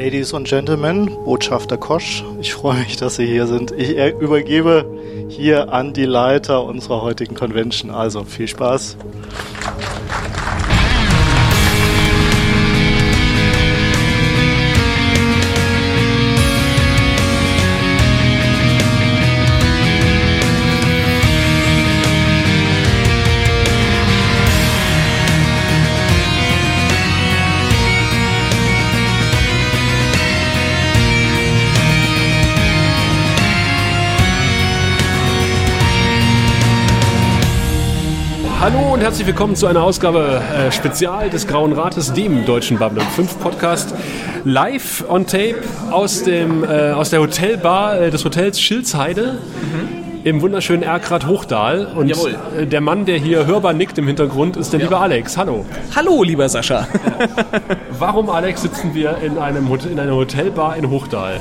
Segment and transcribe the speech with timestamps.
[0.00, 3.72] Ladies und Gentlemen, Botschafter Kosch, ich freue mich, dass Sie hier sind.
[3.72, 4.86] Ich übergebe
[5.28, 7.90] hier an die Leiter unserer heutigen Convention.
[7.90, 8.96] Also viel Spaß.
[38.60, 43.06] Hallo und herzlich willkommen zu einer Ausgabe äh, Spezial des Grauen Rates, dem deutschen Babylon
[43.06, 43.94] 5 Podcast.
[44.44, 45.62] Live on Tape
[45.92, 49.38] aus, dem, äh, aus der Hotelbar äh, des Hotels Schilzheide.
[49.62, 49.87] Mhm
[50.28, 51.86] im wunderschönen Erkrad Hochdahl.
[51.86, 52.36] Und Jawohl.
[52.56, 54.86] Äh, der Mann, der hier hörbar nickt im Hintergrund, ist der ja.
[54.86, 55.36] liebe Alex.
[55.36, 55.64] Hallo.
[55.96, 56.86] Hallo, lieber Sascha.
[57.98, 61.40] Warum, Alex, sitzen wir in, einem, in einer Hotelbar in Hochdahl?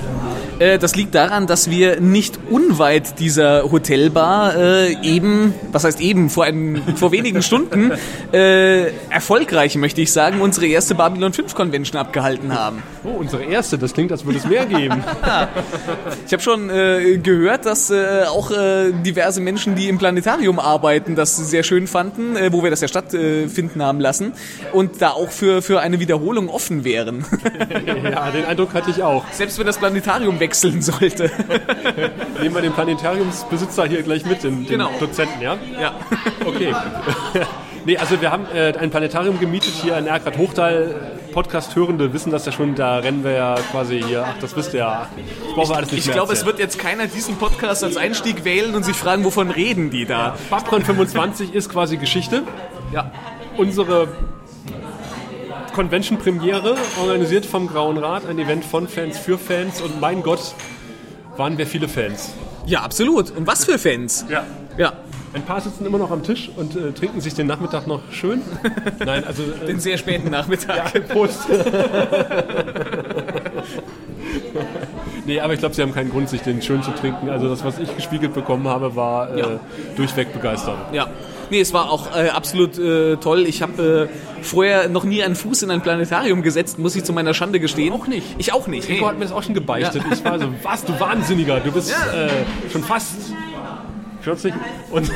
[0.59, 6.29] Äh, das liegt daran, dass wir nicht unweit dieser Hotelbar äh, eben, was heißt eben,
[6.29, 7.91] vor, einem, vor wenigen Stunden
[8.33, 12.81] äh, erfolgreich, möchte ich sagen, unsere erste Babylon 5 Convention abgehalten haben.
[13.03, 15.03] Oh, unsere erste, das klingt, als würde es mehr geben.
[16.25, 21.35] ich habe schon äh, gehört, dass auch äh, diverse Menschen, die im Planetarium arbeiten, das
[21.35, 24.33] sehr schön fanden, äh, wo wir das ja stattfinden haben lassen
[24.73, 27.25] und da auch für, für eine Wiederholung offen wären.
[27.85, 29.25] ja, den Eindruck hatte ich auch.
[29.31, 31.31] Selbst wenn das Planetarium wechseln sollte.
[32.41, 34.91] Nehmen wir den Planetariumsbesitzer hier gleich mit, den, den genau.
[34.99, 35.57] Dozenten, ja?
[35.79, 35.95] Ja.
[36.45, 36.73] Okay.
[37.87, 41.16] Nee, also wir haben äh, ein Planetarium gemietet hier in Erkrad Hochtal.
[41.37, 44.79] Podcast-Hörende wissen das ja schon, da rennen wir ja quasi hier, ach, das wisst ihr
[44.79, 45.07] ja.
[45.47, 48.73] Ich brauche alles nicht Ich glaube, es wird jetzt keiner diesen Podcast als Einstieg wählen
[48.73, 50.35] und sich fragen, wovon reden die da.
[50.49, 52.41] Babcon 25 ist quasi Geschichte.
[52.91, 53.11] Ja.
[53.55, 54.07] Unsere
[55.75, 60.55] Convention-Premiere, organisiert vom Grauen Rat, ein Event von Fans für Fans und mein Gott,
[61.35, 62.33] waren wir viele Fans.
[62.65, 63.29] Ja, absolut.
[63.29, 64.25] Und was für Fans?
[64.27, 64.43] Ja.
[64.75, 64.93] Ja.
[65.33, 68.41] Ein paar sitzen immer noch am Tisch und äh, trinken sich den Nachmittag noch schön.
[69.05, 69.43] Nein, also.
[69.43, 70.93] Äh, den sehr späten Nachmittag.
[70.93, 71.41] Ja, Prost.
[75.25, 77.29] nee, aber ich glaube, sie haben keinen Grund, sich den schön zu trinken.
[77.29, 79.59] Also das, was ich gespiegelt bekommen habe, war äh, ja.
[79.95, 80.77] durchweg begeistert.
[80.93, 81.07] Ja.
[81.49, 83.45] Nee, es war auch äh, absolut äh, toll.
[83.47, 87.13] Ich habe äh, vorher noch nie einen Fuß in ein Planetarium gesetzt, muss ich zu
[87.13, 87.93] meiner Schande gestehen.
[87.93, 88.35] Auch nicht.
[88.37, 88.89] Ich auch nicht.
[88.89, 89.09] Rico hey.
[89.09, 90.03] hat mir das auch schon gebeichtet.
[90.03, 90.13] Ja.
[90.13, 92.25] Ich war so, was, du Wahnsinniger, du bist ja.
[92.25, 92.29] Äh,
[92.71, 93.26] schon fast
[94.27, 94.53] 40
[94.91, 95.09] und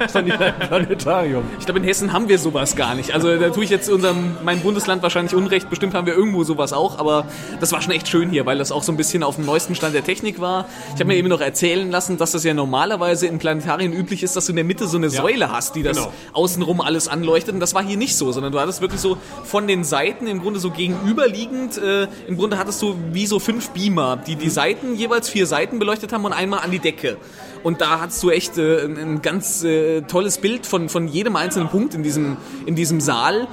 [0.00, 1.44] was dann im Planetarium.
[1.58, 3.12] Ich glaube, in Hessen haben wir sowas gar nicht.
[3.12, 5.68] Also da tue ich jetzt unserem, meinem Bundesland wahrscheinlich Unrecht.
[5.68, 7.26] Bestimmt haben wir irgendwo sowas auch, aber
[7.60, 9.74] das war schon echt schön hier, weil das auch so ein bisschen auf dem neuesten
[9.74, 10.64] Stand der Technik war.
[10.88, 14.34] Ich habe mir eben noch erzählen lassen, dass das ja normalerweise in Planetarien üblich ist,
[14.34, 16.12] dass du in der Mitte so eine ja, Säule hast, die das genau.
[16.32, 17.52] außenrum alles anleuchtet.
[17.52, 20.40] Und das war hier nicht so, sondern du hattest wirklich so von den Seiten im
[20.40, 24.94] Grunde so gegenüberliegend, äh, im Grunde hattest du wie so fünf Beamer, die die Seiten
[24.94, 27.18] jeweils vier Seiten beleuchtet haben und einmal an die Decke.
[27.62, 31.68] Und da hast du echt äh, ein ganz äh, tolles Bild von, von jedem einzelnen
[31.68, 32.36] Punkt in diesem,
[32.66, 33.48] in diesem Saal.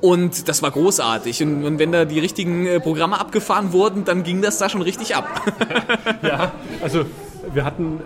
[0.00, 1.42] Und das war großartig.
[1.42, 4.82] Und, und wenn da die richtigen äh, Programme abgefahren wurden, dann ging das da schon
[4.82, 5.26] richtig ab.
[6.22, 6.52] ja,
[6.82, 7.04] also
[7.52, 8.00] wir hatten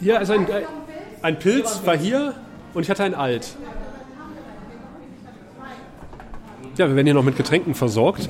[0.00, 0.46] hier, also ein,
[1.22, 2.34] ein Pilz war hier
[2.74, 3.56] und ich hatte ein Alt.
[6.76, 8.28] Ja, wir werden hier noch mit Getränken versorgt.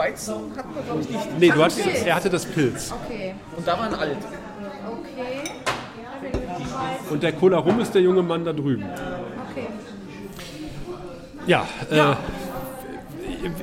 [0.00, 1.38] Weizen hatten wir, glaube ich, nicht.
[1.38, 2.92] Nee, du hattest, er hatte das Pilz.
[3.04, 3.34] Okay.
[3.56, 4.16] Und da war ein Alt.
[7.10, 8.84] Und der Cola Rum ist der junge Mann da drüben.
[9.50, 9.66] Okay.
[11.46, 12.12] Ja, äh, ja.
[12.12, 12.16] Äh,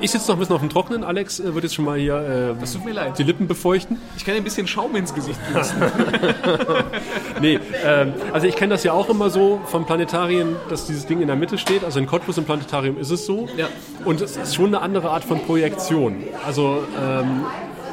[0.02, 1.04] ich sitze noch ein bisschen auf dem Trocknen.
[1.04, 3.98] Alex äh, wird jetzt schon mal hier äh, die Lippen befeuchten.
[4.18, 5.82] Ich kann ein bisschen Schaum ins Gesicht pusten.
[7.42, 11.22] nee, ähm, also ich kenne das ja auch immer so vom Planetarien, dass dieses Ding
[11.22, 11.84] in der Mitte steht.
[11.84, 13.48] Also in Cottbus im Planetarium ist es so.
[13.56, 13.68] Ja.
[14.06, 16.24] Und es ist schon eine andere Art von Projektion.
[16.46, 17.46] Also ähm,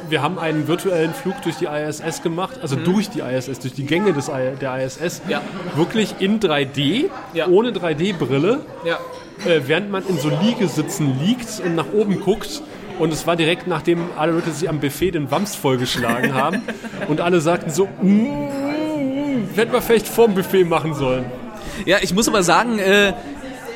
[0.09, 2.85] wir haben einen virtuellen Flug durch die ISS gemacht, also mhm.
[2.85, 5.41] durch die ISS, durch die Gänge des der ISS, ja.
[5.77, 7.49] wirklich in 3D, ja.
[7.49, 8.99] ohne 3D-Brille, ja.
[9.49, 12.63] äh, während man in so Liegesitzen liegt und nach oben guckt.
[12.99, 16.63] Und es war direkt nachdem alle Leute sich am Buffet den Wams vollgeschlagen haben
[17.09, 21.25] und alle sagten so, mm, hätten wir vielleicht vorm Buffet machen sollen.
[21.87, 23.15] Ja, ich muss aber sagen, äh,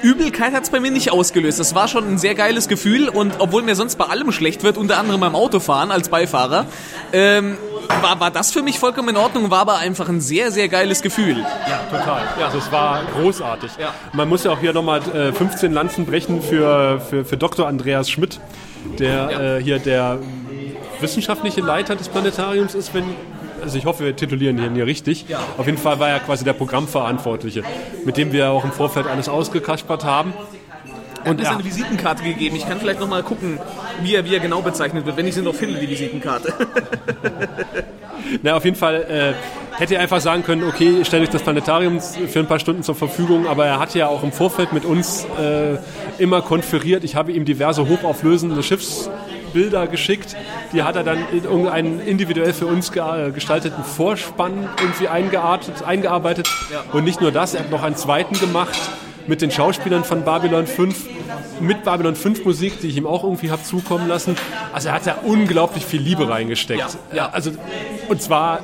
[0.02, 1.58] Übelkeit hat es bei mir nicht ausgelöst.
[1.58, 4.76] Das war schon ein sehr geiles Gefühl und obwohl mir sonst bei allem schlecht wird,
[4.76, 6.66] unter anderem beim Autofahren als Beifahrer,
[7.12, 7.56] ähm,
[8.02, 11.02] war, war das für mich vollkommen in Ordnung, war aber einfach ein sehr, sehr geiles
[11.02, 11.38] Gefühl.
[11.38, 12.22] Ja, total.
[12.38, 13.72] Ja, also es war großartig.
[13.78, 13.94] Ja.
[14.12, 17.66] Man muss ja auch hier nochmal äh, 15 Lanzen brechen für, für, für Dr.
[17.66, 18.40] Andreas Schmidt,
[18.98, 19.56] der ja.
[19.56, 20.18] äh, hier der
[21.00, 23.04] wissenschaftliche Leiter des Planetariums ist, wenn
[23.62, 25.26] also ich hoffe, wir titulieren ihn hier richtig.
[25.56, 27.62] Auf jeden Fall war er quasi der Programmverantwortliche,
[28.04, 30.32] mit dem wir auch im Vorfeld alles ausgekaspert haben.
[31.24, 32.56] Er Und hat mir er- seine Visitenkarte gegeben.
[32.56, 33.58] Ich kann vielleicht noch mal gucken,
[34.02, 36.52] wie er, wie er genau bezeichnet wird, wenn ich sie noch finde, die Visitenkarte.
[38.42, 41.42] Na, auf jeden Fall äh, hätte er einfach sagen können, okay, ich stelle euch das
[41.42, 44.84] Planetarium für ein paar Stunden zur Verfügung, aber er hat ja auch im Vorfeld mit
[44.84, 45.76] uns äh,
[46.22, 47.04] immer konferiert.
[47.04, 48.54] Ich habe ihm diverse hochauflösende
[49.48, 50.36] Schiffsbilder geschickt.
[50.72, 56.48] Die hat er dann in irgendeinen individuell für uns äh, gestalteten Vorspann irgendwie eingeartet, eingearbeitet.
[56.92, 58.78] Und nicht nur das, er hat noch einen zweiten gemacht
[59.26, 61.06] mit den Schauspielern von Babylon 5,
[61.60, 64.36] mit Babylon 5 Musik, die ich ihm auch irgendwie habe zukommen lassen.
[64.72, 66.98] Also er hat da unglaublich viel Liebe reingesteckt.
[67.10, 67.16] Ja.
[67.16, 67.50] ja also
[68.08, 68.60] und zwar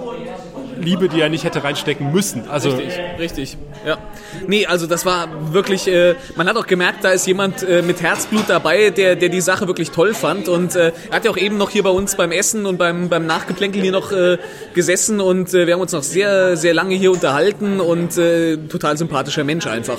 [0.85, 2.49] Liebe, die er nicht hätte reinstecken müssen.
[2.49, 3.57] Also Richtig, richtig.
[3.87, 3.99] Ja.
[4.47, 8.01] Nee, also das war wirklich, äh, man hat auch gemerkt, da ist jemand äh, mit
[8.03, 10.49] Herzblut dabei, der, der die Sache wirklich toll fand.
[10.49, 13.09] Und äh, er hat ja auch eben noch hier bei uns beim Essen und beim,
[13.09, 14.39] beim Nachgeplänkel hier noch äh,
[14.75, 18.97] gesessen und äh, wir haben uns noch sehr, sehr lange hier unterhalten und äh, total
[18.97, 19.99] sympathischer Mensch einfach.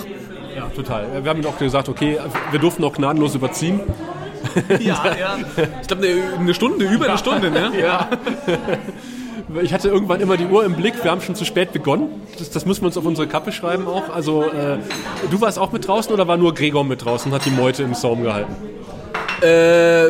[0.55, 1.23] ja, total.
[1.23, 2.17] Wir haben ihm auch gesagt, okay,
[2.51, 3.81] wir durften auch gnadenlos überziehen.
[4.79, 5.37] Ja, ja.
[5.81, 7.71] Ich glaube, eine, eine Stunde, über eine Stunde, ne?
[7.81, 8.09] Ja.
[9.61, 12.09] Ich hatte irgendwann immer die Uhr im Blick, wir haben schon zu spät begonnen.
[12.37, 14.09] Das, das müssen wir uns auf unsere Kappe schreiben auch.
[14.09, 14.77] Also äh,
[15.29, 17.83] du warst auch mit draußen oder war nur Gregor mit draußen und hat die Meute
[17.83, 18.55] im Saum gehalten?
[19.43, 20.07] Äh,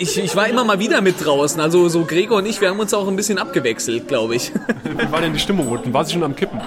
[0.00, 1.60] ich, ich war immer mal wieder mit draußen.
[1.60, 4.52] Also so Gregor und ich, wir haben uns auch ein bisschen abgewechselt, glaube ich.
[4.84, 5.92] Wie war denn die Stimmung unten?
[5.92, 6.60] War sie schon am Kippen?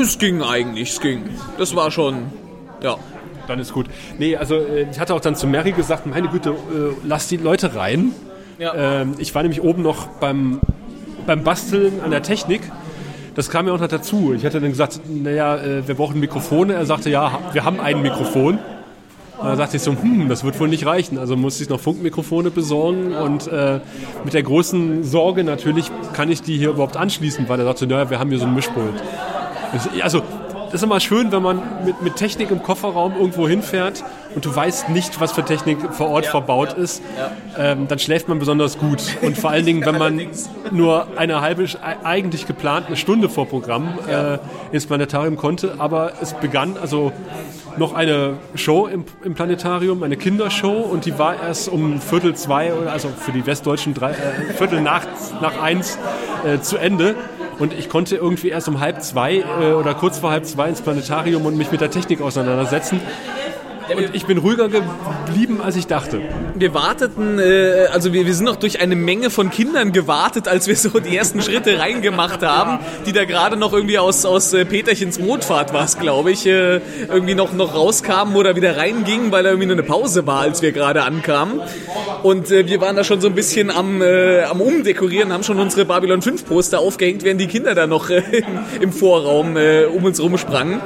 [0.00, 1.24] Es ging eigentlich, es ging.
[1.58, 2.24] Das war schon,
[2.82, 2.96] ja.
[3.46, 3.86] Dann ist gut.
[4.18, 6.54] Nee, also äh, ich hatte auch dann zu Mary gesagt, meine Güte, äh,
[7.04, 8.12] lass die Leute rein.
[8.58, 8.74] Ja.
[8.74, 10.60] Ähm, ich war nämlich oben noch beim,
[11.26, 12.62] beim Basteln an der Technik.
[13.34, 14.32] Das kam ja auch noch dazu.
[14.34, 16.74] Ich hatte dann gesagt, naja, äh, wir brauchen Mikrofone.
[16.74, 18.58] Er sagte, ja, wir haben ein Mikrofon.
[19.42, 21.18] Dann sagte ich so, hm, das wird wohl nicht reichen.
[21.18, 23.80] Also musste ich noch Funkmikrofone besorgen und äh,
[24.24, 28.08] mit der großen Sorge natürlich, kann ich die hier überhaupt anschließen, weil er sagte, naja,
[28.08, 28.94] wir haben hier so ein Mischpult.
[30.02, 30.22] Also, das
[30.72, 34.04] ist immer schön, wenn man mit, mit Technik im Kofferraum irgendwo hinfährt
[34.34, 37.02] und du weißt nicht, was für Technik vor Ort verbaut ist,
[37.58, 39.02] ähm, dann schläft man besonders gut.
[39.22, 40.20] Und vor allen Dingen, wenn man
[40.70, 41.68] nur eine halbe, e-
[42.04, 44.38] eigentlich geplant eine Stunde vor Programm äh,
[44.72, 47.12] ins Planetarium konnte, aber es begann also
[47.76, 52.72] noch eine Show im, im Planetarium, eine Kindershow und die war erst um Viertel zwei,
[52.72, 55.02] also für die Westdeutschen drei, äh, Viertel nach,
[55.40, 55.98] nach eins
[56.44, 57.14] äh, zu Ende.
[57.58, 60.82] Und ich konnte irgendwie erst um halb zwei äh, oder kurz vor halb zwei ins
[60.82, 63.00] Planetarium und mich mit der Technik auseinandersetzen.
[63.94, 66.20] Und ich bin ruhiger geblieben, als ich dachte.
[66.54, 70.66] Wir warteten, äh, also wir, wir sind noch durch eine Menge von Kindern gewartet, als
[70.66, 74.64] wir so die ersten Schritte reingemacht haben, die da gerade noch irgendwie aus, aus äh,
[74.64, 79.44] Peterchens Mondfahrt war es, glaube ich, äh, irgendwie noch, noch rauskamen oder wieder reingingen, weil
[79.44, 81.60] da irgendwie nur eine Pause war, als wir gerade ankamen.
[82.22, 86.22] Und wir waren da schon so ein bisschen am, am Umdekorieren, haben schon unsere Babylon
[86.22, 88.10] 5 Poster aufgehängt, während die Kinder da noch
[88.80, 89.56] im, Vorraum
[89.94, 90.80] um uns rumsprangen.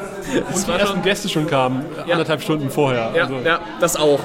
[0.51, 2.90] Das Die ersten Gäste schon kamen, anderthalb Stunden vorher.
[2.93, 4.21] Ja, Also- ja, das auch.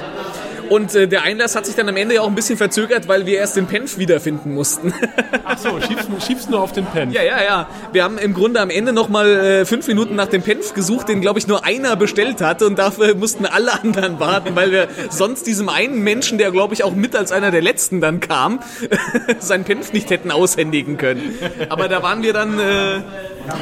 [0.68, 3.26] Und äh, der Einlass hat sich dann am Ende ja auch ein bisschen verzögert, weil
[3.26, 4.92] wir erst den Penf wiederfinden mussten.
[5.44, 7.10] Ach so, schiebst, schiebst nur auf den Pen.
[7.10, 7.68] ja, ja, ja.
[7.92, 11.08] Wir haben im Grunde am Ende noch mal äh, fünf Minuten nach dem Penf gesucht,
[11.08, 14.88] den glaube ich nur einer bestellt hatte und dafür mussten alle anderen warten, weil wir
[15.10, 18.60] sonst diesem einen Menschen, der glaube ich auch mit als einer der letzten dann kam,
[19.38, 21.34] sein Penf nicht hätten aushändigen können.
[21.68, 23.00] Aber da waren wir dann äh,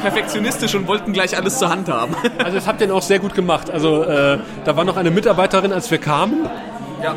[0.01, 2.15] perfektionistisch und wollten gleich alles zur Hand haben.
[2.37, 3.69] Also das habt ihr auch sehr gut gemacht.
[3.69, 6.49] Also äh, da war noch eine Mitarbeiterin, als wir kamen.
[7.05, 7.15] Ja.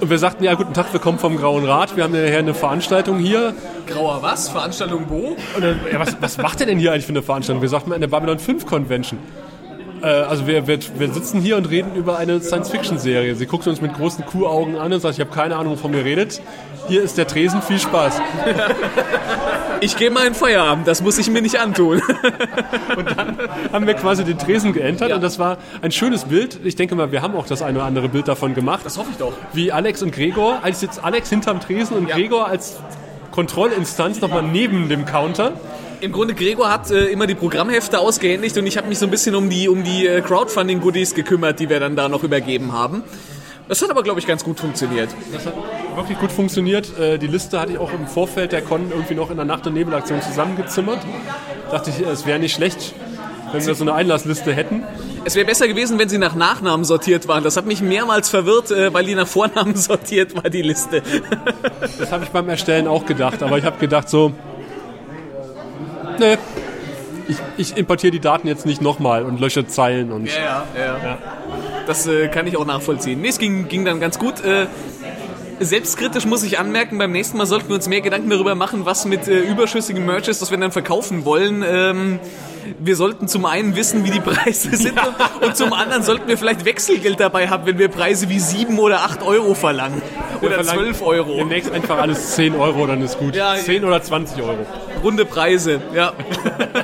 [0.00, 1.96] Und wir sagten, ja, guten Tag, wir kommen vom Grauen Rat.
[1.96, 3.54] Wir haben ja hier eine Veranstaltung hier.
[3.86, 4.48] Grauer was?
[4.48, 5.36] Veranstaltung wo?
[5.56, 7.62] Und dann, ja, was, was macht ihr denn hier eigentlich für eine Veranstaltung?
[7.62, 9.18] Wir sagten, eine Babylon 5 Convention.
[10.02, 13.34] Äh, also wir, wir, wir sitzen hier und reden über eine Science-Fiction-Serie.
[13.34, 16.04] Sie guckt uns mit großen Kuhaugen an und sagt, ich habe keine Ahnung, wovon ihr
[16.04, 16.40] redet.
[16.88, 18.20] Hier ist der Tresen, viel Spaß.
[19.80, 22.00] Ich gehe mal in Feierabend, das muss ich mir nicht antun.
[23.72, 26.60] Haben wir quasi den Tresen geentert und das war ein schönes Bild.
[26.64, 28.80] Ich denke mal, wir haben auch das eine oder andere Bild davon gemacht.
[28.84, 29.32] Das hoffe ich doch.
[29.52, 32.16] wie Alex und Gregor, als jetzt Alex hinterm Tresen und Ja.
[32.16, 32.76] Gregor als
[33.32, 35.52] Kontrollinstanz nochmal neben dem Counter.
[36.00, 39.10] Im Grunde, Gregor hat äh, immer die Programmhefte ausgehändigt und ich habe mich so ein
[39.10, 43.02] bisschen um die, um die äh, Crowdfunding-Goodies gekümmert, die wir dann da noch übergeben haben.
[43.68, 45.08] Das hat aber, glaube ich, ganz gut funktioniert.
[45.96, 46.98] Wirklich gut funktioniert.
[46.98, 49.66] Äh, Die Liste hatte ich auch im Vorfeld der Con irgendwie noch in der Nacht-
[49.66, 50.98] und Nebelaktion zusammengezimmert.
[51.70, 52.94] Dachte ich, es wäre nicht schlecht,
[53.52, 54.84] wenn wir so eine Einlassliste hätten.
[55.24, 57.42] Es wäre besser gewesen, wenn sie nach Nachnamen sortiert waren.
[57.42, 61.02] Das hat mich mehrmals verwirrt, äh, weil die nach Vornamen sortiert war, die Liste.
[61.98, 63.42] Das habe ich beim Erstellen auch gedacht.
[63.42, 64.32] Aber ich habe gedacht so,
[66.18, 66.36] nee,
[67.28, 71.18] ich, ich importiere die Daten jetzt nicht nochmal und lösche Zeilen und Ja, ja, ja.
[71.86, 73.20] Das äh, kann ich auch nachvollziehen.
[73.20, 74.44] Nee, es ging, ging dann ganz gut.
[74.44, 74.66] Äh,
[75.60, 79.04] selbstkritisch muss ich anmerken, beim nächsten Mal sollten wir uns mehr Gedanken darüber machen, was
[79.04, 81.64] mit äh, überschüssigem Merch ist, das wir dann verkaufen wollen.
[81.66, 82.18] Ähm,
[82.78, 86.36] wir sollten zum einen wissen, wie die Preise sind und, und zum anderen sollten wir
[86.36, 90.02] vielleicht Wechselgeld dabei haben, wenn wir Preise wie 7 oder 8 Euro verlangen.
[90.42, 91.36] Oder 12 Euro.
[91.36, 93.34] Demnächst einfach alles 10 Euro, dann ist gut.
[93.34, 94.66] Ja, 10 oder 20 Euro.
[95.02, 96.12] Runde Preise, ja.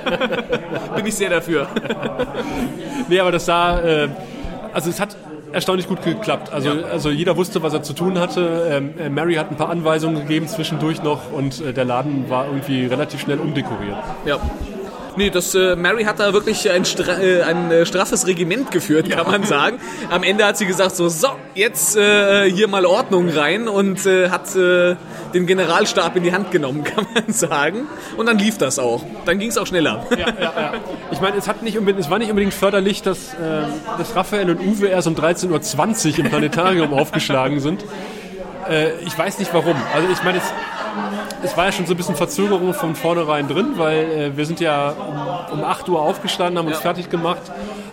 [0.97, 1.69] Bin ich sehr dafür.
[3.09, 4.09] Nee, aber das sah, äh,
[4.73, 5.17] also es hat
[5.53, 6.53] erstaunlich gut geklappt.
[6.53, 8.69] Also, also jeder wusste, was er zu tun hatte.
[8.71, 12.47] Ähm, äh, Mary hat ein paar Anweisungen gegeben zwischendurch noch und äh, der Laden war
[12.47, 13.97] irgendwie relativ schnell umdekoriert.
[14.25, 14.39] Ja.
[15.17, 19.11] Nee, das äh, Mary hat da wirklich ein, stra äh, ein äh, straffes Regiment geführt,
[19.11, 19.79] kann man sagen.
[20.11, 24.31] Am Ende hat sie gesagt so, so, jetzt äh, hier mal Ordnung rein und äh,
[24.31, 24.97] hat äh,
[25.35, 27.87] den Generalstab in die Hand genommen, kann man sagen.
[28.17, 29.05] Und dann lief das auch.
[29.27, 30.07] Dann ging es auch schneller.
[30.11, 30.73] Ja, ja, ja.
[31.11, 33.63] Ich meine, es, hat nicht es war nicht unbedingt förderlich, dass, äh,
[33.99, 37.85] dass Raphael und Uwe erst um 13.20 Uhr im Planetarium aufgeschlagen sind.
[38.69, 39.77] Äh, ich weiß nicht warum.
[39.95, 40.45] Also ich meine, es,
[41.43, 44.61] es war ja schon so ein bisschen Verzögerung von vornherein drin, weil äh, wir sind
[44.61, 46.83] ja um, um 8 Uhr aufgestanden, haben uns Ja.
[46.83, 47.41] fertig gemacht,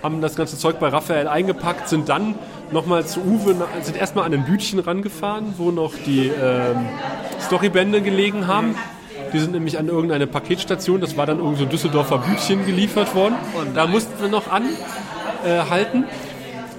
[0.03, 2.36] haben das ganze Zeug bei Raphael eingepackt, sind dann
[2.72, 6.86] nochmal zu Uwe, sind erstmal an ein Bütchen rangefahren, wo noch die ähm,
[7.41, 8.75] Storybände gelegen haben.
[9.34, 13.13] Die sind nämlich an irgendeine Paketstation, das war dann irgend so ein Düsseldorfer Bütchen geliefert
[13.15, 13.36] worden.
[13.56, 16.06] Und da mussten wir noch anhalten.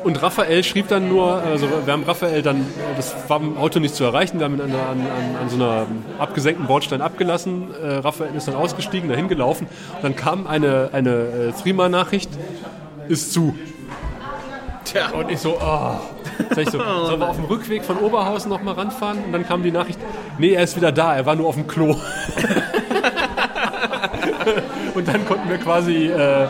[0.02, 2.66] Und Raphael schrieb dann nur, also wir haben Raphael dann,
[2.96, 5.86] das war im Auto nicht zu erreichen, wir haben ihn an, an, an, so einer
[6.18, 7.68] abgesenkten Bordstein abgelassen.
[7.74, 9.66] Äh, Raphael ist dann ausgestiegen, dahin gelaufen.
[9.96, 12.30] Und dann kam eine, eine äh, Threema-Nachricht,
[13.08, 13.54] ist zu.
[14.84, 15.10] Tja.
[15.10, 15.96] Und ich so, oh.
[16.50, 19.18] Sag ich so, sollen wir auf dem Rückweg von Oberhausen noch mal ranfahren?
[19.24, 19.98] Und dann kam die Nachricht,
[20.38, 21.96] nee, er ist wieder da, er war nur auf dem Klo.
[25.00, 26.46] Und dann konnten wir quasi äh,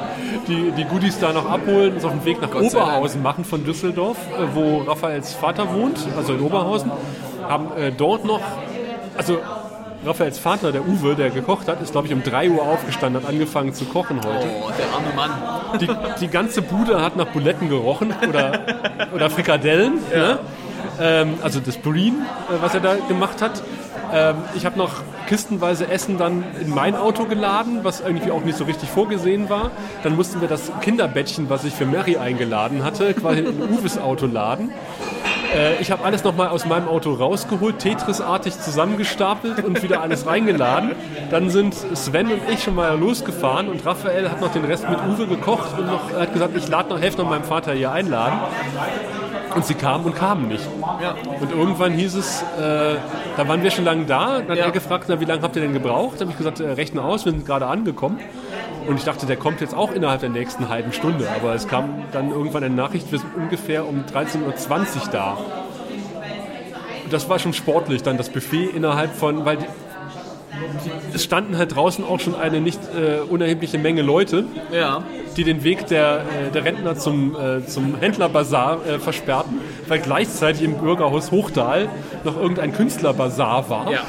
[0.48, 2.62] die, die Goodies da noch abholen, uns auf den Weg nach Gott.
[2.62, 6.90] Oberhausen machen von Düsseldorf, äh, wo Raphaels Vater wohnt, also in Oberhausen.
[7.48, 8.40] Haben äh, dort noch,
[9.16, 9.38] also
[10.04, 13.28] Raphaels Vater, der Uwe, der gekocht hat, ist glaube ich um 3 Uhr aufgestanden, hat
[13.30, 14.46] angefangen zu kochen heute.
[14.48, 15.30] Oh, der arme Mann.
[15.78, 15.88] Die,
[16.20, 18.60] die ganze Bude hat nach Buletten gerochen oder,
[19.14, 19.94] oder Frikadellen.
[20.12, 20.40] Ne?
[21.00, 22.14] Ähm, also das Breen,
[22.48, 23.62] äh, was er da gemacht hat.
[24.12, 28.58] Ähm, ich habe noch kistenweise Essen dann in mein Auto geladen, was irgendwie auch nicht
[28.58, 29.70] so richtig vorgesehen war.
[30.02, 34.26] Dann mussten wir das Kinderbettchen, was ich für Mary eingeladen hatte, quasi in Uwes Auto
[34.26, 34.70] laden.
[35.54, 40.92] Äh, ich habe alles nochmal aus meinem Auto rausgeholt, Tetris-artig zusammengestapelt und wieder alles reingeladen.
[41.30, 44.98] Dann sind Sven und ich schon mal losgefahren und Raphael hat noch den Rest mit
[45.00, 48.38] Uwe gekocht und noch, hat gesagt, ich lade noch, helfe noch meinem Vater hier einladen.
[49.54, 50.64] Und sie kamen und kamen nicht.
[51.40, 52.96] Und irgendwann hieß es, äh,
[53.36, 54.38] da waren wir schon lange da.
[54.40, 54.64] Dann hat Ja.
[54.66, 56.16] er gefragt, na, wie lange habt ihr denn gebraucht?
[56.16, 58.18] Da habe ich gesagt, äh, rechne aus, wir sind gerade angekommen.
[58.86, 61.26] Und ich dachte, der kommt jetzt auch innerhalb der nächsten halben Stunde.
[61.34, 64.40] Aber es kam dann irgendwann eine Nachricht, wir sind ungefähr um 13.20
[65.06, 65.36] Uhr da.
[67.04, 69.66] Und das war schon sportlich, dann das Buffet innerhalb von, weil die,
[71.14, 75.02] es standen halt draußen auch schon eine nicht äh, unerhebliche Menge Leute Ja.
[75.36, 80.62] die den Weg der, äh, der Rentner zum, äh, zum Händlerbazar äh, versperrten, weil gleichzeitig
[80.62, 81.88] im Bürgerhaus Hochdahl
[82.24, 83.90] noch irgendein Künstlerbazar war.
[83.92, 84.00] Ja.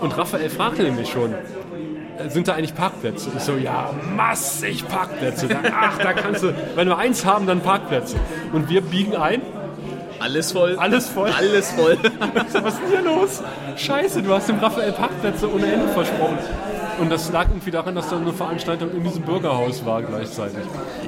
[0.00, 3.30] Und Raphael fragte nämlich schon, äh, sind da eigentlich Parkplätze?
[3.36, 5.48] Ich so, ja, massig Parkplätze.
[5.74, 8.16] Ach, da kannst du, wenn wir eins haben, dann Parkplätze.
[8.52, 9.40] Und wir biegen ein,
[10.20, 10.76] Alles voll.
[10.76, 11.30] alles voll.
[11.30, 11.98] Alles voll.
[12.52, 13.42] Was ist denn hier los?
[13.76, 16.38] Scheiße, du hast dem Raphael Parkplätze ohne Ende versprochen.
[17.00, 20.58] Und das lag irgendwie daran, dass da eine Veranstaltung in diesem Bürgerhaus war gleichzeitig.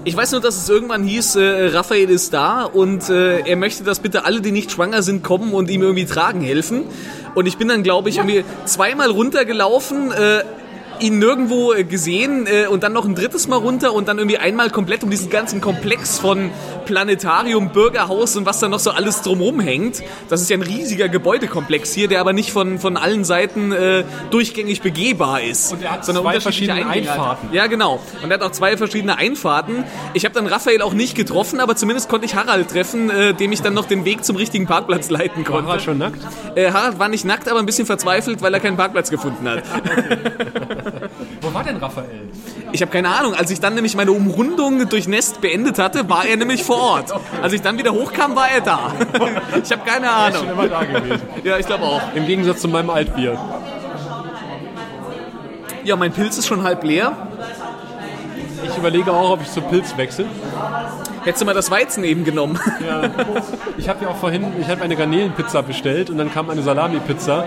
[0.04, 3.82] Ich weiß nur, dass es irgendwann hieß, äh, Raphael ist da und äh, er möchte,
[3.82, 6.84] dass bitte alle, die nicht schwanger sind, kommen und ihm irgendwie tragen helfen.
[7.34, 10.42] Und ich bin dann, glaube ich, irgendwie zweimal runtergelaufen, äh,
[11.00, 14.38] ihn nirgendwo äh, gesehen äh, und dann noch ein drittes Mal runter und dann irgendwie
[14.38, 16.50] einmal komplett um diesen ganzen Komplex von
[16.90, 20.02] Planetarium, Bürgerhaus und was da noch so alles drumherum hängt.
[20.28, 24.02] Das ist ja ein riesiger Gebäudekomplex hier, der aber nicht von, von allen Seiten äh,
[24.30, 25.72] durchgängig begehbar ist.
[25.72, 27.12] Und er hat sondern zwei verschiedene Eingänge.
[27.12, 27.48] Einfahrten.
[27.52, 28.00] Ja, genau.
[28.24, 29.84] Und er hat auch zwei verschiedene Einfahrten.
[30.14, 33.52] Ich habe dann Raphael auch nicht getroffen, aber zumindest konnte ich Harald treffen, äh, dem
[33.52, 35.72] ich dann noch den Weg zum richtigen Parkplatz leiten War konnte.
[35.72, 36.18] er schon nackt?
[36.56, 39.62] Äh, Harald war nicht nackt, aber ein bisschen verzweifelt, weil er keinen Parkplatz gefunden hat.
[41.42, 42.28] Wo war denn Raphael?
[42.72, 43.34] Ich habe keine Ahnung.
[43.34, 47.12] Als ich dann nämlich meine Umrundung durch Nest beendet hatte, war er nämlich vor Ort.
[47.42, 48.92] Als ich dann wieder hochkam, war er da.
[49.62, 50.40] Ich habe keine Ahnung.
[50.40, 51.22] Schon immer da gewesen.
[51.44, 52.02] Ja, ich glaube auch.
[52.14, 53.38] Im Gegensatz zu meinem Altbier.
[55.84, 57.12] Ja, mein Pilz ist schon halb leer.
[58.64, 60.26] Ich überlege auch, ob ich zu Pilz wechsle.
[61.24, 62.58] Hättest du mal das Weizen eben genommen.
[63.78, 67.44] Ich habe ja auch vorhin, ich habe eine Garnelenpizza bestellt und dann kam eine Salami-Pizza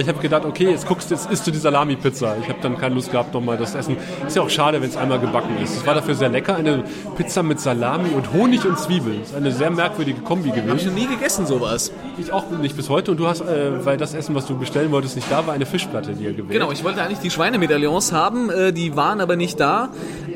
[0.00, 2.36] ich habe gedacht, okay, jetzt guckst jetzt isst du die Salami-Pizza.
[2.40, 3.96] Ich habe dann keine Lust gehabt, nochmal das Essen.
[4.26, 5.76] Ist ja auch schade, wenn es einmal gebacken ist.
[5.76, 6.56] Es war dafür sehr lecker.
[6.56, 6.84] Eine
[7.16, 9.20] Pizza mit Salami und Honig und Zwiebeln.
[9.20, 10.88] Das ist eine sehr merkwürdige Kombi Habe ich gewesen.
[10.88, 11.92] noch nie gegessen, sowas.
[12.18, 13.10] Ich auch nicht bis heute.
[13.10, 15.66] Und du hast, äh, weil das Essen, was du bestellen wolltest, nicht da war, eine
[15.66, 16.50] Fischplatte dir gewählt.
[16.50, 19.90] Genau, ich wollte eigentlich die Schweinemedaillons haben, äh, die waren aber nicht da.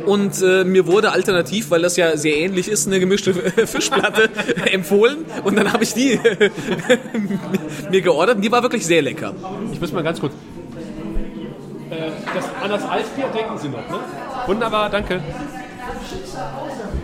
[0.06, 3.34] Und äh, mir wurde alternativ, weil das ja sehr ähnlich ist, eine gemischte
[3.66, 4.30] Fischplatte
[4.72, 5.25] empfohlen.
[5.44, 6.18] Und dann habe ich die
[7.90, 9.34] mir geordert und die war wirklich sehr lecker.
[9.72, 10.32] Ich muss mal ganz kurz.
[11.90, 13.98] Äh, das, an das Altbier denken Sie noch, ne?
[14.46, 15.20] Wunderbar, danke.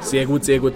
[0.00, 0.74] Sehr gut, sehr gut.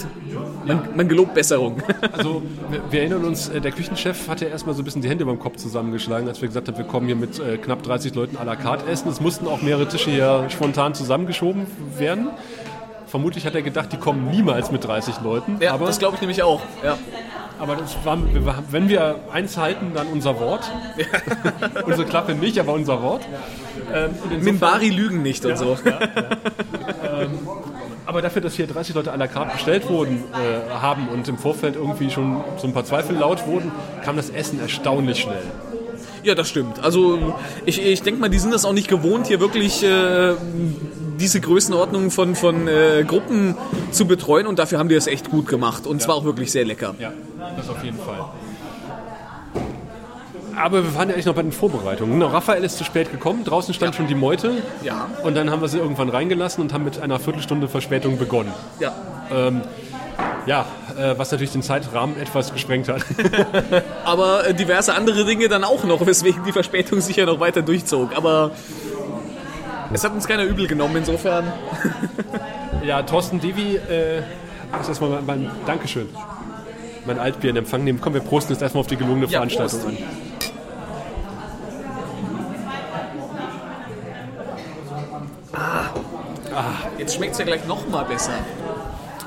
[0.67, 1.83] Man, man gelobt Besserung.
[2.17, 5.25] Also, wir, wir erinnern uns, äh, der Küchenchef hatte erstmal so ein bisschen die Hände
[5.27, 8.37] beim Kopf zusammengeschlagen, als wir gesagt haben, wir kommen hier mit äh, knapp 30 Leuten
[8.37, 9.09] à la carte essen.
[9.09, 12.29] Es mussten auch mehrere Tische hier spontan zusammengeschoben werden.
[13.07, 15.59] Vermutlich hat er gedacht, die kommen niemals mit 30 Leuten.
[15.61, 16.61] Ja, aber das glaube ich nämlich auch.
[16.83, 16.99] Ja.
[17.59, 18.19] aber war,
[18.71, 20.71] wenn wir eins halten, dann unser Wort.
[21.87, 23.23] Unsere Klappe nicht, aber unser Wort.
[23.95, 24.11] Ähm,
[24.43, 25.77] Minbari lügen nicht und so.
[28.07, 31.39] Aber dafür, dass hier 30 Leute à la carte bestellt wurden, äh, haben und im
[31.39, 33.73] Vorfeld irgendwie schon so ein paar Zweifel laut wurden,
[34.05, 35.43] kam das Essen erstaunlich schnell.
[36.23, 36.83] Ja, das stimmt.
[36.83, 37.35] Also
[37.67, 40.35] ich, ich denke mal, die sind das auch nicht gewohnt, hier wirklich äh,
[41.21, 43.57] diese Größenordnung von, von äh, Gruppen
[43.91, 46.65] zu betreuen und dafür haben die das echt gut gemacht und zwar auch wirklich sehr
[46.65, 46.95] lecker.
[46.99, 47.13] Ja,
[47.57, 48.25] das auf jeden Fall.
[50.57, 52.15] Aber wir waren ja eigentlich noch bei den Vorbereitungen.
[52.15, 54.63] Genau, Raphael ist zu spät gekommen, draußen stand schon die Meute.
[54.83, 55.09] Ja.
[55.23, 58.53] Und dann haben wir sie irgendwann reingelassen und haben mit einer Viertelstunde Verspätung begonnen.
[58.81, 58.93] Ja.
[60.47, 60.65] Ja,
[60.97, 63.05] äh, was natürlich den Zeitrahmen etwas gesprengt hat.
[64.05, 67.63] Aber äh, diverse andere Dinge dann auch noch, weswegen die Verspätung sich ja noch weiter
[67.63, 68.17] durchzog.
[68.17, 68.53] Aber
[69.93, 71.53] es hat uns keiner übel genommen, insofern.
[72.85, 74.23] ja, Thorsten Devi, äh,
[74.79, 76.09] muss erstmal mein, mein Dankeschön.
[77.07, 78.01] Mein Altbier in Empfang nehmen.
[78.01, 79.97] Komm, wir prosten jetzt erstmal auf die gelungene Ja, Veranstaltung Prost.
[79.99, 80.26] an.
[86.99, 88.33] Jetzt schmeckt es ja gleich noch mal besser.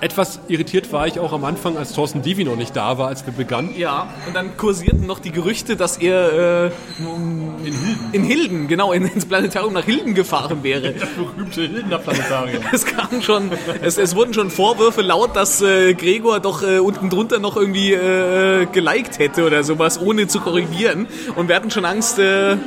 [0.02, 3.26] Etwas irritiert war ich auch am Anfang, als Thorsten Divi noch nicht da war, als
[3.26, 3.74] wir begannen.
[3.78, 8.94] Ja, und dann kursierten noch die Gerüchte, dass er äh, in Hilden, in Hilden genau,
[8.94, 10.94] in, ins Planetarium nach Hilden gefahren wäre.
[11.00, 12.64] Das berühmte Hildener Planetarium.
[12.72, 17.10] Es kam schon, es, es wurden schon Vorwürfe laut, dass äh, Gregor doch äh, unten
[17.10, 21.08] drunter noch irgendwie äh, geliked hätte oder sowas, ohne zu korrigieren.
[21.36, 22.58] Und wir hatten schon Angst, äh,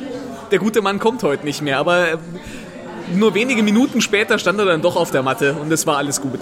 [0.51, 1.79] der gute Mann kommt heute nicht mehr.
[1.79, 2.17] Aber äh,
[3.15, 6.21] nur wenige Minuten später stand er dann doch auf der Matte und es war alles
[6.21, 6.41] gut.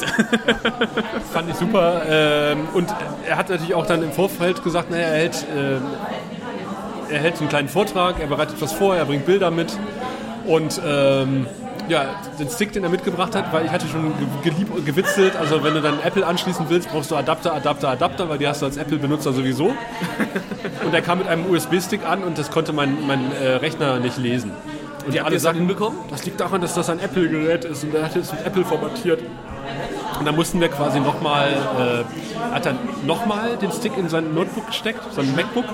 [1.33, 2.03] Fand ich super.
[2.09, 2.89] Ähm, und
[3.27, 5.83] er hat natürlich auch dann im Vorfeld gesagt, naja, er hält, ähm,
[7.11, 9.77] er hält einen kleinen Vortrag, er bereitet was vor, er bringt Bilder mit.
[10.47, 11.47] Und ähm,
[11.89, 12.05] ja,
[12.39, 15.83] den Stick, den er mitgebracht hat, weil ich hatte schon gelieb, gewitzelt, also wenn du
[15.83, 19.33] dann Apple anschließen willst, brauchst du Adapter, Adapter, Adapter, weil die hast du als Apple-Benutzer
[19.33, 19.67] sowieso.
[20.85, 24.17] Und er kam mit einem USB-Stick an und das konnte mein, mein äh, Rechner nicht
[24.17, 24.53] lesen.
[25.07, 25.99] Und ihr es dann hinbekommen?
[26.11, 29.23] Das liegt daran, dass das ein Apple-Gerät ist und er hat es mit Apple formatiert.
[30.19, 34.67] Und dann mussten wir quasi nochmal, äh, hat dann nochmal den Stick in sein Notebook
[34.67, 35.65] gesteckt, sein MacBook,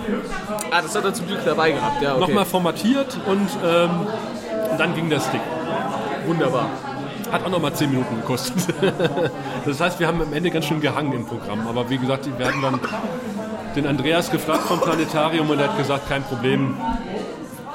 [0.71, 2.21] ah, das hat er zum Glück dabei gehabt, ja, okay.
[2.21, 3.91] nochmal formatiert und, ähm,
[4.71, 5.41] und dann ging der Stick.
[6.27, 6.69] Wunderbar.
[7.33, 8.55] Hat auch nochmal 10 Minuten gekostet.
[9.67, 11.67] das heißt, wir haben am Ende ganz schön gehangen im Programm.
[11.67, 12.79] Aber wie gesagt, wir hatten dann
[13.75, 16.77] den Andreas gefragt vom Planetarium und er hat gesagt, kein Problem.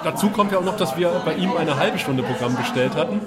[0.03, 3.21] Dazu kommt ja auch noch, dass wir bei ihm eine halbe Stunde Programm bestellt hatten.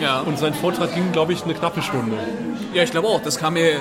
[0.00, 0.20] Ja.
[0.20, 2.16] Und sein Vortrag ging, glaube ich, eine knappe Stunde.
[2.72, 3.22] Ja, ich glaube auch.
[3.22, 3.80] Das kam mir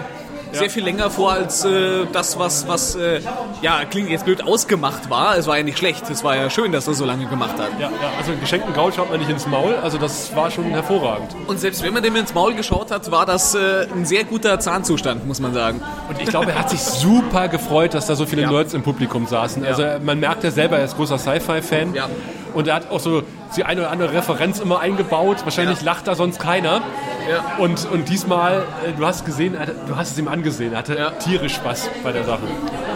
[0.51, 3.21] sehr viel länger vor als äh, das, was, was äh,
[3.61, 5.37] ja, klingt jetzt blöd ausgemacht war.
[5.37, 6.09] Es war ja nicht schlecht.
[6.09, 7.69] Es war ja schön, dass er so lange gemacht hat.
[7.79, 9.75] Ja, ja also einen geschenkten Gaul schaut man nicht ins Maul.
[9.75, 11.35] Also das war schon hervorragend.
[11.47, 14.59] Und selbst wenn man dem ins Maul geschaut hat, war das äh, ein sehr guter
[14.59, 15.81] Zahnzustand, muss man sagen.
[16.09, 18.51] Und ich glaube, er hat sich super gefreut, dass da so viele Ja.
[18.51, 19.65] Nerds im Publikum saßen.
[19.65, 21.93] Also man merkt ja selber, er ist großer Sci-Fi-Fan.
[21.93, 22.09] Ja.
[22.55, 23.21] Und er hat auch so
[23.55, 25.37] die eine oder andere Referenz immer eingebaut.
[25.43, 25.85] Wahrscheinlich Ja.
[25.85, 26.81] lacht da sonst keiner.
[27.29, 27.43] Ja.
[27.57, 29.55] Und, und diesmal, äh, du hast gesehen,
[29.87, 31.09] du hast es ihm angesehen, er hatte Ja.
[31.11, 32.41] tierisch Spaß bei der Sache.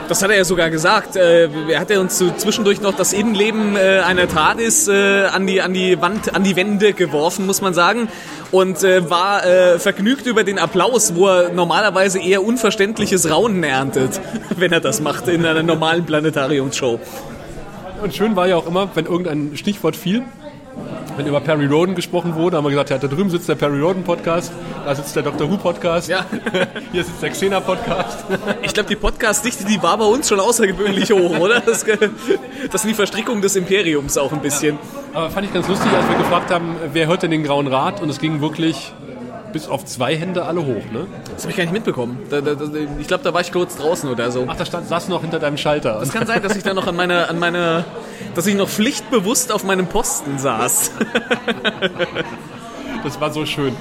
[0.08, 1.16] Das hat er ja sogar gesagt.
[1.16, 5.74] Äh, er hat ja uns zwischendurch noch das Innenleben äh, einer TARDIS an, die, an
[5.74, 8.08] die Wand, an die Wände geworfen, muss man sagen.
[8.52, 9.42] Und war
[9.78, 14.20] vergnügt über den Applaus, wo er normalerweise eher unverständliches Raunen erntet,
[14.58, 17.00] wenn er das macht in einer normalen Planetariumsshow.
[18.02, 20.24] Und schön war ja auch immer, wenn irgendein Stichwort fiel,
[21.18, 23.82] wenn über Perry Roden gesprochen wurde, haben wir gesagt, ja, da drüben sitzt der Perry
[23.82, 24.54] Roden Podcast,
[24.86, 25.50] da sitzt der Dr.
[25.52, 26.26] Who Podcast, Ja.
[26.94, 28.24] hier sitzt der Xena Podcast.
[28.62, 31.60] Ich glaube, die Podcast-Dichte, die war bei uns schon außergewöhnlich hoch, oder?
[31.60, 34.78] Das, das sind die Verstrickung des Imperiums auch ein bisschen.
[35.14, 38.02] Aber fand ich ganz lustig, als wir gefragt haben, wer hört denn den Grauen Rat?
[38.02, 38.94] Und es ging wirklich
[39.52, 41.08] bis auf zwei Hände alle hoch, ne?
[41.34, 42.20] Das habe ich gar nicht mitbekommen.
[42.30, 42.66] Da, da, da,
[43.00, 44.46] ich glaube, da war ich kurz draußen oder so.
[44.48, 46.02] Ach, da stand, saß noch hinter deinem Schalter.
[46.02, 47.86] Es kann sein, dass ich da noch an meiner, an meiner
[48.36, 50.92] dass ich noch pflichtbewusst auf meinem Posten saß.
[53.04, 53.76] Das war so schön.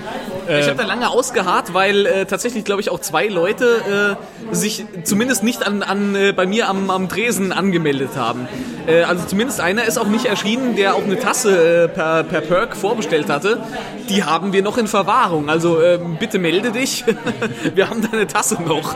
[0.49, 4.17] Ich habe da lange ausgeharrt, weil äh, tatsächlich, glaube ich, auch zwei Leute
[4.51, 8.49] äh, sich zumindest nicht an, an äh, bei mir am, am Tresen angemeldet haben.
[8.87, 12.41] Äh, also zumindest einer ist auch nicht erschienen, der auch eine Tasse äh, per, per
[12.41, 13.61] Perk vorbestellt hatte.
[14.09, 15.51] Die haben wir noch in Verwahrung.
[15.51, 17.05] Also äh, bitte melde dich.
[17.75, 18.95] wir haben deine Tasse noch.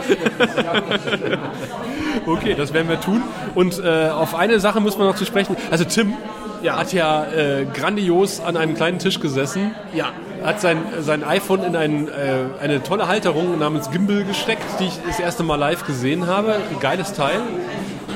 [2.24, 3.22] Okay, das werden wir tun.
[3.54, 5.56] Und äh, auf eine Sache müssen wir noch zu sprechen.
[5.70, 6.14] Also Tim
[6.62, 6.76] Ja.
[6.76, 9.74] hat ja äh, grandios an einem kleinen Tisch gesessen.
[9.94, 10.12] Ja.
[10.42, 12.12] Hat sein, sein iPhone in ein, äh,
[12.60, 16.54] eine tolle Halterung namens Gimbal gesteckt, die ich das erste Mal live gesehen habe.
[16.54, 17.40] Ein geiles Teil.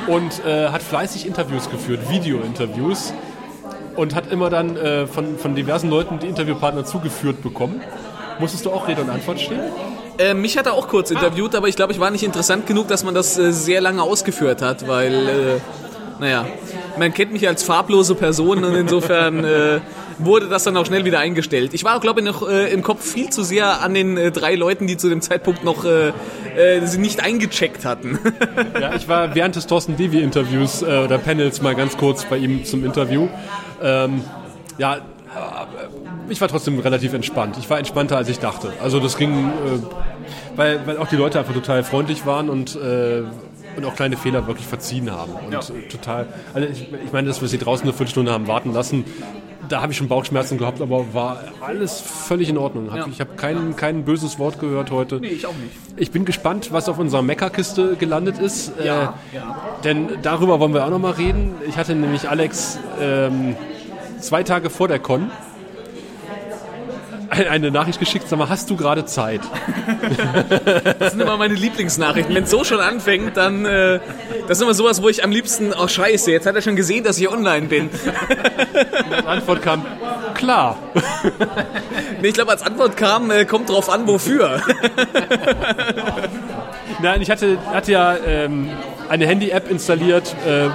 [0.07, 3.13] Und äh, hat fleißig Interviews geführt, Video-Interviews.
[3.95, 7.81] Und hat immer dann äh, von, von diversen Leuten die Interviewpartner zugeführt bekommen.
[8.39, 9.61] Musstest du auch Rede und Antwort stehen?
[10.19, 12.89] Äh, mich hat er auch kurz interviewt, aber ich glaube, ich war nicht interessant genug,
[12.89, 15.61] dass man das äh, sehr lange ausgeführt hat, weil, äh,
[16.21, 16.47] naja,
[16.99, 19.81] man kennt mich als farblose Person und insofern äh,
[20.19, 21.75] wurde das dann auch schnell wieder eingestellt.
[21.75, 24.55] Ich war glaube ich, noch äh, im Kopf viel zu sehr an den äh, drei
[24.55, 26.09] Leuten, die zu dem Zeitpunkt noch äh,
[26.57, 28.19] äh, sie nicht eingecheckt hatten.
[28.81, 32.65] Ja, ich war während des Thorsten Devi-Interviews äh, oder Panels mal ganz kurz bei ihm
[32.65, 33.29] zum Interview.
[33.83, 34.23] Ähm,
[34.79, 34.99] ja,
[36.29, 37.57] ich war trotzdem relativ entspannt.
[37.59, 38.73] Ich war entspannter, als ich dachte.
[38.83, 39.51] Also das ging,
[40.55, 42.79] weil, weil auch die Leute einfach total freundlich waren und,
[43.77, 45.33] und auch kleine Fehler wirklich verziehen haben.
[45.33, 48.73] Und äh, total, also ich, ich meine, dass wir sie draußen eine Viertelstunde haben warten
[48.73, 49.05] lassen,
[49.69, 52.91] da habe ich schon Bauchschmerzen gehabt, aber war alles völlig in Ordnung.
[52.91, 53.07] Hab, Ja.
[53.11, 55.17] Ich habe kein, kein böses Wort gehört heute.
[55.17, 55.73] ich auch nicht.
[55.97, 58.73] Ich bin gespannt, was auf unserer Meckerkiste gelandet ist.
[58.83, 59.57] Ja, äh, ja.
[59.85, 61.55] Denn darüber wollen wir auch noch mal reden.
[61.67, 63.57] Ich hatte nämlich Alex ähm,
[64.21, 65.31] zwei Tage vor der Con
[67.51, 69.41] eine Nachricht geschickt, sag mal, hast du gerade Zeit?
[70.99, 72.35] Das sind immer meine Lieblingsnachrichten.
[72.35, 74.01] Wenn es so schon anfängt, dann äh,
[74.49, 77.05] das ist immer sowas, wo ich am liebsten, oh scheiße, jetzt hat er schon gesehen,
[77.05, 77.91] dass ich online bin.
[79.23, 79.85] Die Antwort kam,
[80.35, 80.77] klar.
[82.21, 84.61] Nee, ich glaube, als Antwort kam, äh, kommt drauf an, wofür.
[87.03, 88.69] Nein, ich hatte, hatte ja ähm,
[89.09, 90.71] eine Handy-App installiert, äh, re-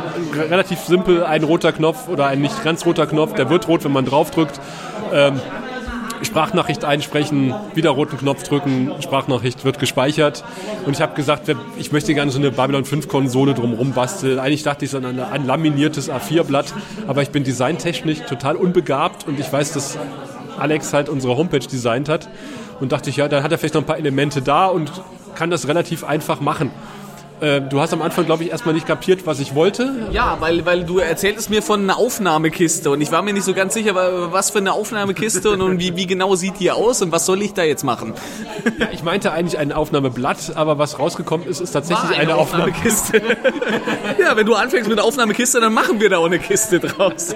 [0.49, 3.91] relativ simpel, ein roter Knopf oder ein nicht ganz roter Knopf, der wird rot, wenn
[3.91, 4.59] man draufdrückt.
[5.13, 5.39] Ähm,
[6.23, 10.43] Sprachnachricht einsprechen, wieder roten Knopf drücken, Sprachnachricht wird gespeichert.
[10.85, 14.39] Und ich habe gesagt, ich möchte gerne so eine Babylon 5 Konsole drumherum basteln.
[14.39, 16.73] Eigentlich dachte ich so an ein, ein laminiertes A4-Blatt,
[17.07, 19.97] aber ich bin designtechnisch total unbegabt und ich weiß, dass
[20.57, 22.29] Alex halt unsere Homepage designt hat.
[22.79, 24.91] Und dachte ich, ja, dann hat er vielleicht noch ein paar Elemente da und
[25.35, 26.71] kann das relativ einfach machen.
[27.41, 30.07] Äh, du hast am Anfang, glaube ich, erstmal nicht kapiert, was ich wollte.
[30.11, 33.53] Ja, weil, weil du erzähltest mir von einer Aufnahmekiste und ich war mir nicht so
[33.55, 37.01] ganz sicher, wa- was für eine Aufnahmekiste und, und wie, wie genau sieht die aus
[37.01, 38.13] und was soll ich da jetzt machen?
[38.77, 42.65] Ja, ich meinte eigentlich ein Aufnahmeblatt, aber was rausgekommen ist, ist tatsächlich War eine, Aufnahme.
[42.71, 43.21] Aufnahmekiste.
[44.19, 47.35] ja, wenn du anfängst mit einer Aufnahmekiste, dann machen wir da auch eine Kiste draus.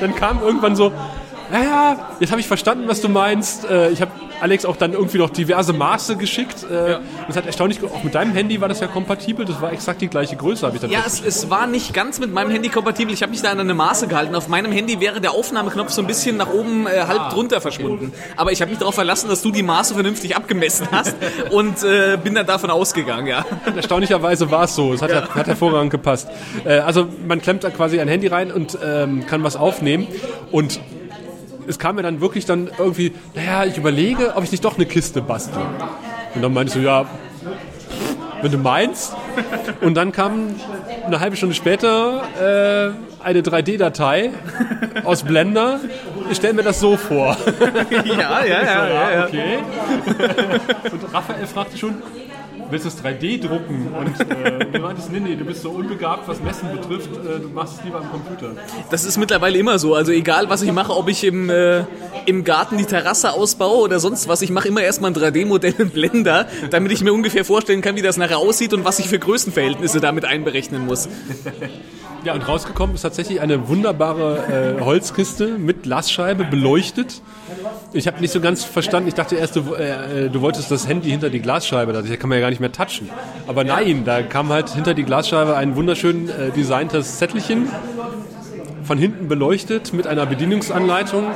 [0.00, 0.92] Dann kam irgendwann so,
[1.52, 3.68] ja, ja, jetzt habe ich verstanden, was du meinst.
[3.70, 6.66] Äh, Ich habe Alex auch dann irgendwie noch diverse Maße geschickt.
[6.70, 7.00] Äh, Ja.
[7.26, 9.44] Das hat erstaunlich, auch mit deinem Handy war das ja kompatibel.
[9.44, 12.18] Das war exakt die gleiche Größe, habe ich dann Ja, es, es war nicht ganz
[12.20, 13.12] mit meinem Handy kompatibel.
[13.12, 14.34] Ich habe mich da an eine Maße gehalten.
[14.34, 18.12] Auf meinem Handy wäre der Aufnahmeknopf so ein bisschen nach oben äh, halb drunter verschwunden.
[18.36, 21.14] Aber ich habe mich darauf verlassen, dass du die Maße vernünftig abgemessen hast
[21.50, 23.44] und äh, bin dann davon ausgegangen, ja.
[23.74, 24.92] Erstaunlicherweise war es so.
[24.92, 26.28] Es hat, hat hervorragend gepasst.
[26.64, 30.06] Äh, also man klemmt da quasi ein Handy rein und ähm, kann was aufnehmen.
[30.52, 30.80] Und
[31.68, 34.86] es kam mir dann wirklich dann irgendwie, naja, ich überlege, ob ich nicht doch eine
[34.86, 35.62] Kiste bastel.
[36.34, 37.06] Und dann meinte ich so, ja,
[38.42, 39.14] wenn du meinst.
[39.80, 40.54] Und dann kam
[41.04, 44.30] eine halbe Stunde später äh, eine 3D-Datei
[45.04, 45.80] aus Blender.
[46.30, 47.36] Ich stelle mir das so vor.
[47.90, 49.24] Ja, ja, ja, ja, ja.
[49.24, 49.58] Okay.
[50.92, 51.94] Und Raphael fragte schon,
[52.70, 53.88] willst du es 3D drucken?
[53.88, 57.48] Und äh, du meintest, nee, nee, du bist so unbegabt, was Messen betrifft, äh, du
[57.48, 58.52] machst es lieber am Computer.
[58.90, 59.94] Das ist mittlerweile immer so.
[59.94, 61.84] Also egal, was ich mache, ob ich im, äh,
[62.26, 65.90] im Garten die Terrasse ausbaue oder sonst was, ich mache immer erstmal ein 3D-Modell im
[65.90, 69.18] Blender, damit ich mir ungefähr vorstellen kann, wie das nachher aussieht und was ich für
[69.18, 71.08] Größenverhältnisse damit einberechnen muss.
[72.26, 77.22] Ja, und rausgekommen ist tatsächlich eine wunderbare äh, Holzkiste mit Glasscheibe, beleuchtet.
[77.92, 81.08] Ich habe nicht so ganz verstanden, ich dachte erst, du, äh, du wolltest das Handy
[81.08, 83.10] hinter die Glasscheibe, da kann man ja gar nicht mehr touchen.
[83.46, 87.68] Aber nein, da kam halt hinter die Glasscheibe ein wunderschön äh, designtes Zettelchen,
[88.82, 91.26] von hinten beleuchtet mit einer Bedienungsanleitung.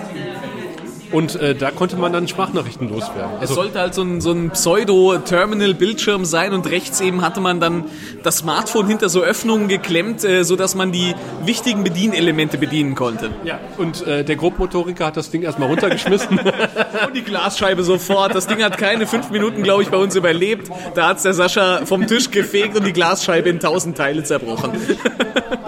[1.13, 3.33] Und äh, da konnte man dann Sprachnachrichten loswerden.
[3.37, 7.61] Es Also, sollte halt so ein, so ein Pseudo-Terminal-Bildschirm sein und rechts eben hatte man
[7.61, 7.85] dann
[8.23, 13.31] das Smartphone hinter so Öffnungen geklemmt, äh, sodass man die wichtigen Bedienelemente bedienen konnte.
[13.45, 16.39] ja, und äh, der Grobmotoriker hat das Ding erstmal runtergeschmissen.
[17.07, 18.35] Und die Glasscheibe sofort.
[18.35, 20.71] Das Ding hat keine fünf Minuten, glaube ich, bei uns überlebt.
[20.95, 24.73] Da hat's der Sascha vom Tisch gefegt und die Glasscheibe in tausend Teile zerbrochen.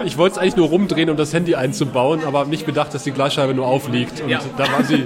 [0.05, 3.03] Ich wollte es eigentlich nur rumdrehen, um das Handy einzubauen, aber habe nicht bedacht, dass
[3.03, 4.21] die Glasscheibe nur aufliegt.
[4.21, 4.39] Und Ja.
[4.57, 5.05] da war sie,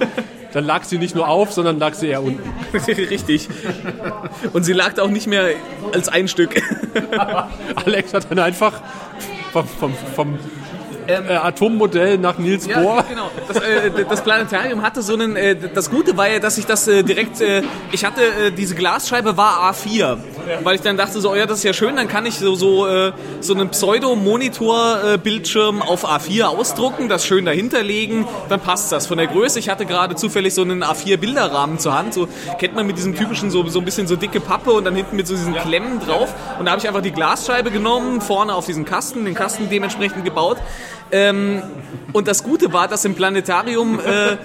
[0.54, 2.42] dann lag sie nicht nur auf, sondern lag sie eher unten.
[2.88, 3.48] Richtig.
[4.54, 5.50] Und sie lag auch nicht mehr
[5.94, 6.62] als ein Stück.
[7.86, 8.82] Alex hat dann einfach
[9.54, 10.40] vom, vom, vom
[11.08, 13.04] äh, Atommodell nach Niels Bohr.
[13.10, 13.30] genau.
[13.48, 15.36] Das, äh, das Planetarium hatte so einen.
[15.36, 17.41] Äh, das Gute war ja, dass ich das äh, direkt.
[17.41, 20.17] Äh, ich hatte äh, diese Glasscheibe war A4,
[20.63, 21.96] weil ich dann dachte so, oh ja, das ist ja schön.
[21.96, 22.88] Dann kann ich so so
[23.41, 29.28] so einen Pseudo-Monitor-Bildschirm auf A4 ausdrucken, das schön dahinter legen, dann passt das von der
[29.28, 29.60] Größe.
[29.60, 32.13] Ich hatte gerade zufällig so einen A4-Bilderrahmen zur Hand.
[32.13, 32.28] So
[32.60, 35.15] kennt man mit diesem typischen so so ein bisschen so dicke Pappe und dann hinten
[35.15, 36.34] mit so diesen Klemmen drauf.
[36.60, 40.26] Und da habe ich einfach die Glasscheibe genommen, vorne auf diesen Kasten, den Kasten dementsprechend
[40.26, 40.58] gebaut.
[41.12, 41.62] Ähm,
[42.13, 44.38] und das Gute war, dass im Planetarium äh,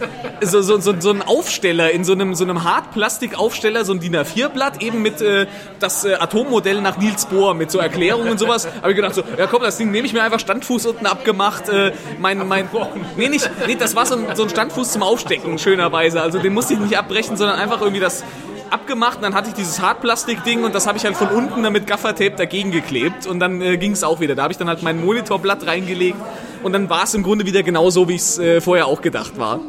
[0.42, 4.16] so, so, so, so ein Aufsteller in so einem, so einem Hartplastikaufsteller, so ein DIN
[4.16, 5.46] A4-Blatt, eben mit äh,
[5.78, 8.66] das äh, Atommodell nach Niels Bohr, mit so Erklärungen und sowas.
[8.80, 11.68] Habe ich gedacht, so, ja komm, das Ding nehme ich mir einfach Standfuß unten abgemacht.
[11.68, 12.68] Äh, mein, mein,
[13.16, 16.20] nee, nicht, nee, das war so ein, so ein Standfuß zum Aufstecken, schönerweise.
[16.20, 18.24] Also den musste ich nicht abbrechen, sondern einfach irgendwie das
[18.72, 21.72] abgemacht und dann hatte ich dieses Hartplastik-Ding und das habe ich halt von unten dann
[21.72, 24.34] mit Gaffertape dagegen geklebt und dann äh, ging es auch wieder.
[24.34, 26.18] Da habe ich dann halt mein Monitorblatt reingelegt
[26.62, 29.38] und dann war es im Grunde wieder genau so, wie es äh, vorher auch gedacht
[29.38, 29.60] war.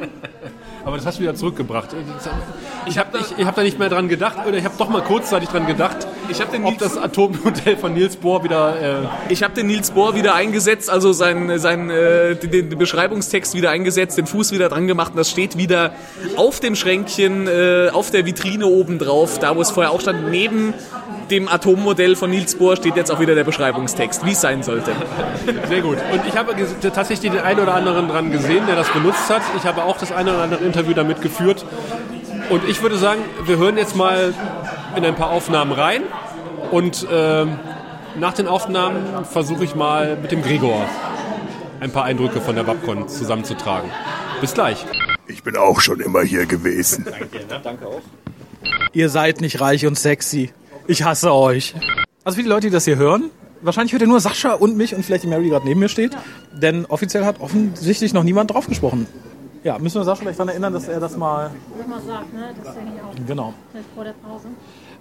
[0.85, 1.89] Aber das hast du wieder zurückgebracht.
[2.85, 5.01] Ich habe ich, ich hab da nicht mehr dran gedacht, oder ich habe doch mal
[5.01, 8.81] kurzzeitig dran gedacht, Ich habe den, ob Nils- das Atommodell von Niels Bohr wieder.
[8.81, 13.53] Äh, ich hab den Nils Bohr wieder eingesetzt, also seinen, seinen, äh, den, den Beschreibungstext
[13.55, 15.93] wieder eingesetzt, den Fuß wieder dran gemacht und das steht wieder
[16.35, 20.29] auf dem Schränkchen, äh, auf der Vitrine oben drauf, da wo es vorher auch stand,
[20.31, 20.73] neben
[21.31, 24.91] dem Atommodell von Niels Bohr steht jetzt auch wieder der Beschreibungstext, wie es sein sollte.
[25.69, 25.97] Sehr gut.
[26.11, 26.53] Und ich habe
[26.93, 29.41] tatsächlich den einen oder anderen dran gesehen, der das benutzt hat.
[29.57, 31.65] Ich habe auch das eine oder andere Interview damit geführt.
[32.49, 34.33] Und ich würde sagen, wir hören jetzt mal
[34.95, 36.01] in ein paar Aufnahmen rein.
[36.71, 37.59] Und ähm,
[38.19, 40.87] nach den Aufnahmen versuche ich mal mit dem Gregor
[41.79, 43.89] ein paar Eindrücke von der Babcon zusammenzutragen.
[44.41, 44.83] Bis gleich.
[45.27, 47.05] Ich bin auch schon immer hier gewesen.
[48.93, 50.51] Ihr seid nicht reich und sexy.
[50.87, 51.75] Ich hasse euch.
[52.23, 53.29] Also für die Leute, die das hier hören,
[53.61, 55.89] wahrscheinlich hört ihr nur Sascha und mich und vielleicht die Mary, die gerade neben mir
[55.89, 56.17] steht.
[56.51, 59.05] Denn offiziell hat offensichtlich noch niemand drauf gesprochen.
[59.63, 61.51] Ja, müssen wir Sascha vielleicht daran erinnern, dass er das mal...
[61.87, 62.53] mal sagt, ne?
[62.61, 63.27] Das denke ich auch.
[63.27, 63.53] Genau.
[63.71, 64.47] Vielleicht vor der Pause.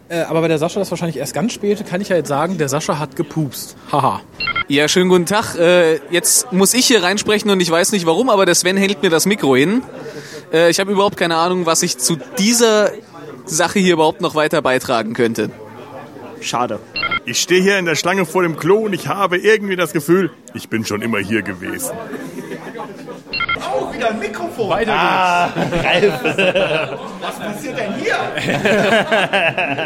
[0.09, 2.59] Äh, aber bei der Sascha das wahrscheinlich erst ganz spät, kann ich ja jetzt sagen,
[2.59, 3.77] der Sascha hat gepupst.
[3.90, 4.20] Haha.
[4.68, 5.57] Ja, schönen guten Tag.
[5.57, 9.03] Äh, jetzt muss ich hier reinsprechen und ich weiß nicht warum, aber der Sven hält
[9.03, 9.83] mir das Mikro hin.
[10.53, 12.92] Äh, ich habe überhaupt keine Ahnung, was ich zu dieser
[13.46, 15.51] Sache hier überhaupt noch weiter beitragen könnte.
[16.40, 16.79] Schade.
[17.25, 20.31] Ich stehe hier in der Schlange vor dem Klo und ich habe irgendwie das Gefühl,
[20.55, 21.92] ich bin schon immer hier gewesen.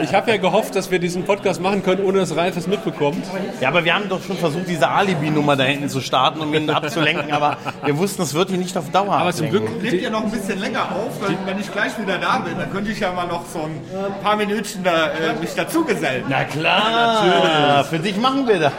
[0.03, 3.25] Ich habe ja gehofft, dass wir diesen Podcast machen können, ohne dass Ralf es mitbekommt.
[3.61, 6.71] Ja, aber wir haben doch schon versucht, diese Alibi-Nummer da hinten zu starten, um ihn
[6.71, 10.11] abzulenken, aber wir wussten, es wird ihn nicht auf Dauer Aber zum Glück, Nehmt ihr
[10.11, 13.01] noch ein bisschen länger auf, wenn, wenn ich gleich wieder da bin, dann könnte ich
[13.01, 13.81] ja mal noch so ein
[14.23, 16.25] paar Minütchen da, äh, mich dazugesellen.
[16.29, 18.73] Na klar, für dich machen wir das.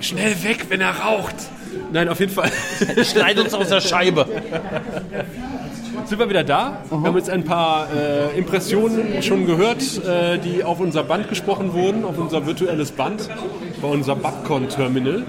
[0.00, 1.34] schnell weg, wenn er raucht.
[1.94, 2.50] Nein, auf jeden Fall.
[3.04, 4.26] Schneid uns aus der Scheibe.
[6.06, 6.82] sind wir wieder da.
[6.90, 11.72] Wir haben jetzt ein paar äh, Impressionen schon gehört, äh, die auf unser Band gesprochen
[11.72, 13.30] wurden, auf unser virtuelles Band,
[13.80, 15.22] bei unserem Babcon-Terminal.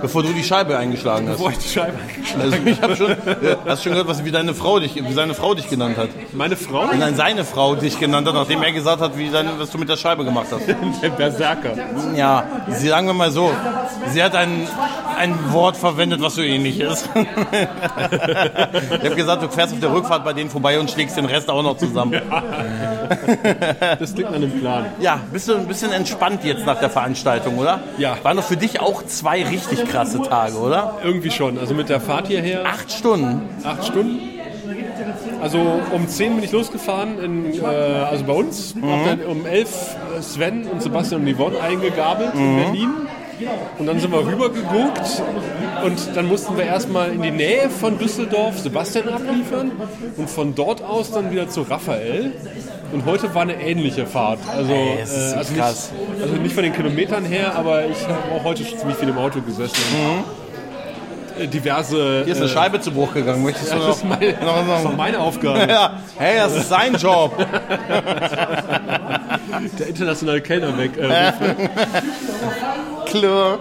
[0.00, 1.38] Bevor du die Scheibe eingeschlagen hast.
[1.38, 4.30] Wo ich die Scheibe eingeschlagen Also ich habe schon, äh, hast schon gehört, was, wie,
[4.30, 6.08] deine Frau dich, wie seine Frau dich genannt hat.
[6.32, 9.70] Meine Frau, Nein, seine Frau dich genannt hat, nachdem er gesagt hat, wie deine, was
[9.70, 10.66] du mit der Scheibe gemacht hast.
[11.02, 11.72] der Berserker.
[12.14, 13.52] Ja, sie, sagen wir mal so,
[14.12, 14.66] sie hat ein,
[15.18, 17.08] ein Wort verwendet, was so ähnlich ist.
[17.14, 21.48] ich habe gesagt, du fährst auf der Rückfahrt bei denen vorbei und schlägst den Rest
[21.50, 22.20] auch noch zusammen.
[23.98, 24.86] Das klingt nach einem Plan.
[25.00, 27.80] Ja, bist du ein bisschen entspannt jetzt nach der Veranstaltung, oder?
[27.98, 28.16] Ja.
[28.22, 30.98] Waren doch für dich auch zwei richtig krasse Tage, oder?
[31.02, 31.58] Irgendwie schon.
[31.58, 33.42] Also mit der Fahrt hierher Acht Stunden.
[33.64, 34.20] acht Stunden.
[35.40, 35.58] Also
[35.92, 38.74] um 10 bin ich losgefahren, in, äh, also bei uns.
[38.80, 42.90] Hab dann um 11 äh, Sven und Sebastian und Yvonne eingegabelt in Berlin.
[43.78, 45.22] Und dann sind wir rüber geguckt
[45.84, 49.72] und dann mussten wir erstmal in die Nähe von Düsseldorf Sebastian abliefern
[50.16, 52.32] und von dort aus dann wieder zu Raphael.
[52.92, 54.38] Und heute war eine ähnliche Fahrt.
[54.48, 58.44] Also, Ey, äh, also, nicht, also nicht von den Kilometern her, aber ich habe auch
[58.44, 59.74] heute schon ziemlich viel im Auto gesessen.
[61.38, 62.22] Äh, Diverse.
[62.24, 63.42] Hier ist eine äh, Scheibe zu Bruch gegangen.
[63.42, 63.96] Möchtest du das noch?
[63.96, 65.58] ist meine, noch das ist doch meine Aufgabe.
[65.70, 66.00] ja.
[66.16, 67.36] Hey, das ist sein Job.
[69.78, 70.96] Der internationale Kellner weg.
[70.96, 71.32] Äh,
[73.20, 73.58] Klar.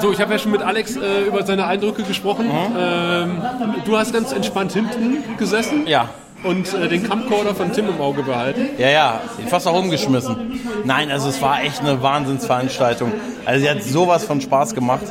[0.00, 2.50] so, ich habe ja schon mit Alex äh, über seine Eindrücke gesprochen.
[2.78, 3.42] Ähm,
[3.84, 6.08] du hast ganz entspannt hinten gesessen Ja.
[6.44, 8.68] und äh, den Camcorder von Tim im Auge behalten.
[8.78, 10.60] Ja, ja, fast auch umgeschmissen.
[10.84, 13.12] Nein, also es war echt eine Wahnsinnsveranstaltung.
[13.44, 15.04] Also sie hat sowas von Spaß gemacht.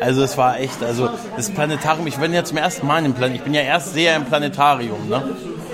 [0.00, 3.34] Also es war echt, also das Planetarium, ich bin ja zum ersten Mal im Planetarium,
[3.36, 5.22] ich bin ja erst sehr im Planetarium, ne?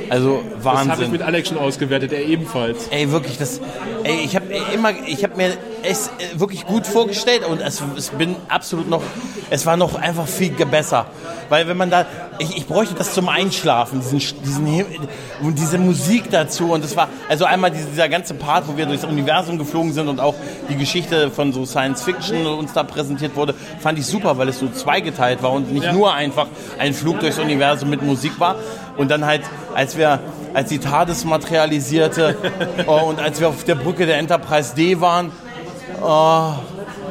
[0.08, 1.10] Also Das habe ich Wahnsinn.
[1.10, 2.86] mit Alex schon ausgewertet, er ebenfalls.
[2.88, 3.60] Ey, wirklich, das,
[4.04, 5.52] ey, ich habe immer, ich habe mir
[5.82, 9.02] es äh, wirklich gut vorgestellt und es, es bin absolut noch,
[9.50, 11.06] es war noch einfach viel besser.
[11.48, 12.06] Weil wenn man da,
[12.38, 14.96] ich, ich bräuchte das zum Einschlafen, diesen, diesen,
[15.42, 19.04] und diese Musik dazu und das war, also einmal dieser, ganze Part, wo wir durchs
[19.04, 20.34] Universum geflogen sind und auch
[20.68, 24.58] die Geschichte von so Science Fiction uns da präsentiert wurde, fand ich super, weil es
[24.58, 26.46] so zweigeteilt war und nicht nur einfach
[26.78, 28.56] ein Flug durchs Universum mit Musik war
[28.96, 29.42] und dann halt,
[29.74, 30.20] als wir
[30.54, 32.36] als die TARDIS materialisierte
[32.86, 35.32] oh, und als wir auf der Brücke der Enterprise D waren,
[36.02, 36.52] oh,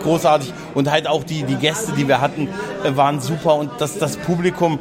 [0.04, 0.54] großartig.
[0.73, 2.47] Und halt auch die, die Gäste, die wir hatten,
[2.84, 3.56] äh, waren super.
[3.56, 4.80] Und das, das Publikum,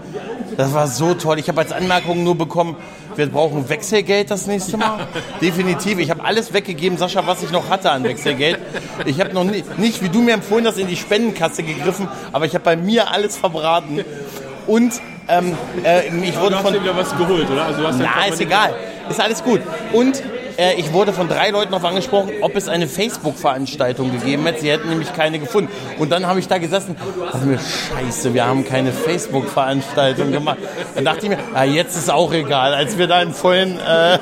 [0.56, 1.38] das war so toll.
[1.38, 2.76] Ich habe als Anmerkung nur bekommen,
[3.16, 5.06] wir brauchen Wechselgeld das nächste Mal.
[5.40, 5.98] Definitiv.
[5.98, 8.58] Ich habe alles weggegeben, Sascha, was ich noch hatte an Wechselgeld.
[9.04, 12.46] Ich habe noch nie, nicht, wie du mir empfohlen hast, in die Spendenkasse gegriffen, aber
[12.46, 14.04] ich habe bei mir alles verbraten.
[14.66, 16.72] Und ähm, äh, ich wurde Du hast von...
[16.72, 17.64] dir wieder was geholt, oder?
[17.64, 18.74] Also du hast Na, ist egal.
[19.08, 19.60] Ist alles gut.
[19.92, 20.22] Und
[20.56, 24.60] äh, ich wurde von drei Leuten darauf angesprochen, ob es eine Facebook-Veranstaltung gegeben hätte.
[24.60, 25.70] Sie hätten nämlich keine gefunden.
[25.98, 26.96] Und dann habe ich da gesessen,
[27.32, 30.58] dachte mir, scheiße, wir haben keine Facebook-Veranstaltung gemacht.
[30.94, 33.78] Dann dachte ich mir, ah, jetzt ist auch egal, als wir da in vollen...
[33.78, 34.18] Äh,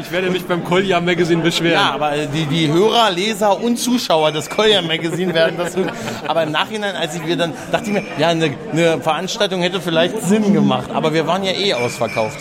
[0.00, 1.74] Ich werde mich beim Kolja Magazine beschweren.
[1.74, 5.90] ja, aber die, die Hörer, Leser und Zuschauer des Collier Magazine werden das tun.
[6.26, 9.80] Aber im Nachhinein, als ich mir dann, dachte ich mir, ja, eine, eine Veranstaltung hätte
[9.80, 10.90] vielleicht Sinn gemacht.
[10.92, 12.38] Aber wir waren ja eh ausverkauft.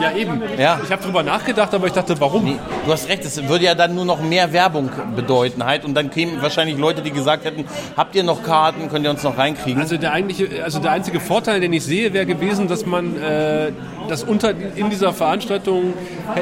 [0.00, 0.40] Ja, eben.
[0.58, 0.80] Ja.
[0.84, 2.44] Ich habe drüber nachgedacht, aber ich dachte, warum?
[2.44, 5.94] Nee, du hast recht, es würde ja dann nur noch mehr Werbung bedeuten halt und
[5.94, 7.64] dann kämen wahrscheinlich Leute, die gesagt hätten,
[7.96, 9.80] habt ihr noch Karten, könnt ihr uns noch reinkriegen?
[9.80, 13.72] Also der eigentliche, also der einzige Vorteil, den ich sehe, wäre gewesen, dass man äh,
[14.08, 15.92] das unter in dieser Veranstaltung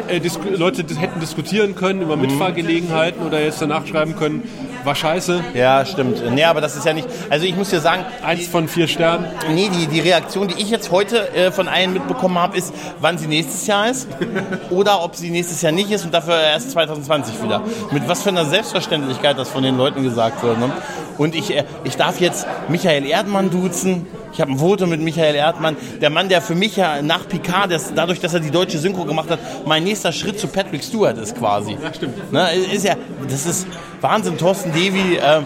[0.09, 4.42] äh, disku- Leute hätten diskutieren können über Mitfahrgelegenheiten oder jetzt danach schreiben können,
[4.85, 6.23] war scheiße, ja, stimmt.
[6.31, 9.27] Nee, aber das ist ja nicht, also ich muss dir sagen, eins von vier Sternen.
[9.51, 13.19] nee, die, die Reaktion, die ich jetzt heute äh, von allen mitbekommen habe, ist, wann
[13.19, 14.09] sie nächstes Jahr ist
[14.71, 17.62] oder ob sie nächstes Jahr nicht ist und dafür erst 2020 wieder.
[17.91, 20.59] Mit was für einer Selbstverständlichkeit das von den Leuten gesagt wird.
[20.59, 20.71] Ne?
[21.17, 24.07] Und ich, äh, ich darf jetzt Michael Erdmann duzen.
[24.33, 25.77] Ich habe ein Foto mit Michael Erdmann.
[26.01, 29.05] Der Mann, der für mich ja nach Picard, das, dadurch, dass er die deutsche Synchro
[29.05, 31.73] gemacht hat, mein nächster Schritt zu Patrick Stewart ist quasi.
[31.83, 32.33] Ja, stimmt.
[32.33, 32.95] Ne, ist ja,
[33.29, 33.67] das ist
[34.01, 34.37] Wahnsinn.
[34.38, 35.41] Thorsten Devi, äh,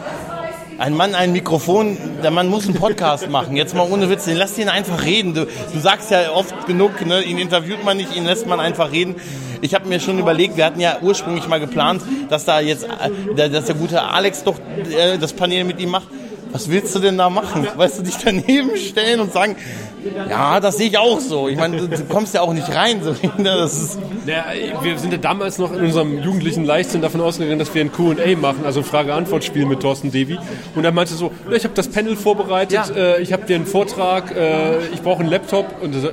[0.78, 3.56] ein Mann, ein Mikrofon, der Mann muss einen Podcast machen.
[3.56, 5.32] Jetzt mal ohne Witz, den lass ihn einfach reden.
[5.32, 7.22] Du, du sagst ja oft genug, ne?
[7.22, 9.14] ihn interviewt man nicht, ihn lässt man einfach reden.
[9.60, 12.88] Ich habe mir schon überlegt, wir hatten ja ursprünglich mal geplant, dass da jetzt, äh,
[13.36, 16.08] der- dass der gute Alex doch äh, das Panel mit ihm macht.
[16.52, 17.66] Was willst du denn da machen?
[17.74, 19.56] Weißt du, dich daneben stellen und sagen,
[20.28, 21.48] ja, das sehe ich auch so.
[21.48, 23.02] Ich meine, du, kommst ja auch nicht rein.
[23.02, 23.14] So.
[23.42, 24.44] Das ist, Ja,
[24.82, 28.36] wir sind ja damals noch in unserem jugendlichen Leichtsinn davon ausgegangen, dass wir ein Q&A
[28.36, 30.38] machen, also ein Frage-Antwort-Spiel mit Thorsten Devi.
[30.74, 32.94] Und er meinte so, ich habe das Panel vorbereitet, Ja.
[32.94, 35.66] äh, ich habe dir einen Vortrag, äh, ich brauche einen Laptop.
[35.82, 36.12] Und er so, äh,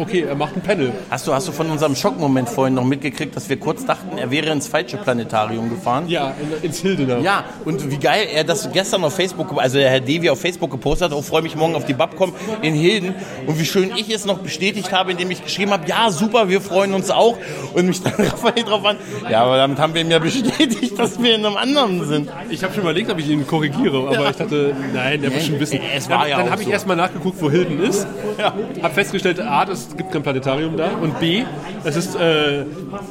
[0.00, 0.92] okay, er macht ein Panel.
[1.10, 4.30] Hast du, hast du von unserem Schockmoment vorhin noch mitgekriegt, dass wir kurz dachten, er
[4.30, 6.08] wäre ins falsche Planetarium gefahren?
[6.08, 7.18] Ja, in, ins Hildener.
[7.18, 10.70] Ja, und wie geil er das gestern auf Facebook, also der Herr Devi auf Facebook
[10.70, 12.32] gepostet hat, oh, freue mich morgen auf die Babcom
[12.62, 13.11] in Hilden.
[13.46, 16.60] Und wie schön ich es noch bestätigt habe, indem ich geschrieben habe, ja, super, wir
[16.60, 17.36] freuen uns auch.
[17.74, 18.96] Und mich dann Raphael drauf an,
[19.30, 22.30] ja, aber damit haben wir ihm ja bestätigt, dass wir in einem anderen sind.
[22.50, 25.58] Ich habe schon überlegt, ob ich ihn korrigiere, aber ich dachte, nein, er muss schon
[25.60, 25.80] wissen.
[25.94, 26.72] es war dann ja dann habe ich so.
[26.72, 28.06] erstmal nachgeguckt, wo Hilden ist.
[28.38, 28.54] Ja.
[28.82, 31.44] Habe festgestellt, A, es gibt kein Planetarium da und B,
[31.84, 32.64] es ist äh,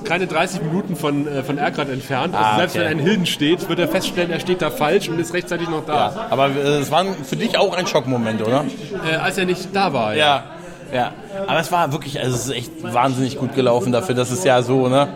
[0.04, 2.34] keine 30 Minuten von, äh, von Erkrad entfernt.
[2.36, 2.86] Also Ah, selbst okay.
[2.86, 5.86] wenn ein Hilden steht, wird er feststellen, er steht da falsch und ist rechtzeitig noch
[5.86, 6.28] da.
[6.30, 8.66] Aber äh, es war für dich auch ein Schockmoment, oder?
[9.10, 10.16] Äh, als er nicht da war.
[10.16, 10.44] Ja.
[10.94, 11.14] Ja,
[11.48, 14.62] aber es war wirklich, also es ist echt wahnsinnig gut gelaufen dafür, dass es ja
[14.62, 15.08] so, ne,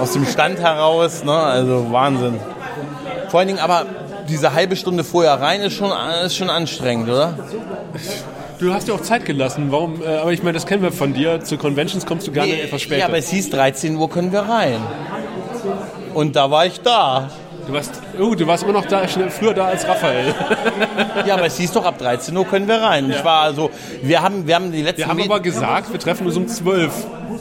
[0.00, 2.40] aus dem Stand heraus, ne, also Wahnsinn.
[3.28, 3.84] Vor allen Dingen aber
[4.28, 5.92] diese halbe Stunde vorher rein ist schon,
[6.24, 7.34] ist schon anstrengend, oder?
[8.58, 9.70] Du hast dir auch Zeit gelassen.
[9.70, 10.02] Warum?
[10.02, 11.44] Äh, aber ich meine, das kennen wir von dir.
[11.44, 13.00] Zu Conventions kommst du gerne etwas später.
[13.00, 14.80] Ja, aber es hieß 13 Uhr können wir rein.
[16.14, 17.30] Und da war ich da.
[17.68, 20.34] Du warst, oh, du warst immer noch da, früher da als Raphael.
[21.26, 23.04] Ja, aber es hieß doch, ab 13 Uhr können wir rein.
[23.06, 23.70] Und Ich war also,
[24.02, 26.92] wir haben, wir haben die letzten Wir haben aber gesagt, wir treffen uns um 12.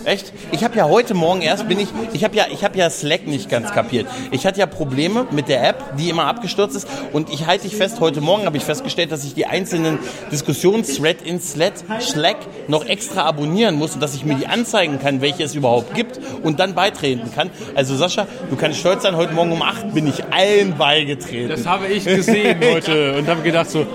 [0.05, 0.31] Echt?
[0.51, 3.27] Ich habe ja heute Morgen erst bin ich, ich habe ja, ich habe ja Slack
[3.27, 4.07] nicht ganz kapiert.
[4.31, 6.87] Ich hatte ja Probleme mit der App, die immer abgestürzt ist.
[7.13, 9.99] Und ich halte dich fest, heute Morgen habe ich festgestellt, dass ich die einzelnen
[10.31, 15.21] Diskussionsthread in Slack, Slack noch extra abonnieren muss und dass ich mir die anzeigen kann,
[15.21, 17.49] welche es überhaupt gibt und dann beitreten kann.
[17.75, 21.49] Also Sascha, du kannst stolz sein, heute Morgen um 8 bin ich allen beigetreten.
[21.49, 23.85] Das habe ich gesehen heute und habe gedacht so,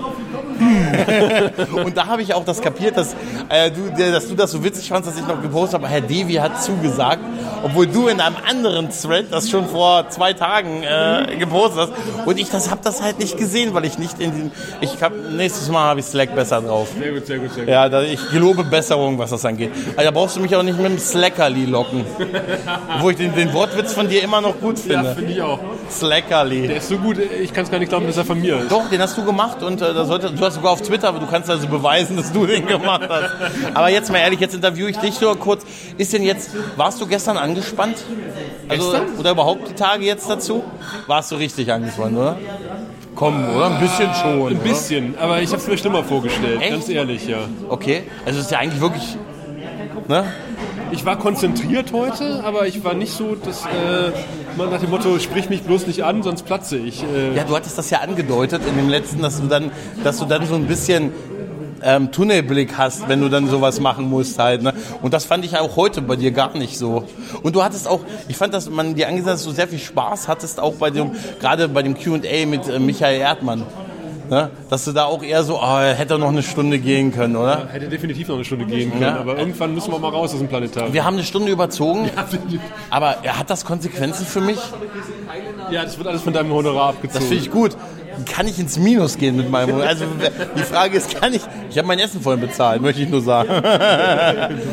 [1.85, 3.15] Und da habe ich auch das kapiert, dass,
[3.49, 6.33] äh, du, dass du das so witzig fandst, dass ich noch gepostet habe, Herr Devi
[6.35, 7.19] hat zugesagt,
[7.63, 12.27] obwohl du in einem anderen Thread das schon vor zwei Tagen äh, gepostet hast.
[12.27, 14.51] Und ich das habe das halt nicht gesehen, weil ich nicht in diesem.
[14.81, 16.89] Ich hab, nächstes Mal habe ich Slack besser drauf.
[16.99, 17.71] Sehr gut, sehr gut, sehr gut.
[17.73, 19.71] Ja, da, ich gelobe Besserung, was das angeht.
[19.95, 22.05] Also, da brauchst du mich auch nicht mit dem Slackerli locken.
[22.99, 25.15] Wo ich den, den Wortwitz von dir immer noch gut Ja, finde.
[25.15, 25.59] finde ich auch.
[25.89, 26.67] Slackerli.
[26.67, 28.71] Der ist so gut, ich kann es gar nicht glauben, dass er von mir ist.
[28.71, 31.19] Doch, den hast du gemacht und äh, da sollte, du hast sogar auf Twitter, aber
[31.19, 33.31] du kannst also beweisen, dass du den gemacht hast.
[33.73, 35.63] Aber jetzt mal ehrlich, jetzt interviewe ich dich nur kurz.
[35.97, 37.97] Ist denn jetzt, warst du gestern angespannt?
[38.69, 39.19] Also, Gestern?
[39.19, 40.63] Oder überhaupt die Tage jetzt dazu?
[41.07, 42.37] Warst du richtig angespannt, oder?
[43.15, 43.67] Komm, oder?
[43.67, 44.47] Ein bisschen schon.
[44.47, 46.71] Ein bisschen, aber ich habe es mir schlimmer vorgestellt, Echt?
[46.71, 47.39] ganz ehrlich, ja.
[47.69, 49.17] Okay, also es ist ja eigentlich wirklich.
[50.07, 50.25] Ne?
[50.91, 54.11] Ich war konzentriert heute, aber ich war nicht so, dass äh,
[54.57, 57.03] man nach dem Motto, sprich mich bloß nicht an, sonst platze ich.
[57.03, 59.71] Äh, Ja, du hattest das ja angedeutet in dem letzten, dass du dann,
[60.03, 61.11] dass du dann so ein bisschen
[61.83, 64.61] ähm, Tunnelblick hast, wenn du dann sowas machen musst halt.
[64.63, 64.73] Ne?
[65.01, 67.03] Und das fand ich auch heute bei dir gar nicht so.
[67.41, 70.27] Und du hattest auch, ich fand, dass man dir angesagt, dass du sehr viel Spaß
[70.27, 73.63] hattest, auch bei dem, gerade bei dem Q&A mit äh, Michael Erdmann.
[74.33, 74.49] Ne?
[74.67, 77.67] Dass du da auch eher so, oh, hätte noch eine Stunde gehen können, oder?
[77.71, 79.19] hätte definitiv noch eine Stunde gehen können, Ja.
[79.19, 80.91] aber irgendwann müssen wir mal raus aus dem Planetarium.
[80.91, 82.09] Wir haben eine Stunde überzogen,
[82.89, 84.57] aber hat das Konsequenzen für mich?
[85.69, 87.19] Ja, das wird alles von deinem Honorar abgezogen.
[87.19, 87.77] Das finde ich gut.
[88.25, 90.05] Kann ich ins Minus gehen mit meinem Also
[90.55, 91.41] die Frage ist, kann ich.
[91.69, 93.49] Ich habe mein Essen vorhin bezahlt, möchte ich nur sagen.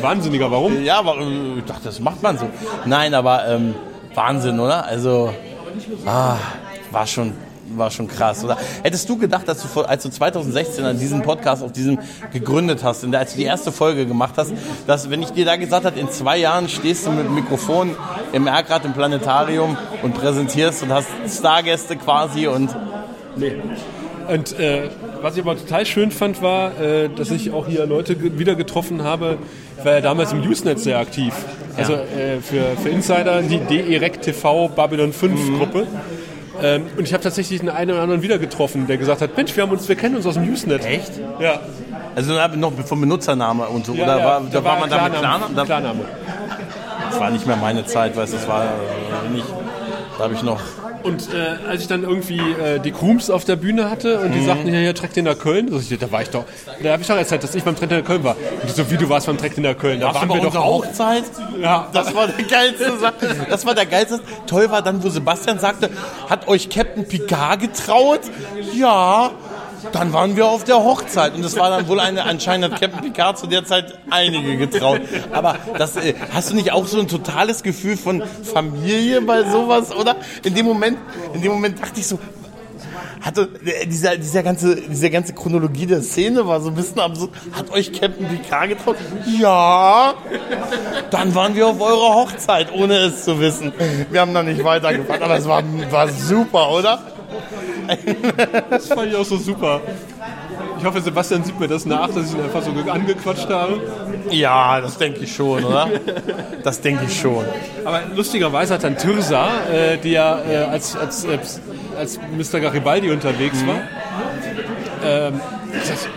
[0.01, 0.83] Wahnsinniger, warum?
[0.83, 1.17] Ja, aber
[1.57, 2.47] ich dachte, das macht man so.
[2.85, 3.75] Nein, aber ähm,
[4.15, 4.85] Wahnsinn, oder?
[4.85, 5.31] Also,
[6.05, 6.37] ah,
[6.91, 7.33] war schon.
[7.77, 8.57] War schon krass, oder?
[8.83, 11.99] Hättest du gedacht, dass du, vor- als du 2016 an diesem Podcast auf diesem
[12.33, 14.53] gegründet hast, in der, als du die erste Folge gemacht hast,
[14.87, 17.95] dass, wenn ich dir da gesagt habe, in zwei Jahren stehst du mit dem Mikrofon
[18.33, 22.75] im Erkrad im Planetarium und präsentierst und hast Stargäste quasi und
[23.37, 23.53] Nee.
[24.27, 24.89] Und äh,
[25.21, 28.55] was ich aber total schön fand, war, äh, dass ich auch hier Leute ge- wieder
[28.55, 29.37] getroffen habe.
[29.79, 31.33] Ich war ja damals im Usenet sehr aktiv.
[31.77, 35.87] Also äh, für, für Insider die DEREC TV Babylon 5 Gruppe.
[36.63, 39.55] Ähm, und ich habe tatsächlich den einen oder anderen wieder getroffen, der gesagt hat, Mensch,
[39.55, 40.85] wir, haben uns, wir kennen uns aus dem Usenet.
[40.85, 41.11] Echt?
[41.39, 41.59] Ja.
[42.15, 43.93] Also noch vom Benutzername und so.
[43.93, 45.19] ja Oder ja, war, da war man da mit Klarname.
[45.19, 45.55] Klarnamen?
[45.55, 45.99] Da, Klarname.
[47.09, 49.45] das war nicht mehr meine Zeit, weißt du, das war äh, nicht.
[50.21, 50.61] Da habe ich noch.
[51.01, 54.33] Und äh, als ich dann irgendwie äh, die Krums auf der Bühne hatte und Mhm.
[54.33, 56.45] die sagten, ja, ja, Trek den nach Köln, so, ich, da war ich doch,
[56.83, 58.35] da habe ich doch erzählt, dass ich beim Trek den nach Köln war.
[58.61, 60.41] Und die so, wie du warst beim Trek den nach Köln, da Warst waren wir
[60.41, 60.85] doch auch.
[60.85, 61.23] Hochzeit?
[61.59, 63.13] Ja, Das war der geilste Sa-
[63.49, 64.19] Das war der geilste.
[64.45, 65.89] Toll war dann, wo Sebastian sagte,
[66.29, 68.19] hat euch Captain Picard getraut?
[68.75, 69.31] Ja.
[69.91, 73.01] Dann waren wir auf der Hochzeit und es war dann wohl eine, anscheinend hat Captain
[73.01, 75.01] Picard zu der Zeit einige getraut.
[75.31, 79.95] Aber das, äh, hast du nicht auch so ein totales Gefühl von Familie bei sowas,
[79.95, 80.15] oder?
[80.43, 80.97] In dem Moment,
[81.33, 82.19] in dem Moment dachte ich so,
[83.21, 87.31] hatte äh, dieser, dieser ganze, diese ganze Chronologie der Szene war so ein bisschen absurd.
[87.51, 88.97] Hat euch Captain Picard getraut?
[89.39, 90.13] Ja.
[91.11, 93.71] Dann waren wir auf eurer Hochzeit, ohne es zu wissen.
[94.09, 96.99] Wir haben dann nicht weitergefahren, aber es war, war super, oder?
[98.69, 99.81] Das fand ich auch so super.
[100.79, 103.79] Ich hoffe, Sebastian sieht mir das nach, dass ich ihn einfach so angequatscht habe.
[104.31, 105.89] Ja, das denke ich schon, oder?
[106.63, 107.45] Das denke ich schon.
[107.85, 111.37] Aber lustigerweise hat dann Tirsa, äh, die ja äh, als, als, äh,
[111.97, 112.59] als Mr.
[112.59, 113.81] Garibaldi unterwegs war,
[115.03, 115.39] ähm,
[115.71, 116.09] gesagt,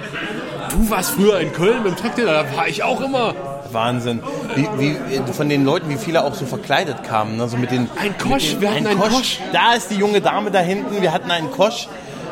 [0.70, 3.35] du warst früher in Köln mit dem Trek, da war ich auch immer.
[3.75, 4.20] Wahnsinn.
[4.55, 7.37] Wie, wie, von den Leuten, wie viele auch so verkleidet kamen.
[7.37, 7.49] Ne?
[7.49, 9.41] So mit den, Ein Kosch, den, wir hatten einen Kosch.
[9.53, 11.89] Da ist die junge Dame da hinten, wir hatten einen Kosch.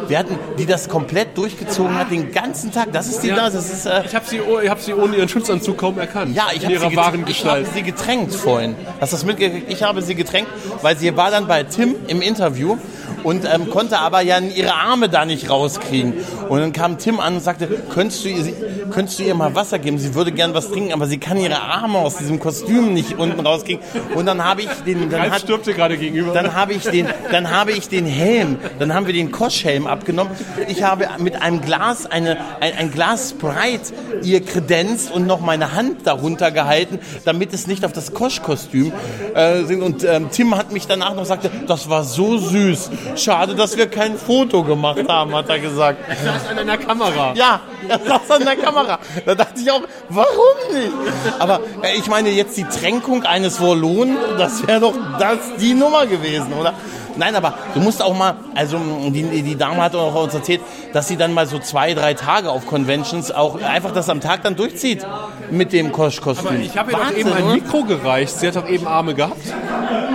[0.08, 2.88] Wir hatten, die das komplett durchgezogen hat, den ganzen Tag.
[2.92, 3.36] Das ist die Ja.
[3.36, 3.86] da, das ist...
[3.86, 6.34] Äh, Ich habe sie, oh- ich hab sie ohne ihren Schutzanzug kaum erkannt.
[6.34, 7.68] Ja, ich habe sie, wahren ich Gestalt.
[7.72, 8.74] sie getränkt vorhin.
[9.00, 9.70] Hast du das mitgekriegt?
[9.70, 10.50] Ich habe sie getränkt,
[10.82, 12.78] weil sie war dann bei Tim im Interview
[13.24, 16.14] und ähm, konnte aber ja ihre Arme da nicht rauskriegen.
[16.48, 18.52] Und dann kam Tim an und sagte, könntest du, ihr,
[18.90, 19.98] könntest du ihr mal Wasser geben?
[19.98, 23.40] Sie würde gern was trinken, aber sie kann ihre Arme aus diesem Kostüm nicht unten
[23.40, 23.82] rauskriegen.
[24.14, 25.10] Und dann habe ich den...
[25.10, 26.32] Dann Ralf hat, gerade gegenüber.
[26.32, 30.32] dann habe ich den, dann habe ich den Helm, dann haben wir den Koschhelm abgenommen.
[30.68, 33.92] Ich habe mit einem Glas eine, ein, ein Glas Sprite
[34.22, 38.92] ihr kredenzt und noch meine Hand darunter gehalten, damit es nicht auf das Kosch-Kostüm
[39.34, 39.82] äh, sind.
[39.82, 42.90] Und ähm, Tim hat mich danach noch gesagt, das war so süß.
[43.16, 45.98] Schade, dass wir kein Foto gemacht haben, hat er gesagt.
[46.24, 47.32] saß an einer Kamera.
[47.34, 48.98] Ja, er saß an der Kamera.
[49.24, 50.92] Da dachte ich auch, warum nicht?
[51.38, 56.06] Aber äh, ich meine, jetzt die Tränkung eines Wollonen, das wäre doch das die Nummer
[56.06, 56.74] gewesen, oder?
[57.16, 58.78] Nein, aber du musst auch mal, also
[59.10, 60.60] die, die Dame hat auch uns erzählt,
[60.92, 64.42] dass sie dann mal so zwei, drei Tage auf Conventions auch einfach das am Tag
[64.42, 65.06] dann durchzieht
[65.50, 66.46] mit dem Kosch-Kostüm.
[66.46, 67.52] Aber ich habe ihr doch eben ein?
[67.52, 68.38] Mikro gereicht.
[68.38, 69.42] Sie hat doch eben Arme gehabt.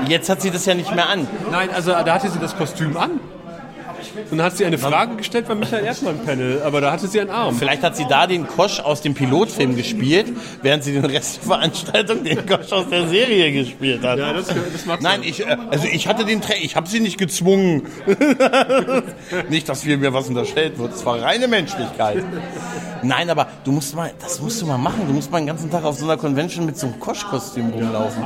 [0.08, 1.28] Jetzt hat sie das ja nicht mehr an.
[1.52, 3.20] Nein, also da hatte sie das Kostüm an.
[4.30, 7.30] Und dann hat sie eine Frage gestellt beim Michael Erdmann-Panel, aber da hatte sie einen
[7.30, 7.56] Arm.
[7.56, 10.28] Vielleicht hat sie da den Kosch aus dem Pilotfilm gespielt,
[10.62, 14.20] während sie den Rest der Veranstaltung den Kosch aus der Serie gespielt hat.
[14.20, 17.00] Ja, das, das mag Nein, ich, äh, also ich hatte den Tra ich habe sie
[17.00, 17.84] nicht gezwungen.
[19.50, 20.94] nicht, dass mir was unterstellt wird.
[20.94, 22.24] Es war reine Menschlichkeit.
[23.04, 25.08] Nein, aber du musst mal, das musst du mal machen.
[25.08, 28.24] Du musst mal den ganzen Tag auf so einer Convention mit so einem Kosch-Kostüm rumlaufen.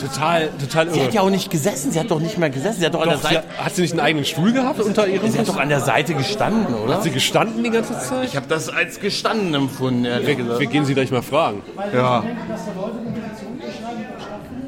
[0.00, 1.06] Total, total Sie irre.
[1.06, 1.90] hat ja auch nicht gesessen.
[1.92, 2.80] Sie hat doch nicht mehr gesessen.
[2.80, 4.80] Sie hat doch, an der Doch, sie, Seite, hat sie nicht einen eigenen Stuhl gehabt
[4.80, 6.94] unter ihrem sie hat doch an der Seite gestanden, oder?
[6.94, 8.24] Hat sie gestanden die ganze Zeit?
[8.24, 10.60] Ich habe das als gestanden empfunden, ehrlich gesagt.
[10.60, 11.62] Wir gehen sie gleich mal fragen.
[11.94, 12.22] Ja,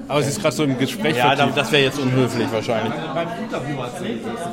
[0.08, 1.56] Aber sie ist gerade so im Gespräch ja vertieft.
[1.56, 2.92] das wäre jetzt unhöflich wahrscheinlich.
[3.14, 4.50] Beim Interview hat sie gesessen.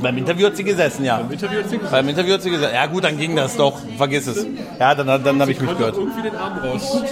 [0.00, 1.18] Beim Interview hat sie gesessen, ja.
[1.18, 3.56] Im Interview hat sie gesagt, Beim Interview hat sie gesagt, ja gut, dann ging das
[3.56, 4.46] doch, vergiss es.
[4.78, 5.96] Ja, dann, dann habe ich mich gehört.
[5.96, 7.02] irgendwie den Arm raus.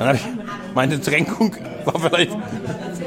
[0.00, 0.26] Dann ich,
[0.74, 2.34] meine Tränkung war vielleicht,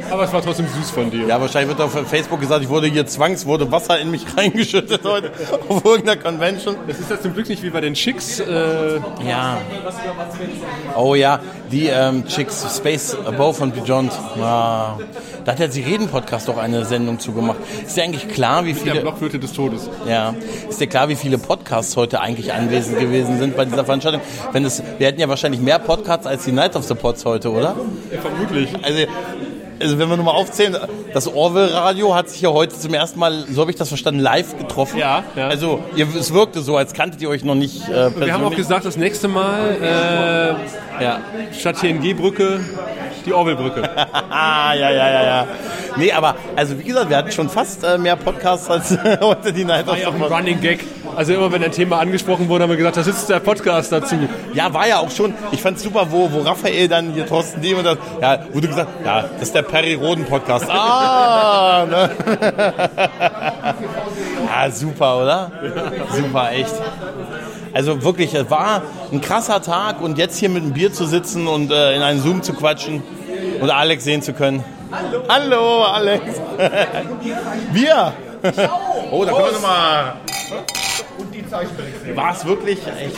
[0.09, 1.27] Aber es war trotzdem süß von dir.
[1.27, 5.01] ja wahrscheinlich wird auf Facebook gesagt, ich wurde hier zwangs, wurde Wasser in mich reingeschüttet
[5.03, 5.31] heute
[5.67, 6.75] auf irgendeiner Convention.
[6.87, 8.39] Es ist jetzt zum Glück nicht wie bei den Chicks.
[8.39, 9.57] Äh, Ja.
[10.95, 11.39] Oh ja,
[11.71, 14.11] die ähm, Chicks, Space Above and Beyond.
[14.37, 14.97] Ja.
[15.45, 17.57] Da hat der Sie reden Podcast doch eine Sendung zugemacht.
[17.85, 19.01] Ist dir eigentlich klar, wie der viele...
[19.01, 19.89] Blockflöte des Todes.
[20.07, 20.33] Ja,
[20.69, 24.21] ist dir klar, wie viele Podcasts heute eigentlich anwesend gewesen sind bei dieser Veranstaltung?
[24.51, 27.51] Wenn es, wir hätten ja wahrscheinlich mehr Podcasts als die Night of the Pods heute,
[27.51, 27.75] oder?
[28.21, 28.69] Vermutlich.
[28.83, 29.05] Also,
[29.79, 30.77] also wenn wir nur mal aufzählen,
[31.13, 34.19] das Orwell Radio hat sich ja heute zum ersten Mal, so habe ich das verstanden,
[34.19, 34.97] live getroffen.
[34.97, 35.47] Ja, ja.
[35.47, 38.25] Also ihr, es wirkte so, als kanntet ihr euch noch nicht äh, persönlich.
[38.25, 40.57] Wir haben auch gesagt, das nächste Mal
[40.99, 41.19] äh, ja.
[41.57, 42.61] statt TNG-Brücke
[43.25, 43.83] die Orwell-Brücke.
[44.33, 45.47] Ja, ja, ja, ja.
[45.97, 49.63] Nee, aber also wie gesagt, wir hatten schon fast äh, mehr Podcasts als heute die
[49.63, 50.05] Night of the.
[50.05, 50.79] Running Gag.
[51.15, 54.15] Also immer wenn ein Thema angesprochen wurde, haben wir gesagt, da sitzt der Podcast dazu.
[54.53, 55.33] Ja, war ja auch schon.
[55.51, 58.89] Ich fand's super, wo, wo Raphael dann hier Thorsten Diem und das, ja, wurde gesagt,
[59.05, 60.69] ja, das ist der Perry Roden Podcast.
[60.69, 62.09] Ah, ne?
[64.47, 65.51] ja, super, oder?
[66.11, 66.73] Super, echt.
[67.73, 71.47] Also wirklich, es war ein krasser Tag und jetzt hier mit einem Bier zu sitzen
[71.47, 73.01] und äh, in einen Zoom zu quatschen
[73.61, 74.63] und Alex sehen zu können.
[74.91, 76.23] Hallo, Hallo Alex.
[77.73, 78.13] Bier.
[79.11, 80.13] Oh, da können wir nochmal.
[82.15, 82.79] War es wirklich?
[82.87, 83.17] Echt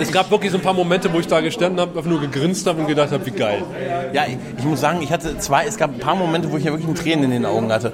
[0.00, 2.66] Es gab wirklich so ein paar Momente, wo ich da gestanden habe, einfach nur gegrinst
[2.66, 3.62] habe und gedacht habe, wie geil.
[4.12, 6.64] Ja, ich, ich muss sagen, ich hatte zwei, es gab ein paar Momente, wo ich
[6.64, 7.92] ja wirklich ein Tränen in den Augen hatte.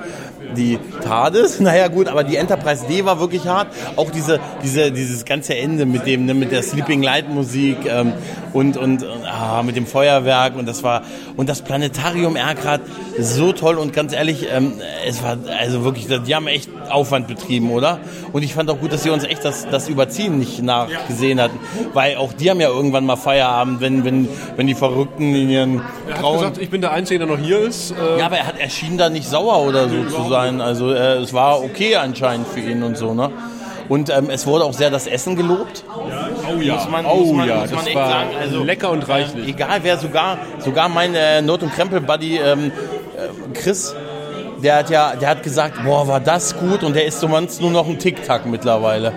[0.57, 3.69] Die TARDIS, naja gut, aber die Enterprise D war wirklich hart.
[3.97, 8.13] Auch diese, diese, dieses ganze Ende mit dem, ne, mit der Sleeping Light Musik ähm,
[8.53, 11.03] und, und ah, mit dem Feuerwerk und das war,
[11.37, 12.81] und das Planetarium Ergrad,
[13.19, 14.75] so toll und ganz ehrlich, ähm,
[15.07, 17.99] es war, also wirklich, die haben echt Aufwand betrieben, oder?
[18.33, 20.63] Und ich fand auch gut, dass sie uns echt das, das Überziehen nicht
[20.93, 21.59] nachgesehen hatten,
[21.95, 25.83] weil auch die haben ja irgendwann mal Feierabend, wenn, wenn, wenn die Verrückten in ihren
[26.07, 27.93] Er hat grauen gesagt, ich bin der Einzige, der noch hier ist.
[27.93, 30.61] Äh, ja, aber er, hat, er schien da nicht sauer oder so zu sein.
[30.61, 33.31] Also äh, es war okay anscheinend für ihn und so, ne?
[33.89, 35.85] Und ähm, es wurde auch sehr das Essen gelobt.
[35.89, 38.31] oh ja, Muss man, oh muss man, ja, muss man das echt war sagen.
[38.39, 39.49] Also, lecker und reichlich.
[39.49, 43.95] Egal wer, sogar, sogar mein äh, Not- und Krempel-Buddy ähm, äh, Chris,
[44.63, 47.71] der hat ja, der hat gesagt, boah, war das gut und der ist so manchmal
[47.71, 49.13] nur noch ein Tic-Tac mittlerweile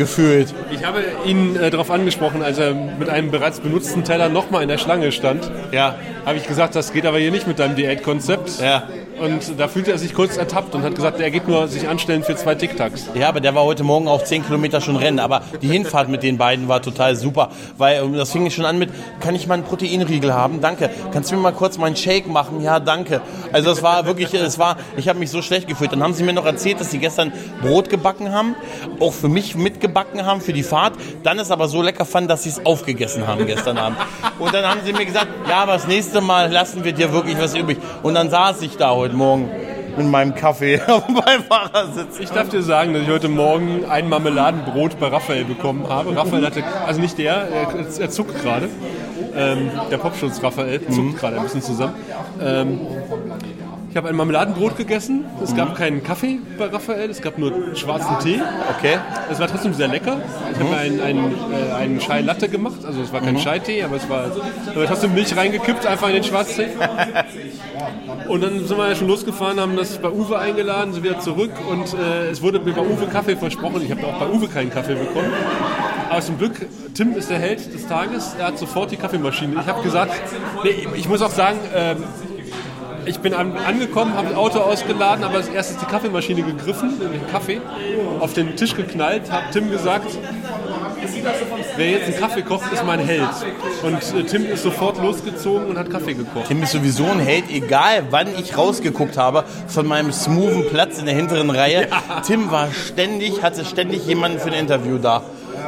[0.00, 0.54] gefühlt.
[0.72, 4.68] Ich habe ihn äh, darauf angesprochen, als er mit einem bereits benutzten Teller nochmal in
[4.68, 5.50] der Schlange stand.
[5.72, 5.94] Ja,
[6.24, 8.60] Habe ich gesagt, das geht aber hier nicht mit deinem Diätkonzept.
[8.60, 8.84] ja.
[9.20, 12.22] Und da fühlte er sich kurz ertappt und hat gesagt, er geht nur sich anstellen
[12.22, 13.10] für zwei Tic-Tacs.
[13.14, 15.18] Ja, aber der war heute Morgen auch 10 Kilometer schon rennen.
[15.18, 17.50] Aber die Hinfahrt mit den beiden war total super.
[17.76, 18.90] Weil ähm, das fing schon an mit,
[19.20, 20.62] kann ich mal einen Proteinriegel haben?
[20.62, 20.88] Danke.
[21.12, 22.62] Kannst du mir mal kurz meinen Shake machen?
[22.62, 23.20] Ja, danke.
[23.52, 25.92] Also es war wirklich, es war, ich habe mich so schlecht gefühlt.
[25.92, 28.56] Dann haben sie mir noch erzählt, dass sie gestern Brot gebacken haben,
[29.00, 30.94] auch für mich mitgebacken haben für die Fahrt.
[31.24, 33.98] Dann es aber so lecker fanden, dass sie es aufgegessen haben gestern Abend.
[34.38, 37.38] Und dann haben sie mir gesagt, ja, aber das nächste Mal lassen wir dir wirklich
[37.38, 37.76] was übrig.
[38.02, 39.50] Und dann saß ich da heute Morgen
[39.96, 42.20] mit meinem Kaffee auf dem Beifahrersitz.
[42.20, 46.16] Ich darf dir sagen, dass ich heute Morgen ein Marmeladenbrot bei Raphael bekommen habe.
[46.16, 48.68] Raphael hatte, also nicht der, er, er zuckt gerade.
[49.36, 51.94] Ähm, der Popschutz Raphael zuckt gerade ein bisschen zusammen.
[52.42, 52.80] Ähm,
[53.90, 55.24] ich habe ein Marmeladenbrot gegessen.
[55.42, 58.40] Es gab keinen Kaffee bei Raphael, es gab nur schwarzen Tee.
[58.78, 58.98] Okay.
[59.30, 60.20] Es war trotzdem sehr lecker.
[60.52, 62.84] Ich habe einen, einen, äh, einen Chai Latte gemacht.
[62.86, 64.26] Also es war kein Chai-Tee, aber es war
[64.74, 66.68] aber trotzdem Milch reingekippt, einfach in den Schwarztee.
[68.28, 71.50] Und dann sind wir ja schon losgefahren, haben das bei Uwe eingeladen, sind wieder zurück
[71.68, 73.82] und äh, es wurde mir bei Uwe Kaffee versprochen.
[73.82, 75.32] Ich habe auch bei Uwe keinen Kaffee bekommen.
[76.10, 78.34] Aber zum Glück, Tim ist der Held des Tages.
[78.38, 79.54] Er hat sofort die Kaffeemaschine.
[79.60, 80.12] Ich habe gesagt,
[80.64, 82.04] nee, ich muss auch sagen, ähm,
[83.10, 87.26] ich bin an, angekommen, habe das Auto ausgeladen, aber als erstes die Kaffeemaschine gegriffen, den
[87.30, 87.60] Kaffee,
[88.20, 90.16] auf den Tisch geknallt, hat Tim gesagt,
[91.76, 93.28] wer jetzt einen Kaffee kocht, ist mein Held.
[93.82, 96.46] Und äh, Tim ist sofort losgezogen und hat Kaffee gekocht.
[96.46, 101.06] Tim ist sowieso ein Held, egal wann ich rausgeguckt habe von meinem smoothen Platz in
[101.06, 101.88] der hinteren Reihe.
[102.26, 105.22] Tim war ständig, hatte ständig jemanden für ein Interview da.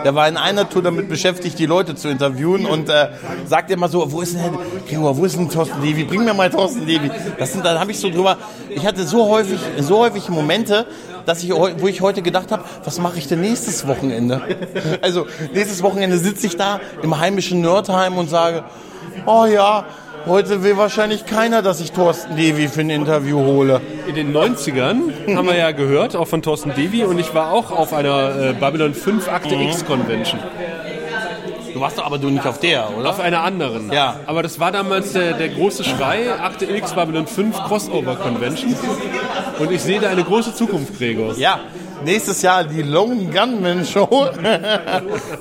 [0.04, 3.08] Der war in einer Tour damit beschäftigt, die Leute zu interviewen und äh,
[3.46, 6.04] sagt immer so, wo ist denn Gregor, wo ist denn Thorsten Levy?
[6.04, 7.10] Bring mir mal Thorsten Levy.
[7.38, 8.36] Das sind, dann habe ich so drüber,
[8.68, 10.86] ich hatte so häufig, so häufig Momente,
[11.26, 14.42] dass ich, wo ich heute gedacht habe, was mache ich denn nächstes Wochenende?
[15.02, 18.64] Also nächstes Wochenende sitze ich da im heimischen Nerdheim und sage,
[19.26, 19.84] oh ja,
[20.26, 23.80] heute will wahrscheinlich keiner, dass ich Thorsten Levy für ein Interview hole.
[24.06, 27.70] In den 90ern haben wir ja gehört, auch von Thorsten Devi, und ich war auch
[27.70, 30.40] auf einer äh, Babylon 5 Akte X Convention.
[31.72, 33.10] Du warst doch aber du nicht auf der, oder?
[33.10, 33.90] Auf einer anderen.
[33.90, 34.16] Ja.
[34.26, 38.74] Aber das war damals der, der große Schrei, Akte X Babylon 5 Crossover Convention.
[39.58, 41.34] Und ich sehe da eine große Zukunft, Gregor.
[41.36, 41.60] Ja,
[42.04, 44.06] nächstes Jahr die Lone Gunman Show.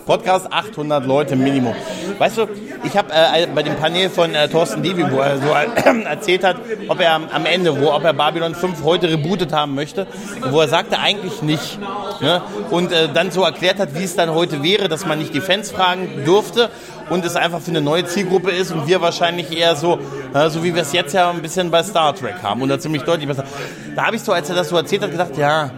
[0.05, 1.73] Podcast 800 Leute Minimum.
[2.17, 2.47] Weißt du,
[2.83, 6.43] ich habe äh, bei dem Panel von äh, Thorsten Divi, wo er so äh, erzählt
[6.43, 6.57] hat,
[6.87, 10.07] ob er am, Ende, wo ob er Babylon 5 heute rebootet haben möchte,
[10.49, 11.79] wo er sagte eigentlich nicht.
[12.21, 12.41] Ne?
[12.69, 15.41] Und äh, dann so erklärt hat, wie es dann heute wäre, dass man nicht die
[15.41, 16.69] Fans fragen dürfte
[17.09, 19.99] und es einfach für eine neue Zielgruppe ist und wir wahrscheinlich eher so,
[20.33, 23.03] äh, so wie wir es jetzt ja ein bisschen bei Star Trek haben oder ziemlich
[23.03, 23.43] deutlich besser.
[23.95, 25.71] Da habe ich so, als er das so erzählt hat, gedacht, ja,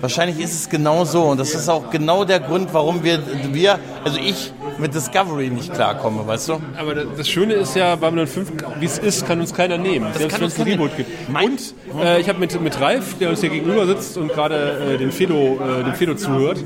[0.00, 3.20] wahrscheinlich ist es genau so und das ist auch genau der Grund, warum wir,
[3.52, 6.60] wir also ich mit Discovery nicht klarkomme, weißt du?
[6.78, 10.06] Aber das das Schöne ist ja, Babylon 5, wie es ist, kann uns keiner nehmen.
[10.14, 11.10] Selbst kann wenn es ein Reboot gibt.
[11.28, 14.98] Und äh, ich habe mit, mit Ralf, der uns hier gegenüber sitzt und gerade äh,
[14.98, 16.64] den Fedo, äh, dem Fedo zuhört,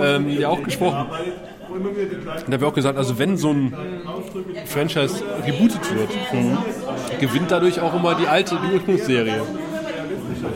[0.00, 1.06] ähm, ja auch gesprochen.
[1.68, 1.84] Und
[2.46, 3.74] da habe ich auch gesagt, also wenn so ein
[4.66, 6.10] Franchise rebootet wird,
[7.20, 9.42] gewinnt dadurch auch immer die alte, die Ursprungsserie.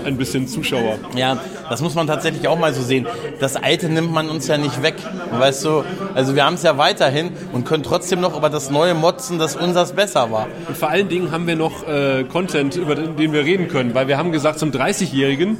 [0.04, 0.98] Ein bisschen Zuschauer.
[1.14, 3.06] Ja, das muss man tatsächlich auch mal so sehen.
[3.38, 4.94] Das Alte nimmt man uns ja nicht weg,
[5.32, 5.84] weißt du?
[6.14, 9.56] Also wir haben es ja weiterhin und können trotzdem noch über das Neue motzen, dass
[9.56, 10.46] unseres besser war.
[10.68, 13.94] Und vor allen Dingen haben wir noch äh, Content, über den, den wir reden können,
[13.94, 15.58] weil wir haben gesagt, zum 30-Jährigen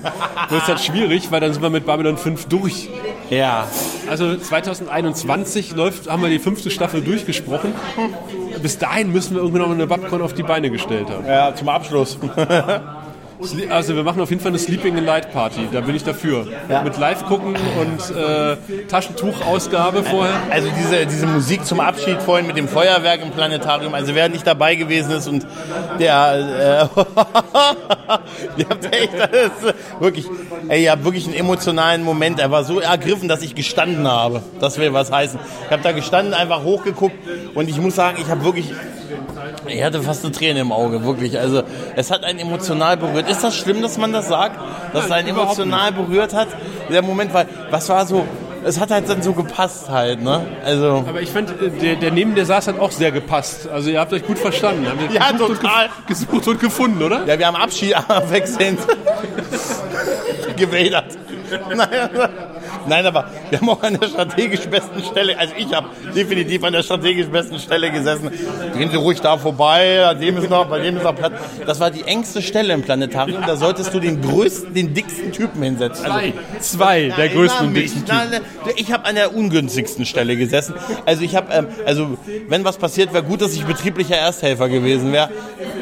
[0.48, 2.88] wird es halt schwierig, weil dann sind wir mit Babylon 5 durch.
[3.30, 3.68] Ja,
[4.10, 7.72] Also 2021 läuft, haben wir die fünfte Staffel durchgesprochen.
[8.60, 11.24] Bis dahin müssen wir irgendwie noch eine Babcon auf die Beine gestellt haben.
[11.26, 12.18] ja zum Abschluss.
[13.70, 15.68] Also wir machen auf jeden Fall eine Sleeping in Light Party.
[15.72, 16.46] Da bin ich dafür.
[16.68, 16.82] Ja.
[16.82, 18.56] Mit Live gucken und äh,
[18.88, 20.34] Taschentuchausgabe vorher.
[20.50, 24.46] Also diese, diese Musik zum Abschied vorhin mit dem Feuerwerk im Planetarium, also wer nicht
[24.46, 25.46] dabei gewesen ist und
[25.98, 27.00] der, äh,
[28.56, 30.26] ihr habt echt, das wirklich,
[30.68, 32.40] ey, ihr habt wirklich einen emotionalen Moment.
[32.40, 34.42] Er war so ergriffen, dass ich gestanden habe.
[34.60, 35.38] Das will was heißen.
[35.66, 37.16] Ich habe da gestanden, einfach hochgeguckt
[37.54, 38.72] und ich muss sagen, ich habe wirklich,
[39.66, 41.38] ich hatte fast eine Träne im Auge, wirklich.
[41.38, 41.62] Also
[41.96, 43.28] es hat einen emotional berührt.
[43.30, 44.58] Ist das schlimm, dass man das sagt?
[44.92, 46.48] Dass es einen emotional berührt hat?
[46.90, 48.26] Der Moment, weil, was war so,
[48.64, 50.42] es hat halt dann so gepasst halt, ne?
[50.64, 53.68] Also, Aber ich fand, äh, der, der neben der saß hat auch sehr gepasst.
[53.68, 54.86] Also ihr habt euch gut verstanden.
[54.86, 55.86] Habt ihr Ja, und total.
[55.86, 57.24] gef- Gesucht und gefunden, oder?
[57.26, 58.78] ja, wir haben Abschied abwechselnd
[60.56, 61.06] gewädert.
[61.74, 61.88] Nein,
[62.88, 66.72] nein, aber wir haben auch an der strategisch besten Stelle, also ich habe definitiv an
[66.72, 68.30] der strategisch besten Stelle gesessen.
[68.76, 71.32] Gehen Sie ruhig da vorbei, an dem ist noch, bei dem ist noch Platz.
[71.66, 75.62] Das war die engste Stelle im Planetarium, da solltest du den größten, den dicksten Typen
[75.62, 76.06] hinsetzen.
[76.06, 77.08] Also, Zwei.
[77.08, 78.16] Der Nein, größten und dicksten Typen.
[78.16, 80.74] Nein, nein, Ich habe an der ungünstigsten Stelle gesessen.
[81.06, 82.18] Also ich habe, ähm, also
[82.48, 85.30] wenn was passiert, wäre gut, dass ich betrieblicher Ersthelfer gewesen wäre.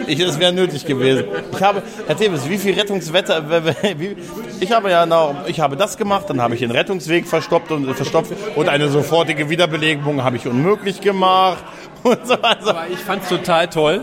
[0.06, 1.24] Ich, das wäre nötig gewesen.
[1.52, 3.44] Ich habe, Herr Thebes, wie viel Rettungswetter,
[3.98, 4.16] wie,
[4.60, 7.84] ich habe ja noch, ich habe das gemacht, dann habe ich den Rettungsweg verstopft und
[7.94, 11.62] verstopft und eine sofortige Wiederbelebung habe ich unmöglich gemacht
[12.02, 12.68] und so weiter.
[12.70, 14.00] Aber ich fand's total toll.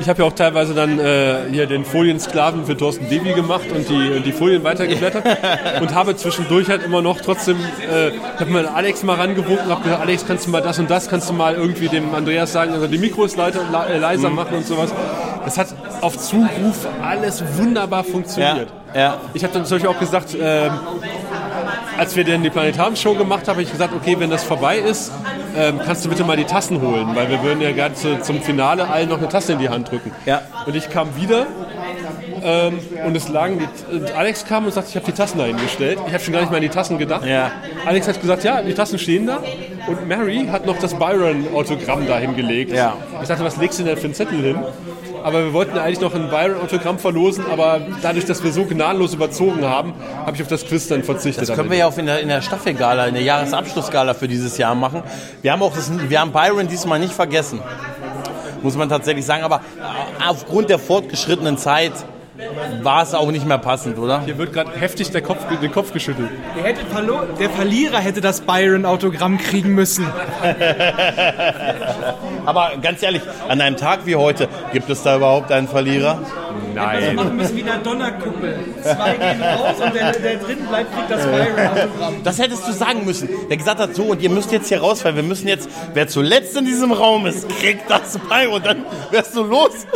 [0.00, 3.88] Ich habe ja auch teilweise dann äh, hier den Foliensklaven für Thorsten Devi gemacht und
[3.88, 5.24] die, die Folien weitergeblättert
[5.80, 7.56] und habe zwischendurch halt immer noch trotzdem,
[7.90, 10.78] äh, ich habe mal Alex mal rangewunken und habe gesagt, Alex, kannst du mal das
[10.78, 13.98] und das, kannst du mal irgendwie dem Andreas sagen, also die Mikros leiter, le- äh,
[13.98, 14.92] leiser machen und sowas.
[15.46, 15.68] Das hat
[16.02, 18.68] auf Zuruf alles wunderbar funktioniert.
[18.92, 19.16] Ja, ja.
[19.32, 20.72] Ich habe dann zum Beispiel auch gesagt, ähm,
[21.98, 25.12] als wir dann die Planetarium-Show gemacht haben, habe ich gesagt, okay, wenn das vorbei ist,
[25.56, 28.40] ähm, kannst du bitte mal die Tassen holen, weil wir würden ja gerade zu, zum
[28.42, 30.12] Finale allen noch eine Tasse in die Hand drücken.
[30.24, 30.42] Ja.
[30.66, 31.46] Und ich kam wieder
[32.42, 35.44] ähm, und es lagen die, und Alex kam und sagte, ich habe die Tassen da
[35.44, 35.98] hingestellt.
[36.06, 37.24] Ich habe schon gar nicht mehr an die Tassen gedacht.
[37.24, 37.50] Ja.
[37.84, 39.42] Alex hat gesagt, ja, die Tassen stehen da.
[39.86, 42.72] Und Mary hat noch das Byron-Autogramm da hingelegt.
[42.72, 42.96] Ja.
[43.22, 44.58] Ich dachte, was legst du denn für einen Zettel hin?
[45.26, 49.64] Aber wir wollten eigentlich noch ein Byron-Autogramm verlosen, aber dadurch, dass wir so gnadenlos überzogen
[49.64, 49.92] haben,
[50.24, 51.48] habe ich auf das Quiz dann verzichtet.
[51.48, 54.56] Das können wir ja auch in der, in der Staffelgala, in der Jahresabschlussgala für dieses
[54.56, 55.02] Jahr machen.
[55.42, 57.60] Wir haben auch das, wir haben Byron diesmal nicht vergessen.
[58.62, 59.42] Muss man tatsächlich sagen.
[59.42, 59.62] Aber
[60.24, 61.90] aufgrund der fortgeschrittenen Zeit
[62.82, 64.22] war es auch nicht mehr passend, oder?
[64.24, 66.30] Hier wird gerade heftig der Kopf, den Kopf geschüttelt.
[66.56, 70.06] Der, hätte verlo- der Verlierer hätte das Byron-Autogramm kriegen müssen.
[72.46, 76.20] Aber ganz ehrlich, an einem Tag wie heute, gibt es da überhaupt einen Verlierer?
[76.76, 77.14] Nein.
[77.14, 78.58] Machen müssen wie in der Donnerkuppel.
[78.82, 82.14] Zwei gehen raus und der, der drin bleibt, kriegt das Byron-Autogramm.
[82.22, 83.28] Das hättest du sagen müssen.
[83.48, 86.06] Der gesagt hat, so, und ihr müsst jetzt hier raus, weil wir müssen jetzt, wer
[86.06, 89.86] zuletzt in diesem Raum ist, kriegt das bei und dann wärst du los.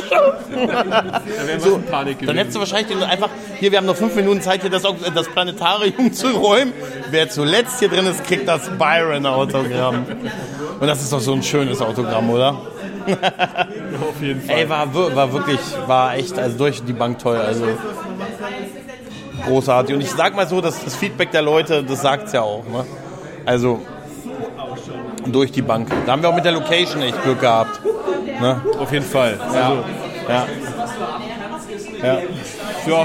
[1.58, 3.28] So, Panik Dann hättest du wahrscheinlich einfach,
[3.58, 4.82] hier, wir haben noch fünf Minuten Zeit, hier das,
[5.14, 6.72] das Planetarium zu räumen.
[7.10, 10.06] Wer zuletzt hier drin ist, kriegt das Byron-Autogramm.
[10.80, 12.56] Und das ist doch so ein schönes Autogramm, oder?
[14.08, 14.56] Auf jeden Fall.
[14.56, 17.64] Ey, war, war wirklich, war echt, also durch die Bank toll, also
[19.46, 19.94] großartig.
[19.94, 22.84] Und ich sag mal so, dass das Feedback der Leute, das sagt's ja auch, ne?
[23.46, 23.80] Also
[25.26, 25.88] durch die Bank.
[26.06, 27.80] Da haben wir auch mit der Location echt Glück gehabt.
[28.40, 28.60] Ne?
[28.78, 29.38] Auf jeden Fall.
[29.40, 29.84] Also,
[30.28, 30.46] Ja.
[32.02, 32.18] ja,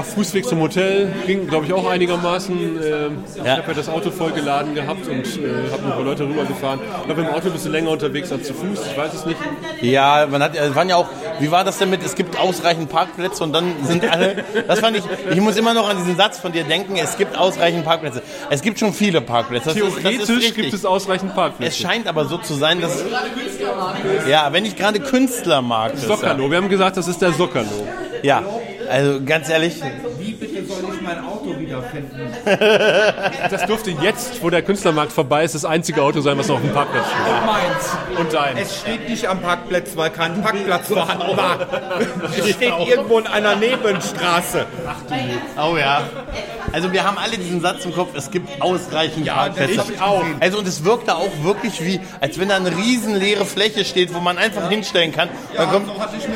[0.02, 2.56] Fußweg zum Hotel ging, glaube ich, auch einigermaßen.
[2.56, 3.56] Ähm, Ich Ja.
[3.58, 6.80] habe ja das Auto voll geladen gehabt und äh, habe ein paar Leute rübergefahren.
[7.00, 8.78] Ich glaube, im Auto bist du länger unterwegs als zu Fuß.
[8.90, 9.38] Ich weiß es nicht.
[9.82, 11.06] Ja, man hat, es waren ja auch,
[11.38, 14.96] wie war das denn mit, es gibt ausreichend Parkplätze und dann sind alle, das fand
[14.96, 18.22] ich, ich muss immer noch an diesen Satz von dir denken, es gibt ausreichend Parkplätze.
[18.50, 19.68] Es gibt schon viele Parkplätze.
[19.68, 20.54] Das ist, das ist Theoretisch richtig.
[20.56, 21.80] gibt es ausreichend Es Parkplätze.
[21.82, 23.04] scheint aber so zu sein, dass.
[24.28, 25.92] Ja, wenn ich gerade Künstler mag.
[25.92, 26.50] das Sockerlo.
[26.50, 27.86] Wir haben gesagt, das ist der Sockerlo.
[28.22, 28.42] Ja,
[28.88, 29.80] also ganz ehrlich,
[30.18, 32.28] Wie bitte soll ich mein Auto wiederfinden?
[33.50, 36.62] Das durfte jetzt, wo der Künstlermarkt vorbei ist, das einzige Auto sein, was noch auf
[36.62, 37.46] dem Parkplatz steht.
[37.46, 38.18] Meins.
[38.18, 38.56] Und dein.
[38.56, 41.58] Es steht nicht am Parkplatz, weil kein Parkplatz vorhanden war.
[42.36, 44.66] Es steht irgendwo in einer Nebenstraße.
[45.56, 46.02] oh ja.
[46.72, 49.92] Also wir haben alle diesen Satz im Kopf, es gibt ausreichend Parkplätze.
[49.92, 50.24] ich auch.
[50.40, 54.14] Also und es wirkte auch wirklich wie, als wenn da eine riesen leere Fläche steht,
[54.14, 55.28] wo man einfach hinstellen kann.
[55.56, 55.88] Dann kommt,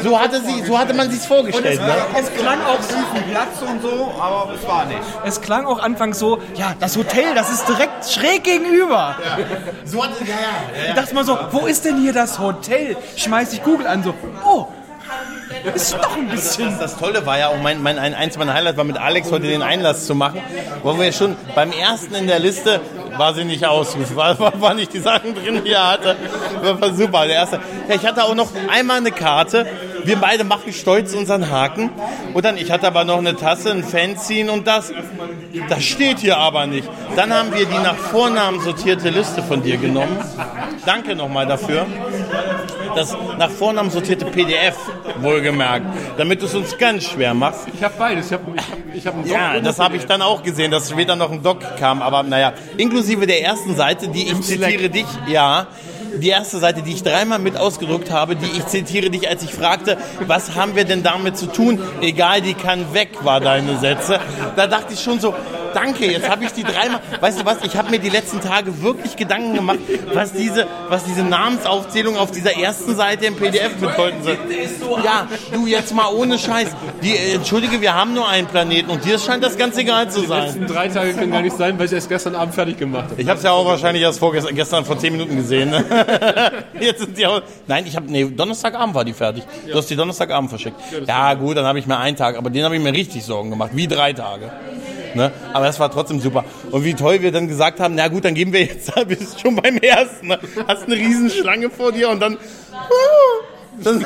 [0.02, 1.80] so hatte sie, so hatte man sich's vorgestellt.
[1.80, 1.94] Ne?
[2.18, 5.00] Es klang auch süßen Platz und so, aber es war nicht.
[5.24, 9.16] Es klang auch anfangs so, ja, das Hotel, das ist direkt schräg gegenüber.
[9.84, 10.88] So hatte, ja, ja.
[10.88, 12.96] Ich dachte mal so, wo ist denn hier das Hotel?
[13.16, 14.14] Schmeiß ich Google an, so,
[14.44, 14.66] oh,
[15.74, 16.78] ist doch ein bisschen.
[16.78, 19.46] Das Tolle war ja auch mein, mein ein, eins meiner Highlights war mit Alex heute
[19.46, 20.40] den Einlass zu machen,
[20.82, 22.80] wo wir schon beim ersten in der Liste
[23.16, 26.16] war sie nicht aus, war, war, nicht die Sachen drin, die er hatte.
[26.62, 27.26] War, war super.
[27.26, 27.60] Der erste.
[27.88, 29.66] Ja, ich hatte auch noch einmal eine Karte.
[30.04, 31.90] Wir beide machen stolz unseren Haken.
[32.34, 34.92] Und dann, ich hatte aber noch eine Tasse, ein Fanzine und das.
[35.68, 36.88] Das steht hier aber nicht.
[37.16, 40.16] Dann haben wir die nach Vornamen sortierte Liste von dir genommen.
[40.84, 41.86] Danke nochmal dafür
[42.94, 44.76] das nach Vornamen sortierte PDF,
[45.20, 45.86] wohlgemerkt,
[46.16, 47.66] damit du es uns ganz schwer machst.
[47.72, 48.26] Ich habe beides.
[48.26, 50.70] Ich habe ich hab, ich hab einen Doc Ja, das habe ich dann auch gesehen,
[50.70, 54.88] dass später noch ein Doc kam, aber naja, inklusive der ersten Seite, die ich zitiere
[54.88, 55.66] dich, ja,
[56.18, 59.52] die erste Seite, die ich dreimal mit ausgedruckt habe, die ich zitiere dich, als ich
[59.52, 59.96] fragte,
[60.26, 61.80] was haben wir denn damit zu tun?
[62.00, 64.20] Egal, die kann weg, war deine Sätze.
[64.56, 65.34] Da dachte ich schon so,
[65.74, 68.82] danke, jetzt habe ich die dreimal, weißt du was, ich habe mir die letzten Tage
[68.82, 69.78] wirklich Gedanken gemacht,
[70.12, 74.38] was diese, was diese Namensaufzählung auf dieser ersten Seite im PDF bedeuten soll.
[75.04, 76.68] Ja, du jetzt mal ohne Scheiß.
[77.02, 80.20] Die, äh, entschuldige, wir haben nur einen Planeten und dir scheint das ganz egal zu
[80.22, 80.44] Die sein.
[80.46, 83.20] letzten drei Tage können gar nicht sein, weil ich erst gestern Abend fertig gemacht habe.
[83.20, 85.70] Ich habe es ja auch wahrscheinlich erst vorgestern, gestern vor 10 Minuten gesehen.
[85.70, 85.84] Ne?
[86.80, 89.44] Jetzt sind die auch, nein, ich habe nee, Donnerstagabend war die fertig.
[89.70, 90.76] Du hast die Donnerstagabend verschickt.
[91.06, 93.50] Ja, gut, dann habe ich mir einen Tag, aber den habe ich mir richtig Sorgen
[93.50, 94.50] gemacht, wie drei Tage.
[95.14, 95.32] Ne?
[95.52, 96.44] Aber das war trotzdem super.
[96.70, 99.56] Und wie toll wir dann gesagt haben, na gut, dann gehen wir jetzt, bist schon
[99.56, 100.28] beim ersten.
[100.28, 100.38] Ne?
[100.66, 102.38] Hast eine Riesenschlange vor dir und dann,
[103.82, 104.04] dann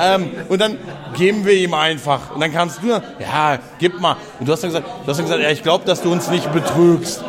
[0.00, 0.78] ähm, und dann
[1.16, 2.34] geben wir ihm einfach.
[2.34, 2.88] Und dann kamst du,
[3.18, 4.16] ja, gib mal.
[4.38, 6.28] Und du hast dann gesagt, du hast dann gesagt, ja, ich glaube, dass du uns
[6.30, 7.24] nicht betrügst.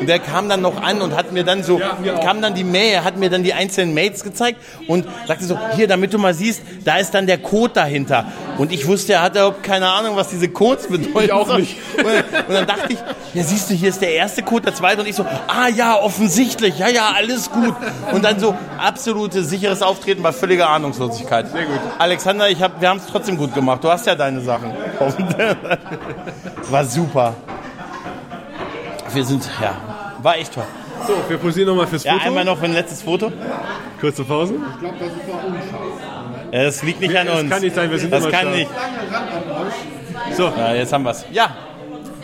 [0.00, 1.78] Und der kam dann noch an und hat mir dann so,
[2.22, 4.58] kam dann die Mail, hat mir dann die einzelnen Mails gezeigt
[4.88, 8.24] und sagte so, hier, damit du mal siehst, da ist dann der Code dahinter.
[8.60, 11.18] Und ich wusste, er hat überhaupt keine Ahnung, was diese Codes bedeuten.
[11.24, 11.78] Ich auch nicht.
[11.96, 12.04] Und,
[12.46, 12.98] und dann dachte ich,
[13.32, 15.98] ja siehst du, hier ist der erste Code, der zweite und ich so, ah ja,
[15.98, 17.74] offensichtlich, ja, ja, alles gut.
[18.12, 21.50] Und dann so absolute sicheres Auftreten bei völliger Ahnungslosigkeit.
[21.50, 21.80] Sehr gut.
[21.98, 23.82] Alexander, ich hab, wir haben es trotzdem gut gemacht.
[23.82, 24.74] Du hast ja deine Sachen.
[26.68, 27.32] War super.
[29.14, 29.74] Wir sind, ja,
[30.22, 30.64] war echt toll.
[31.06, 32.26] So, wir posieren nochmal fürs Ja, Foto.
[32.26, 33.32] einmal noch für ein letztes Foto.
[34.02, 34.56] Kurze Pause.
[34.82, 36.19] Ja, das
[36.82, 37.50] liegt nicht an Das uns.
[37.50, 38.56] kann nicht sein, wir sind Das immer kann scharf.
[38.56, 38.70] nicht.
[40.36, 41.24] So, Ja, jetzt haben wir's.
[41.30, 41.56] Ja,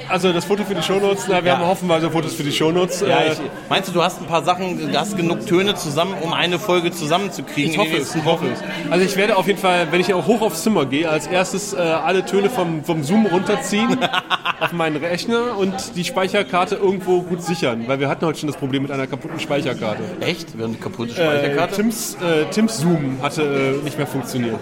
[0.09, 1.27] also das Foto für die Shownotes.
[1.29, 1.59] Na, wir Ja.
[1.59, 3.01] haben hoffenweise Fotos für die Shownotes.
[3.01, 3.39] ja Äh, ich,
[3.69, 6.91] meinst du, du hast ein paar Sachen, du hast genug Töne zusammen, um eine Folge
[6.93, 7.73] zusammenzukriegen?
[7.73, 8.61] Ich hoffe es, ich hoffe es.
[8.91, 11.75] Also ich werde auf jeden Fall, wenn ich auch hoch aufs Zimmer gehe, als erstes
[11.75, 13.99] äh, alle Töne vom, vom Zoom runterziehen
[14.61, 18.57] auf meinen Rechner und die Speicherkarte irgendwo gut sichern, weil wir hatten heute schon das
[18.57, 20.03] Problem mit einer kaputten Speicherkarte.
[20.21, 20.57] Echt?
[20.57, 21.75] Wir haben eine kaputte Äh, Speicherkarte?
[21.77, 23.43] Tims, äh, Tims Zoom hatte
[23.81, 24.57] äh, nicht mehr funktioniert.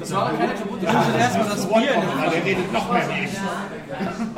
[0.00, 1.82] Das war keine kaputte Speicherkarte, das war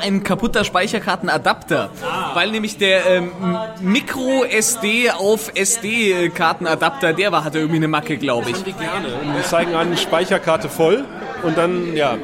[0.00, 1.90] ein kaputter Speicherkartenadapter.
[2.34, 3.32] Weil nämlich der ähm,
[3.80, 8.64] Micro SD auf SD-Kartenadapter, der war, hatte irgendwie eine Macke, glaube ich.
[8.64, 9.08] gerne.
[9.22, 11.04] Und wir zeigen an, Speicherkarte voll
[11.42, 12.16] und dann, ja.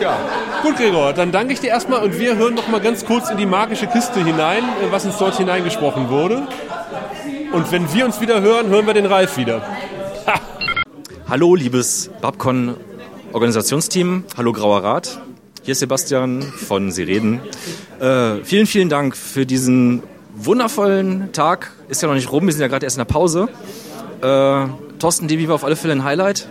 [0.00, 0.16] Ja.
[0.62, 3.36] Gut, Gregor, dann danke ich dir erstmal und wir hören noch mal ganz kurz in
[3.36, 6.46] die magische Kiste hinein, äh, was uns dort hineingesprochen wurde.
[7.52, 9.62] Und wenn wir uns wieder hören, hören wir den Ralf wieder.
[11.28, 12.76] Hallo, liebes Babcon
[13.32, 14.24] Organisationsteam.
[14.36, 15.20] Hallo, Grauer Rat.
[15.62, 17.40] Hier ist Sebastian von Sie reden.
[18.00, 20.02] Äh, vielen, vielen Dank für diesen
[20.34, 21.72] wundervollen Tag.
[21.88, 23.48] Ist ja noch nicht rum, wir sind ja gerade erst in der Pause.
[24.22, 24.66] Äh,
[24.98, 26.48] Thorsten Devi war auf alle Fälle ein Highlight.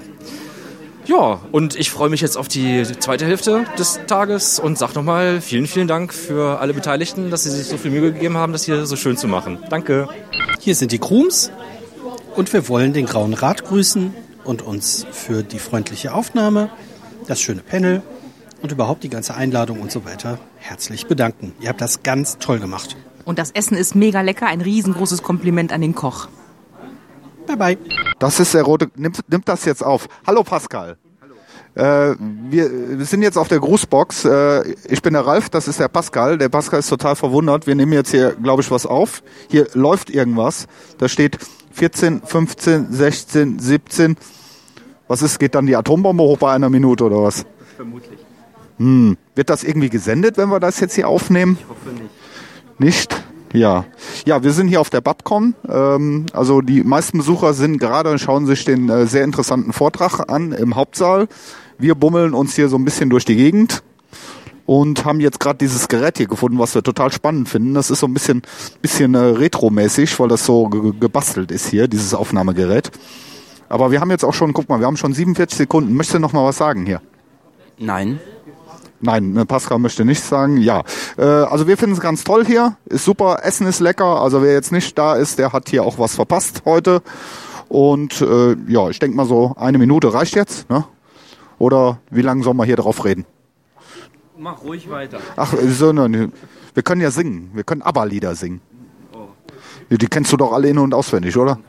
[1.05, 5.41] Ja, und ich freue mich jetzt auf die zweite Hälfte des Tages und sag nochmal
[5.41, 8.65] vielen, vielen Dank für alle Beteiligten, dass sie sich so viel Mühe gegeben haben, das
[8.65, 9.57] hier so schön zu machen.
[9.69, 10.09] Danke.
[10.59, 11.49] Hier sind die Krums
[12.35, 14.13] und wir wollen den Grauen Rat grüßen
[14.47, 16.69] und uns für die freundliche Aufnahme,
[17.27, 18.01] das schöne Panel
[18.61, 21.53] und überhaupt die ganze Einladung und so weiter herzlich bedanken.
[21.59, 22.95] Ihr habt das ganz toll gemacht.
[23.25, 24.47] Und das Essen ist mega lecker.
[24.47, 26.29] Ein riesengroßes Kompliment an den Koch.
[27.45, 27.77] Bye bye.
[28.19, 28.89] Das ist der rote.
[28.95, 30.07] Nimmt, nimmt das jetzt auf.
[30.25, 30.97] Hallo Pascal.
[31.75, 32.15] Äh,
[32.49, 34.25] wir, wir sind jetzt auf der Grußbox.
[34.25, 36.37] Äh, ich bin der Ralf, das ist der Pascal.
[36.37, 37.67] Der Pascal ist total verwundert.
[37.67, 39.21] Wir nehmen jetzt hier, glaube ich, was auf.
[39.49, 40.67] Hier läuft irgendwas.
[40.97, 41.37] Da steht
[41.73, 44.17] 14, 15, 16, 17.
[45.07, 47.45] Was ist, geht dann die Atombombe hoch bei einer Minute oder was?
[47.75, 48.19] Vermutlich.
[48.77, 49.17] Hm.
[49.35, 51.57] Wird das irgendwie gesendet, wenn wir das jetzt hier aufnehmen?
[51.59, 52.79] Ich hoffe nicht.
[52.79, 53.23] Nicht?
[53.53, 53.85] Ja.
[54.25, 55.55] Ja, wir sind hier auf der Babcon.
[55.67, 60.29] Ähm, also die meisten Besucher sind gerade und schauen sich den äh, sehr interessanten Vortrag
[60.29, 61.27] an im Hauptsaal.
[61.77, 63.83] Wir bummeln uns hier so ein bisschen durch die Gegend
[64.65, 67.73] und haben jetzt gerade dieses Gerät hier gefunden, was wir total spannend finden.
[67.73, 68.41] Das ist so ein bisschen,
[68.81, 72.91] bisschen äh, retromäßig, weil das so ge gebastelt ist hier, dieses Aufnahmegerät.
[73.69, 75.93] Aber wir haben jetzt auch schon, guck mal, wir haben schon 47 Sekunden.
[75.95, 77.01] Möchtest du noch mal was sagen hier?
[77.77, 78.19] Nein.
[78.99, 80.57] Nein, ne, Pascal möchte nichts sagen.
[80.57, 80.83] Ja,
[81.17, 82.77] äh, also wir finden es ganz toll hier.
[82.85, 84.21] Ist super, Essen ist lecker.
[84.21, 87.01] Also wer jetzt nicht da ist, der hat hier auch was verpasst heute.
[87.69, 90.69] Und äh, ja, ich denke mal so eine Minute reicht jetzt.
[90.69, 90.85] Ne?
[91.59, 93.25] Oder wie lange sollen wir hier drauf reden?
[94.37, 95.19] Mach ruhig weiter.
[95.35, 96.31] Ach, so, ne,
[96.73, 97.51] wir können ja singen.
[97.53, 98.61] Wir können ABBA-Lieder singen.
[99.89, 101.59] Die, die kennst du doch alle in- und auswendig, oder?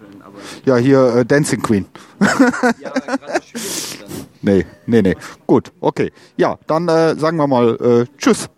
[0.65, 1.87] Ja, hier äh, Dancing Queen.
[4.43, 5.17] nee, nee, nee.
[5.47, 6.13] Gut, okay.
[6.37, 8.49] Ja, dann äh, sagen wir mal äh, Tschüss.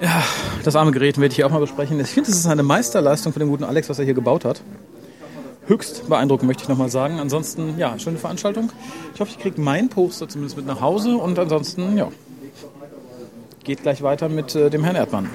[0.00, 0.22] Ja,
[0.64, 1.98] das arme Gerät werde ich hier auch mal besprechen.
[2.00, 4.62] Ich finde, es ist eine Meisterleistung von dem guten Alex, was er hier gebaut hat.
[5.66, 7.18] Höchst beeindruckend, möchte ich nochmal sagen.
[7.20, 8.70] Ansonsten, ja, schöne Veranstaltung.
[9.14, 12.08] Ich hoffe, ich kriege meinen Poster zumindest mit nach Hause und ansonsten, ja,
[13.64, 15.28] geht gleich weiter mit äh, dem Herrn Erdmann.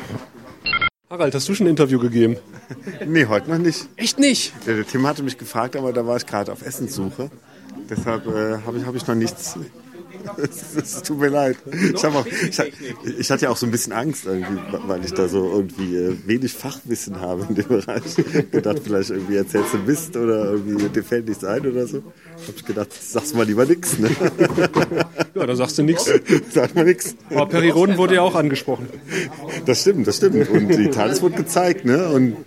[1.14, 2.38] Harald, hast du schon ein Interview gegeben?
[3.06, 3.88] Nee, heute noch nicht.
[3.98, 4.52] Echt nicht?
[4.66, 7.30] Ja, der Tim hatte mich gefragt, aber da war ich gerade auf Essenssuche.
[7.88, 9.56] Deshalb äh, habe ich, hab ich noch nichts.
[10.76, 11.58] Es tut mir leid.
[11.94, 12.60] Ich, auch, ich,
[13.20, 16.16] ich hatte ja auch so ein bisschen Angst irgendwie, weil ich da so irgendwie äh,
[16.26, 18.16] wenig Fachwissen habe in dem Bereich.
[18.52, 21.98] gedacht, vielleicht irgendwie erzählst du Mist oder irgendwie dir fällt nichts ein oder so.
[22.48, 23.98] Hab ich gedacht, sagst mal lieber nix.
[24.00, 24.10] Ne?
[25.36, 26.10] Ja, da sagst du nichts.
[26.52, 27.16] Sag mal nix.
[27.30, 28.88] Aber Periroden wurde ja auch angesprochen.
[29.66, 30.50] Das stimmt, das stimmt.
[30.50, 32.10] Und die Talis wurde gezeigt, ne?
[32.10, 32.38] Und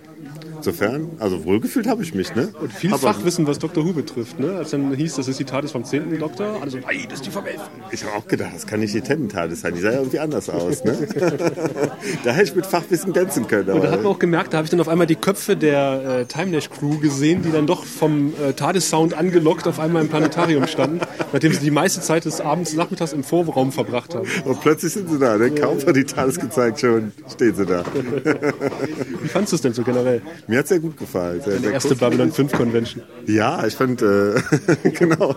[0.67, 2.49] insofern, also wohlgefühlt habe ich mich, ne?
[2.59, 3.85] Und viel Aber- Fachwissen, was Dr.
[3.85, 4.39] Who betrifft.
[4.39, 4.57] Ne?
[4.57, 6.19] Als dann hieß, das ist die Tatis vom 10.
[6.19, 7.59] Doktor, also nein, das ist die vom 11.
[7.91, 9.73] Ich habe auch gedacht, das kann nicht die Tennentalis sein.
[9.75, 10.83] Die sah ja irgendwie anders aus.
[10.83, 11.07] Ne?
[12.23, 13.69] da hätte ich mit Fachwissen glänzen können.
[13.69, 16.19] Und da hat man auch gemerkt, da habe ich dann auf einmal die Köpfe der
[16.21, 20.67] äh, Timelash Crew gesehen, die dann doch vom äh, TARDIS-Sound angelockt auf einmal im Planetarium
[20.67, 20.99] standen,
[21.31, 24.27] nachdem sie die meiste Zeit des Abends, nachmittags im Vorraum verbracht haben.
[24.43, 25.37] Und plötzlich sind sie da.
[25.37, 25.51] Ne?
[25.51, 27.83] Kaum hat die Talis gezeigt, schon stehen sie da.
[29.21, 30.21] Wie fandest du es denn so generell?
[30.47, 31.41] Mir hat sehr gut gefallen.
[31.41, 31.99] Sehr, sehr erste kurz.
[31.99, 33.03] Babylon 5 Convention.
[33.25, 34.41] Ja, ich fand, äh,
[34.97, 35.35] genau.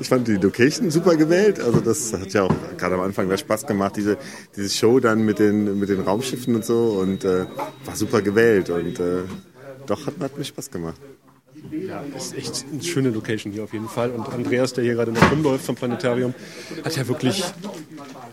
[0.00, 1.60] Ich fand die Location super gewählt.
[1.60, 4.16] Also das hat ja auch gerade am Anfang sehr Spaß gemacht, diese,
[4.56, 6.98] diese Show dann mit den, mit den Raumschiffen und so.
[7.00, 7.46] Und äh,
[7.84, 8.70] war super gewählt.
[8.70, 9.22] Und äh,
[9.86, 11.00] doch, hat, hat mir Spaß gemacht.
[11.70, 14.10] Ja, das ist echt eine schöne Location hier auf jeden Fall.
[14.10, 16.34] Und Andreas, der hier gerade noch rumläuft vom Planetarium,
[16.84, 17.44] hat ja wirklich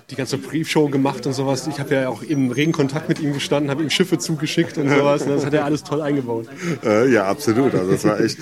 [0.10, 1.68] die ganze Pre-Show gemacht und sowas.
[1.68, 4.90] Ich habe ja auch in regen Kontakt mit ihm gestanden, habe ihm Schiffe zugeschickt und
[4.90, 5.26] sowas.
[5.26, 6.48] Das hat er alles toll eingebaut.
[6.84, 7.74] Äh, ja, absolut.
[7.74, 8.38] Also das war echt.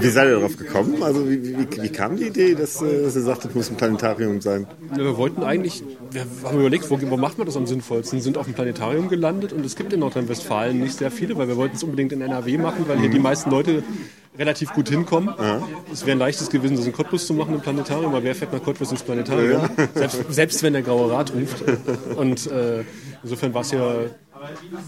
[0.00, 1.02] Wie seid ihr darauf gekommen?
[1.02, 3.76] Also wie, wie, wie kam die Idee, dass, äh, dass ihr sagt, das muss ein
[3.76, 4.66] Planetarium sein?
[4.92, 8.20] Ja, Wir wollten eigentlich, wir haben überlegt, wo, wo macht man das am sinnvollsten?
[8.20, 11.56] Sind auf dem Planetarium gelandet und es gibt in Nordrhein-Westfalen nicht sehr viele, weil wir
[11.56, 13.82] wollten es unbedingt in NRW machen, weil hier die meisten Leute
[14.38, 15.34] relativ gut hinkommen.
[15.92, 18.52] Es wäre ein leichtes gewesen, das in Cottbus zu machen im Planetarium, aber wer fährt
[18.52, 19.62] nach Cottbus ins Planetarium?
[19.76, 19.88] Ja.
[19.94, 21.64] Selbst, selbst wenn der Graue Rat ruft.
[22.16, 22.84] Und äh,
[23.22, 23.94] insofern war es ja,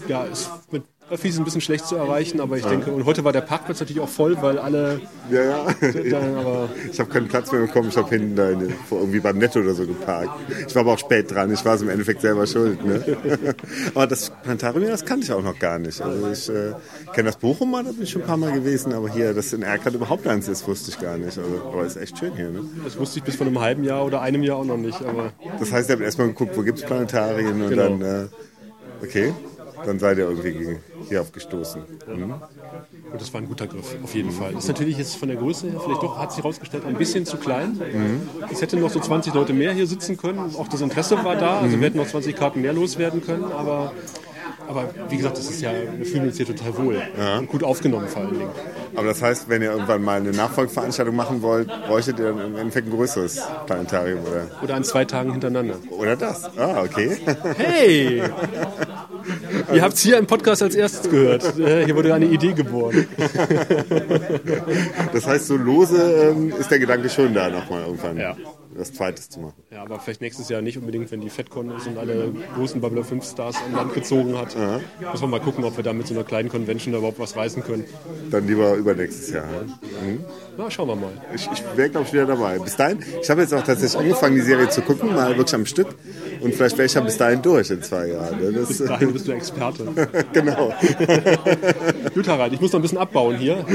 [0.07, 2.69] ja, es mit Öffis ein bisschen schlecht zu erreichen, aber ich Ja.
[2.69, 5.01] denke, und heute war der Parkplatz natürlich auch voll, weil alle.
[5.31, 5.65] Ja, ja.
[5.81, 7.89] Dann, Ich habe keinen Platz mehr bekommen.
[7.89, 10.31] Ich habe hinten da in, irgendwie beim Netto oder so geparkt.
[10.67, 11.51] Ich war aber auch spät dran.
[11.53, 12.83] Ich war es im Endeffekt selber schuld.
[12.85, 13.03] Ne?
[13.93, 16.01] aber das Planetarium, das kannte ich auch noch gar nicht.
[16.01, 16.73] Also ich äh,
[17.13, 18.93] kenne das Bochum mal, da bin ich schon ein paar Mal gewesen.
[18.93, 21.37] Aber hier, dass in Erkrath überhaupt eins ist, wusste ich gar nicht.
[21.37, 22.49] Also, aber ist echt schön hier.
[22.49, 22.63] Ne?
[22.83, 25.01] das wusste ich bis vor einem halben Jahr oder einem Jahr auch noch nicht.
[25.03, 27.97] Aber Das heißt, ihr habt erstmal geguckt, wo gibt es Planetarien und Genau.
[27.97, 28.27] dann, äh,
[29.03, 29.33] okay,
[29.85, 30.77] dann seid ihr irgendwie
[31.07, 31.81] hier aufgestoßen.
[32.07, 32.33] Mhm.
[33.11, 34.53] Und das war ein guter Griff, auf jeden Fall.
[34.57, 37.37] Ist natürlich jetzt von der Größe her vielleicht doch, hat sich herausgestellt, ein bisschen zu
[37.37, 37.71] klein.
[37.93, 38.21] Mhm.
[38.51, 40.39] Es hätte noch so 20 Leute mehr hier sitzen können.
[40.57, 41.59] Auch das Interesse war da.
[41.59, 41.81] Also Mhm.
[41.81, 43.45] wir hätten noch 20 Karten mehr loswerden können.
[43.45, 43.91] Aber,
[44.67, 47.01] aber wie gesagt, das ist ja, wir fühlen uns hier total wohl.
[47.39, 48.49] Und gut aufgenommen vor allen Dingen.
[48.95, 52.55] Aber das heißt, wenn ihr irgendwann mal eine Nachfolgeveranstaltung machen wollt, bräuchtet ihr dann im
[52.57, 54.47] Endeffekt ein größeres Planetarium, oder?
[54.61, 55.75] Oder an zwei Tagen hintereinander.
[55.89, 56.45] Oder das?
[56.57, 57.17] Ah, okay.
[57.57, 58.21] Hey!
[59.73, 61.53] Ihr habt es hier im Podcast als erstes gehört.
[61.55, 63.07] Hier wurde eine Idee geboren.
[65.13, 68.17] Das heißt, so lose ähm, ist der Gedanke schon da, nochmal irgendwann
[68.79, 69.53] was Zweites zu machen.
[69.71, 73.03] Ja, aber vielleicht nächstes Jahr nicht unbedingt, wenn die FedCon ist und alle großen Babylon
[73.03, 74.55] 5 Stars an Land gezogen hat.
[74.55, 77.35] Müssen wir mal gucken, ob wir da mit so einer kleinen Convention da überhaupt was
[77.35, 77.85] reißen können.
[78.31, 79.45] Dann lieber übernächstes Jahr.
[79.45, 80.23] Mhm.
[80.57, 81.11] Na, schauen wir mal.
[81.35, 82.59] Ich, ich wäre, glaube ich, wieder dabei.
[82.59, 85.65] Bis dahin, ich habe jetzt auch tatsächlich angefangen, die Serie zu gucken, mal wirklich am
[85.65, 85.87] Stück.
[86.41, 88.39] Und vielleicht wäre ich ja bis dahin durch in zwei Jahren.
[88.39, 88.51] ne?
[88.53, 89.85] Das, Bis dahin bist du Experte.
[90.33, 90.73] genau.
[92.13, 93.65] Gut, Harald, ich muss noch ein bisschen abbauen hier.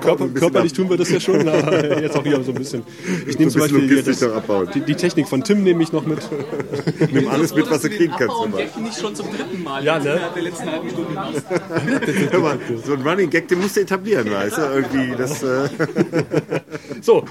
[0.00, 2.82] Körper, körperlich tun wir das ja schon, aber jetzt auch hier so ein bisschen.
[3.26, 3.88] Ich nehme So zum bisschen Beispiel
[4.20, 4.68] das, noch abbauen.
[4.74, 6.18] die, die Technik von Tim nehme ich noch mit.
[7.12, 8.34] Nimm alles mit, was du kriegen kannst.
[8.36, 10.20] Und nicht schon zum dritten Mal Ja, ne?
[10.34, 11.14] der letzten halben Stunde.
[12.30, 14.62] Hör mal, so ein Running Gag, den musst du etablieren, weißt du?
[14.62, 15.68] Irgendwie, das, äh
[17.00, 17.24] So,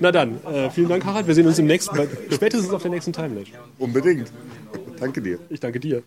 [0.00, 1.26] na dann, äh, vielen Dank, Harald.
[1.26, 1.96] Wir sehen uns im nächsten,
[2.32, 3.48] spätestens auf der nächsten Timeless.
[3.78, 4.30] Unbedingt.
[5.00, 5.38] Danke dir.
[5.50, 6.02] Ich danke dir.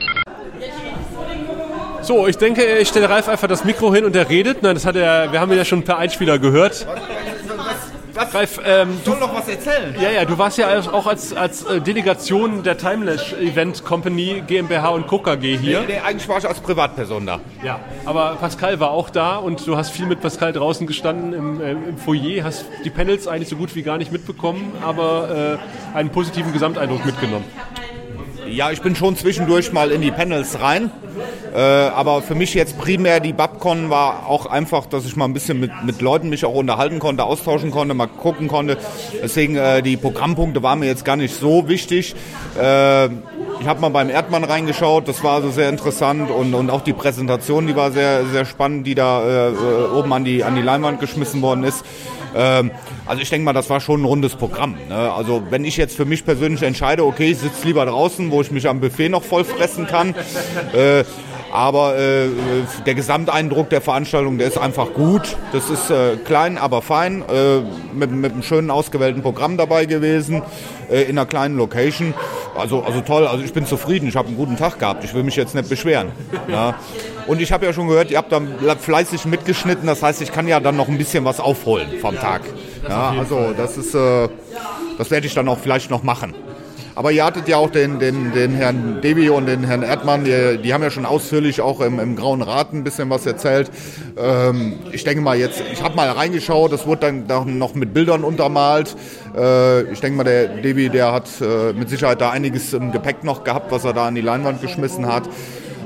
[2.02, 4.64] So, ich denke, ich stelle Ralf einfach das Mikro hin und er redet.
[4.64, 6.88] Nein, das hat er, wir haben ihn ja schon per Einspieler gehört.
[8.20, 9.96] Ralf, ähm, du, noch was erzählen.
[10.02, 14.90] ja, ja, du warst ja auch als, als äh, Delegation der Timeless Event Company GmbH
[14.90, 15.20] und Co.
[15.20, 15.84] KG hier.
[15.88, 17.40] Nee, eigentlich war ich als Privatperson da.
[17.64, 21.62] Ja, aber Pascal war auch da und du hast viel mit Pascal draußen gestanden im,
[21.62, 25.60] äh, im Foyer, hast die Panels eigentlich so gut wie gar nicht mitbekommen, aber
[25.94, 27.46] äh, einen positiven Gesamteindruck mitgenommen.
[28.52, 30.92] Ja, ich bin schon zwischendurch mal in die Panels rein.
[31.54, 35.34] Äh, aber für mich jetzt primär die Babcon war auch einfach, dass ich mal ein
[35.34, 38.78] bisschen mit, mit Leuten mich auch unterhalten konnte, austauschen konnte, mal gucken konnte.
[39.22, 42.16] Deswegen äh, die Programmpunkte waren mir jetzt gar nicht so wichtig.
[42.60, 43.06] Äh,
[43.62, 46.94] ich habe mal beim Erdmann reingeschaut, das war also sehr interessant und, und auch die
[46.94, 49.54] Präsentation, die war sehr, sehr spannend, die da äh, äh,
[49.94, 51.84] oben an die, an die Leinwand geschmissen worden ist.
[52.36, 52.72] Ähm,
[53.06, 54.76] also ich denke mal, das war schon ein rundes Programm.
[54.88, 55.12] Ne?
[55.12, 58.52] Also wenn ich jetzt für mich persönlich entscheide, okay, ich sitze lieber draußen, wo ich
[58.52, 60.16] mich am Buffet noch voll fressen kann.
[60.74, 61.04] Äh,
[61.52, 62.28] aber äh,
[62.86, 65.36] der Gesamteindruck der Veranstaltung, der ist einfach gut.
[65.52, 67.24] Das ist äh, klein, aber fein.
[67.28, 67.62] Äh,
[67.94, 70.44] mit, mit einem schönen ausgewählten Programm dabei gewesen.
[70.90, 72.14] Äh, in einer kleinen Location.
[72.56, 74.08] Also, also toll, also ich bin zufrieden.
[74.08, 75.04] Ich habe einen guten Tag gehabt.
[75.04, 76.12] Ich will mich jetzt nicht beschweren.
[76.48, 76.76] Ja.
[77.28, 78.42] Und ich habe ja schon gehört, ihr habt da
[78.80, 79.88] fleißig mitgeschnitten.
[79.88, 82.42] Das heißt, ich kann ja dann noch ein bisschen was aufholen vom Tag.
[82.88, 84.30] Ja, also das ist, äh,
[84.98, 86.34] das werde ich dann auch vielleicht noch machen.
[87.00, 90.58] Aber ihr hattet ja auch den, den, den Herrn Devi und den Herrn Erdmann, die,
[90.62, 93.72] die haben ja schon ausführlich auch im, im Grauen Rat ein bisschen was erzählt.
[94.18, 97.94] Ähm, ich denke mal jetzt, ich habe mal reingeschaut, das wurde dann dann noch mit
[97.94, 98.98] Bildern untermalt.
[99.34, 103.24] Äh, ich denke mal, der Devi, der hat äh, mit Sicherheit da einiges im Gepäck
[103.24, 105.24] noch gehabt, was er da an die Leinwand geschmissen hat.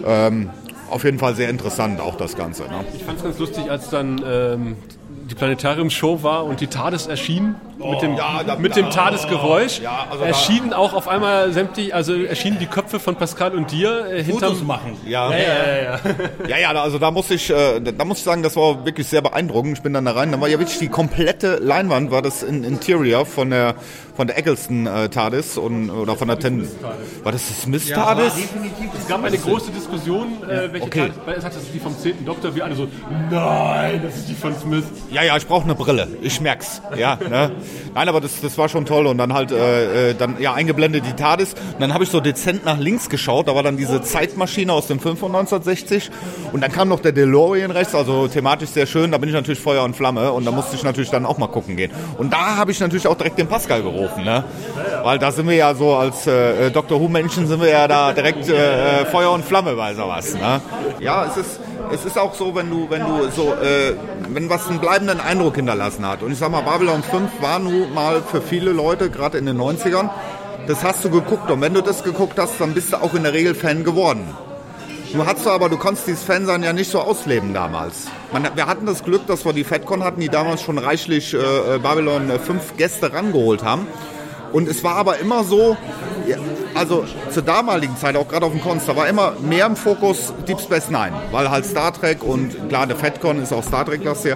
[0.07, 0.49] Ähm,
[0.93, 2.63] auf jeden Fall sehr interessant auch das Ganze.
[2.63, 2.85] Ne?
[2.95, 4.75] Ich fand es ganz lustig, als dann ähm,
[5.29, 7.55] die Planetarium-Show war und die TARDIS erschien
[7.91, 9.79] mit dem, ja, da- mit dem da- TARDIS-Geräusch.
[9.81, 13.71] ja, also da- erschienen auch auf einmal sämtlich, also erschienen die Köpfe von Pascal und
[13.71, 14.51] dir äh, hinterm...
[14.53, 14.97] Fotos machen.
[15.05, 15.99] Ja, Ja, ja, ja, ja.
[16.47, 19.21] Ja, ja, also da muss ich, äh, da muss ich sagen, das war wirklich sehr
[19.21, 19.77] beeindruckend.
[19.77, 22.63] Ich bin dann da rein, da war ja wirklich die komplette Leinwand, war das in
[22.63, 23.75] Interior von der
[24.15, 26.67] von der Eccleston äh, TARDIS und oder von der Ten,
[27.23, 28.33] war das die Smith TARDIS?
[28.99, 30.99] Es gab eine große Diskussion, äh, welche Okay.
[30.99, 32.23] TARDIS, weil es hat das ist die vom 10.
[32.23, 32.87] Doktor, wir alle so,
[33.31, 34.83] nein, das ist die von Smith.
[35.09, 36.07] Ja, ja, ich brauche eine Brille.
[36.21, 36.79] Ich merk's.
[36.95, 37.51] Ja, ne?
[37.93, 41.05] Nein, aber das, das war schon toll und dann halt äh, äh, dann ja eingeblendet
[41.05, 43.47] die TARDIS und dann habe ich so dezent nach links geschaut.
[43.47, 46.09] Da war dann diese Zeitmaschine aus dem Film von 1960
[46.51, 49.11] und dann kam noch der DeLorean rechts, also thematisch sehr schön.
[49.11, 51.47] Da bin ich natürlich Feuer und Flamme und da musste ich natürlich dann auch mal
[51.47, 51.91] gucken gehen.
[52.17, 54.43] Und da habe ich natürlich auch direkt den Pascal gerufen, ne?
[55.03, 56.99] Weil da sind wir ja so als äh, Dr.
[56.99, 60.61] Who Menschen sind wir ja da direkt äh, äh, Feuer und Flamme bei sowas, ne?
[60.99, 61.59] Ja, es ist
[61.91, 63.93] es ist auch so, wenn du, wenn du so, äh,
[64.29, 66.23] wenn was einen bleibenden Eindruck hinterlassen hat.
[66.23, 69.59] Und ich sag mal, Babylon 5 war nun mal für viele Leute, gerade in den
[69.59, 70.09] 90ern,
[70.67, 71.49] das hast du geguckt.
[71.51, 74.27] Und wenn du das geguckt hast, dann bist du auch in der Regel Fan geworden.
[75.13, 78.07] Du hast aber, du konntest dieses Fansein ja nicht so ausleben damals.
[78.31, 81.77] Man, wir hatten das Glück, dass wir die FedCon hatten, die damals schon reichlich äh,
[81.77, 83.87] Babylon 5 Gäste rangeholt haben.
[84.53, 85.77] Und es war aber immer so,
[86.83, 90.33] also zur damaligen Zeit, auch gerade auf dem Cons, da war immer mehr im Fokus
[90.47, 94.03] Deep Space Nine, weil halt Star Trek und klar, der FedCon ist auch Star Trek
[94.03, 94.35] lastig.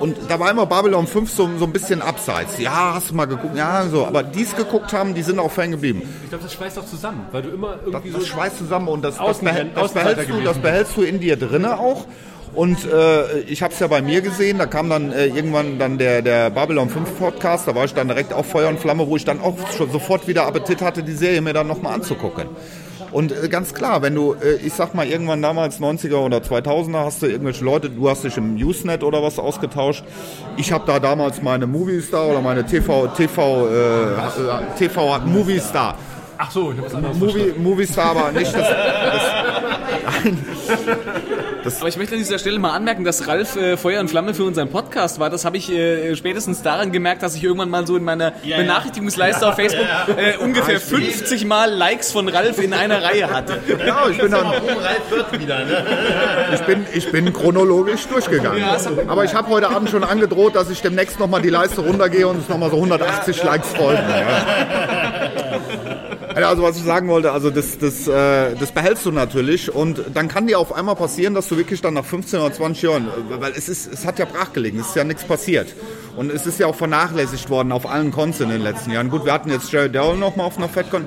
[0.00, 2.58] Und da war immer Babylon 5 so, so ein bisschen abseits.
[2.58, 3.56] Ja, hast du mal geguckt?
[3.56, 4.04] Ja, so.
[4.04, 6.02] Aber die es geguckt haben, die sind auch Fan geblieben.
[6.24, 8.26] Ich glaube, das schweißt doch zusammen, weil du immer irgendwie Das so.
[8.26, 11.78] schweißt zusammen und das, das, behält, das, behältst du, das behältst du in dir drinne
[11.78, 12.06] auch.
[12.54, 15.98] Und äh, ich habe es ja bei mir gesehen, da kam dann äh, irgendwann dann
[15.98, 19.16] der, der Babylon 5 Podcast, da war ich dann direkt auf Feuer und Flamme, wo
[19.16, 22.48] ich dann auch schon sofort wieder Appetit hatte, die Serie mir dann nochmal anzugucken.
[23.10, 27.04] Und äh, ganz klar, wenn du, äh, ich sag mal, irgendwann damals 90er oder 2000er
[27.04, 30.04] hast du irgendwelche Leute, du hast dich im Usenet oder was ausgetauscht.
[30.56, 35.96] Ich habe da damals meine Moviestar oder meine TV, TV, äh, TV Moviestar.
[36.36, 38.66] Ach so, ich habe was anderes Movie, Moviestar, aber nicht das,
[41.78, 44.44] Aber ich möchte an dieser Stelle mal anmerken, dass Ralf äh, Feuer und Flamme für
[44.44, 45.30] unseren Podcast war.
[45.30, 48.50] Das habe ich äh, spätestens daran gemerkt, dass ich irgendwann mal so in meiner Ja,
[48.50, 48.56] ja.
[48.58, 49.86] Benachrichtigungsleiste auf Facebook
[50.16, 50.98] äh, ungefähr Ah, ich sehe.
[50.98, 53.58] 50 Mal Likes von Ralf in einer Reihe hatte.
[53.86, 55.84] Ja, ich bin dann, Ralf wird wieder, ne?
[56.54, 58.58] ich bin, ich bin chronologisch durchgegangen.
[58.60, 58.76] Ja,
[59.08, 62.40] Aber ich habe heute Abend schon angedroht, dass ich demnächst nochmal die Leiste runtergehe und
[62.42, 64.02] es nochmal so 180 Likes folgen.
[64.08, 65.60] Ja.
[66.44, 70.28] Also was ich sagen wollte, also das, das, äh, das behältst du natürlich und dann
[70.28, 73.40] kann dir auf einmal passieren, dass du wirklich dann nach 15 oder 20 Jahren, äh,
[73.40, 75.74] weil es ist, es hat ja brach gelegen, es ist ja nichts passiert.
[76.16, 79.10] Und es ist ja auch vernachlässigt worden auf allen Cons in den letzten Jahren.
[79.10, 81.04] Gut, wir hatten jetzt Jerry Darrell noch mal auf einer FedCon,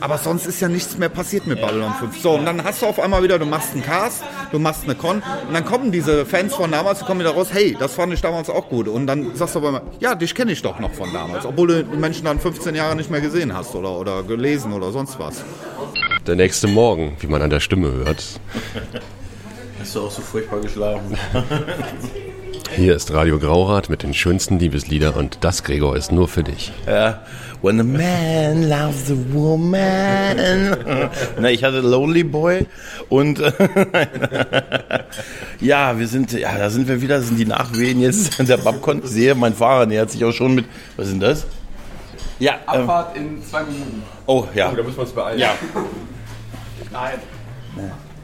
[0.00, 2.20] aber sonst ist ja nichts mehr passiert mit Babylon 5.
[2.20, 4.94] So, und dann hast du auf einmal wieder, du machst einen Cast, du machst eine
[4.94, 8.12] Con und dann kommen diese Fans von damals, die kommen wieder raus, hey, das fand
[8.12, 8.88] ich damals auch gut.
[8.88, 11.68] Und dann sagst du aber immer, ja, dich kenne ich doch noch von damals, obwohl
[11.68, 15.18] du die Menschen dann 15 Jahre nicht mehr gesehen hast oder, oder gelesen oder sonst
[15.18, 15.44] was.
[16.26, 18.22] Der nächste Morgen, wie man an der Stimme hört.
[19.80, 21.16] Hast du auch so furchtbar geschlafen?
[22.76, 26.72] Hier ist Radio Graurat mit den schönsten Liebeslieder und das, Gregor, ist nur für dich.
[26.86, 27.22] Ja.
[27.62, 30.76] When a man loves a woman.
[31.38, 32.66] Na, ich hatte Lonely Boy
[33.10, 33.38] und
[35.60, 38.56] ja, wir sind, ja, da sind wir wieder, das sind die Nachwehen jetzt an der
[38.56, 39.02] Babcon.
[39.04, 40.64] Ich sehe, mein Fahrer nähert sich auch schon mit,
[40.96, 41.46] was ist denn das?
[42.38, 44.02] Ja, ähm, Abfahrt in zwei Minuten.
[44.26, 44.70] oh ja.
[44.72, 45.38] Oh, da müssen wir uns beeilen.
[45.38, 45.54] Ja.
[46.92, 47.18] Nein.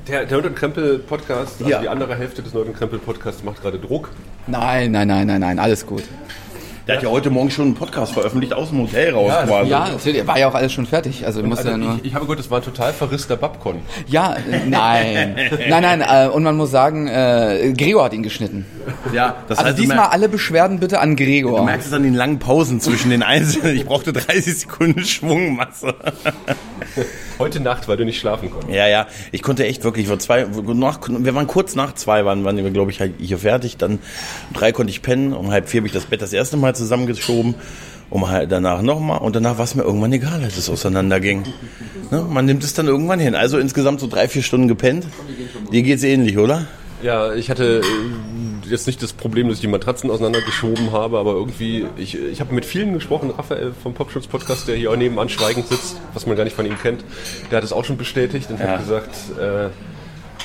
[0.09, 1.81] Der, der Nerd und Krempel Podcast, also Ja.
[1.81, 4.11] die andere Hälfte des Nerd und Krempel Podcasts macht gerade Druck.
[4.47, 6.05] Nein, nein, nein, nein, nein, alles gut.
[6.87, 9.71] Der hat ja heute Morgen schon einen Podcast veröffentlicht aus dem Hotel raus Ja, quasi.
[9.71, 11.27] Ja, natürlich, war ja auch alles schon fertig.
[11.27, 11.97] Also Also ja nur.
[11.97, 13.81] ich, ich habe gehört, das war ein total verrisster Babcon.
[14.07, 14.37] Ja,
[14.69, 15.37] nein.
[15.69, 18.67] Nein, nein, äh, und man muss sagen, äh, Gregor hat ihn geschnitten.
[19.13, 21.59] Ja, das also heißt, diesmal alle Beschwerden bitte an Gregor.
[21.59, 23.77] Du merkst es an den langen Pausen zwischen den Einzelnen.
[23.77, 25.95] Ich brauchte 30 Sekunden Schwungmasse.
[27.39, 28.73] Heute Nacht, weil du nicht schlafen konntest.
[28.73, 32.45] Ja, ja, ich konnte echt wirklich, vor zwei, nach, wir waren kurz nach zwei, waren,
[32.45, 33.77] waren wir, glaube ich, halt hier fertig.
[33.77, 33.99] Dann um
[34.55, 37.55] drei konnte ich pennen, um halb vier habe ich das Bett das erste Mal zusammengeschoben,
[38.11, 41.45] um halt danach nochmal und danach war es mir irgendwann egal, als es auseinanderging.
[42.11, 42.25] Ne?
[42.31, 43.35] Man nimmt es dann irgendwann hin.
[43.35, 45.07] Also insgesamt so drei, vier Stunden gepennt.
[45.73, 46.67] Dir geht's ähnlich, oder?
[47.03, 51.33] Ja, ich hatte äh, jetzt nicht das Problem, dass ich die Matratzen auseinandergeschoben habe, aber
[51.33, 55.69] irgendwie, ich, ich habe mit vielen gesprochen, Raphael vom Popschutz-Podcast, der hier auch nebenan schweigend
[55.69, 57.05] sitzt, was man gar nicht von ihm kennt,
[57.51, 58.69] der hat es auch schon bestätigt und Ja.
[58.69, 59.69] hat gesagt, äh,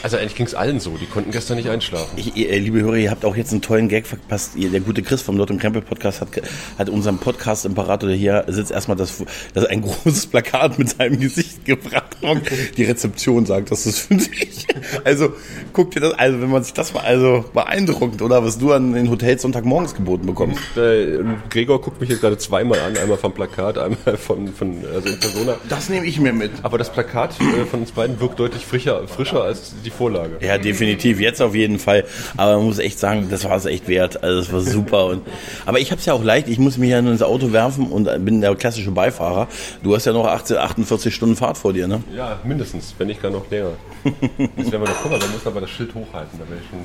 [0.03, 2.17] also eigentlich ging es allen so, die konnten gestern nicht einschlafen.
[2.17, 4.55] Ich, ihr, liebe Hörer, ihr habt auch jetzt einen tollen Gag verpasst.
[4.55, 6.29] Ihr, der gute Chris vom Lord und Krempel Podcast hat,
[6.77, 9.23] hat unserem Podcast Imperator, der hier sitzt, erstmal das,
[9.53, 12.17] das ein großes Plakat mit seinem Gesicht gebracht.
[12.21, 12.41] Und
[12.77, 14.67] die Rezeption sagt, das ist für dich.
[15.03, 15.33] Also,
[15.73, 18.43] guck dir das, also wenn man sich das mal, also beeindruckend, oder?
[18.43, 20.61] Was du an den Hotels Sonntagmorgens geboten bekommst.
[20.77, 25.09] Äh, Gregor guckt mich jetzt gerade zweimal an, einmal vom Plakat, einmal von, von also
[25.09, 25.55] in Persona.
[25.69, 26.51] Das nehme ich mir mit.
[26.63, 30.37] Aber das Plakat äh, von uns beiden wirkt deutlich frischer, frischer als die Vorlage.
[30.41, 31.19] Ja, definitiv.
[31.19, 32.05] Jetzt auf jeden Fall.
[32.37, 34.23] Aber man muss echt sagen, das war es echt wert.
[34.23, 35.05] Also das war super.
[35.07, 35.21] Und,
[35.65, 36.47] aber ich habe es ja auch leicht.
[36.47, 39.47] Ich muss mich ja nur ins Auto werfen und bin der klassische Beifahrer.
[39.83, 42.01] Du hast ja noch 18, 48 Stunden Fahrt vor dir, ne?
[42.15, 43.71] Ja, mindestens, wenn nicht gar noch länger.
[44.03, 46.69] Jetzt werden wir noch, guck mal, wir müssen aber das Schild hochhalten, da wäre ich
[46.69, 46.79] schon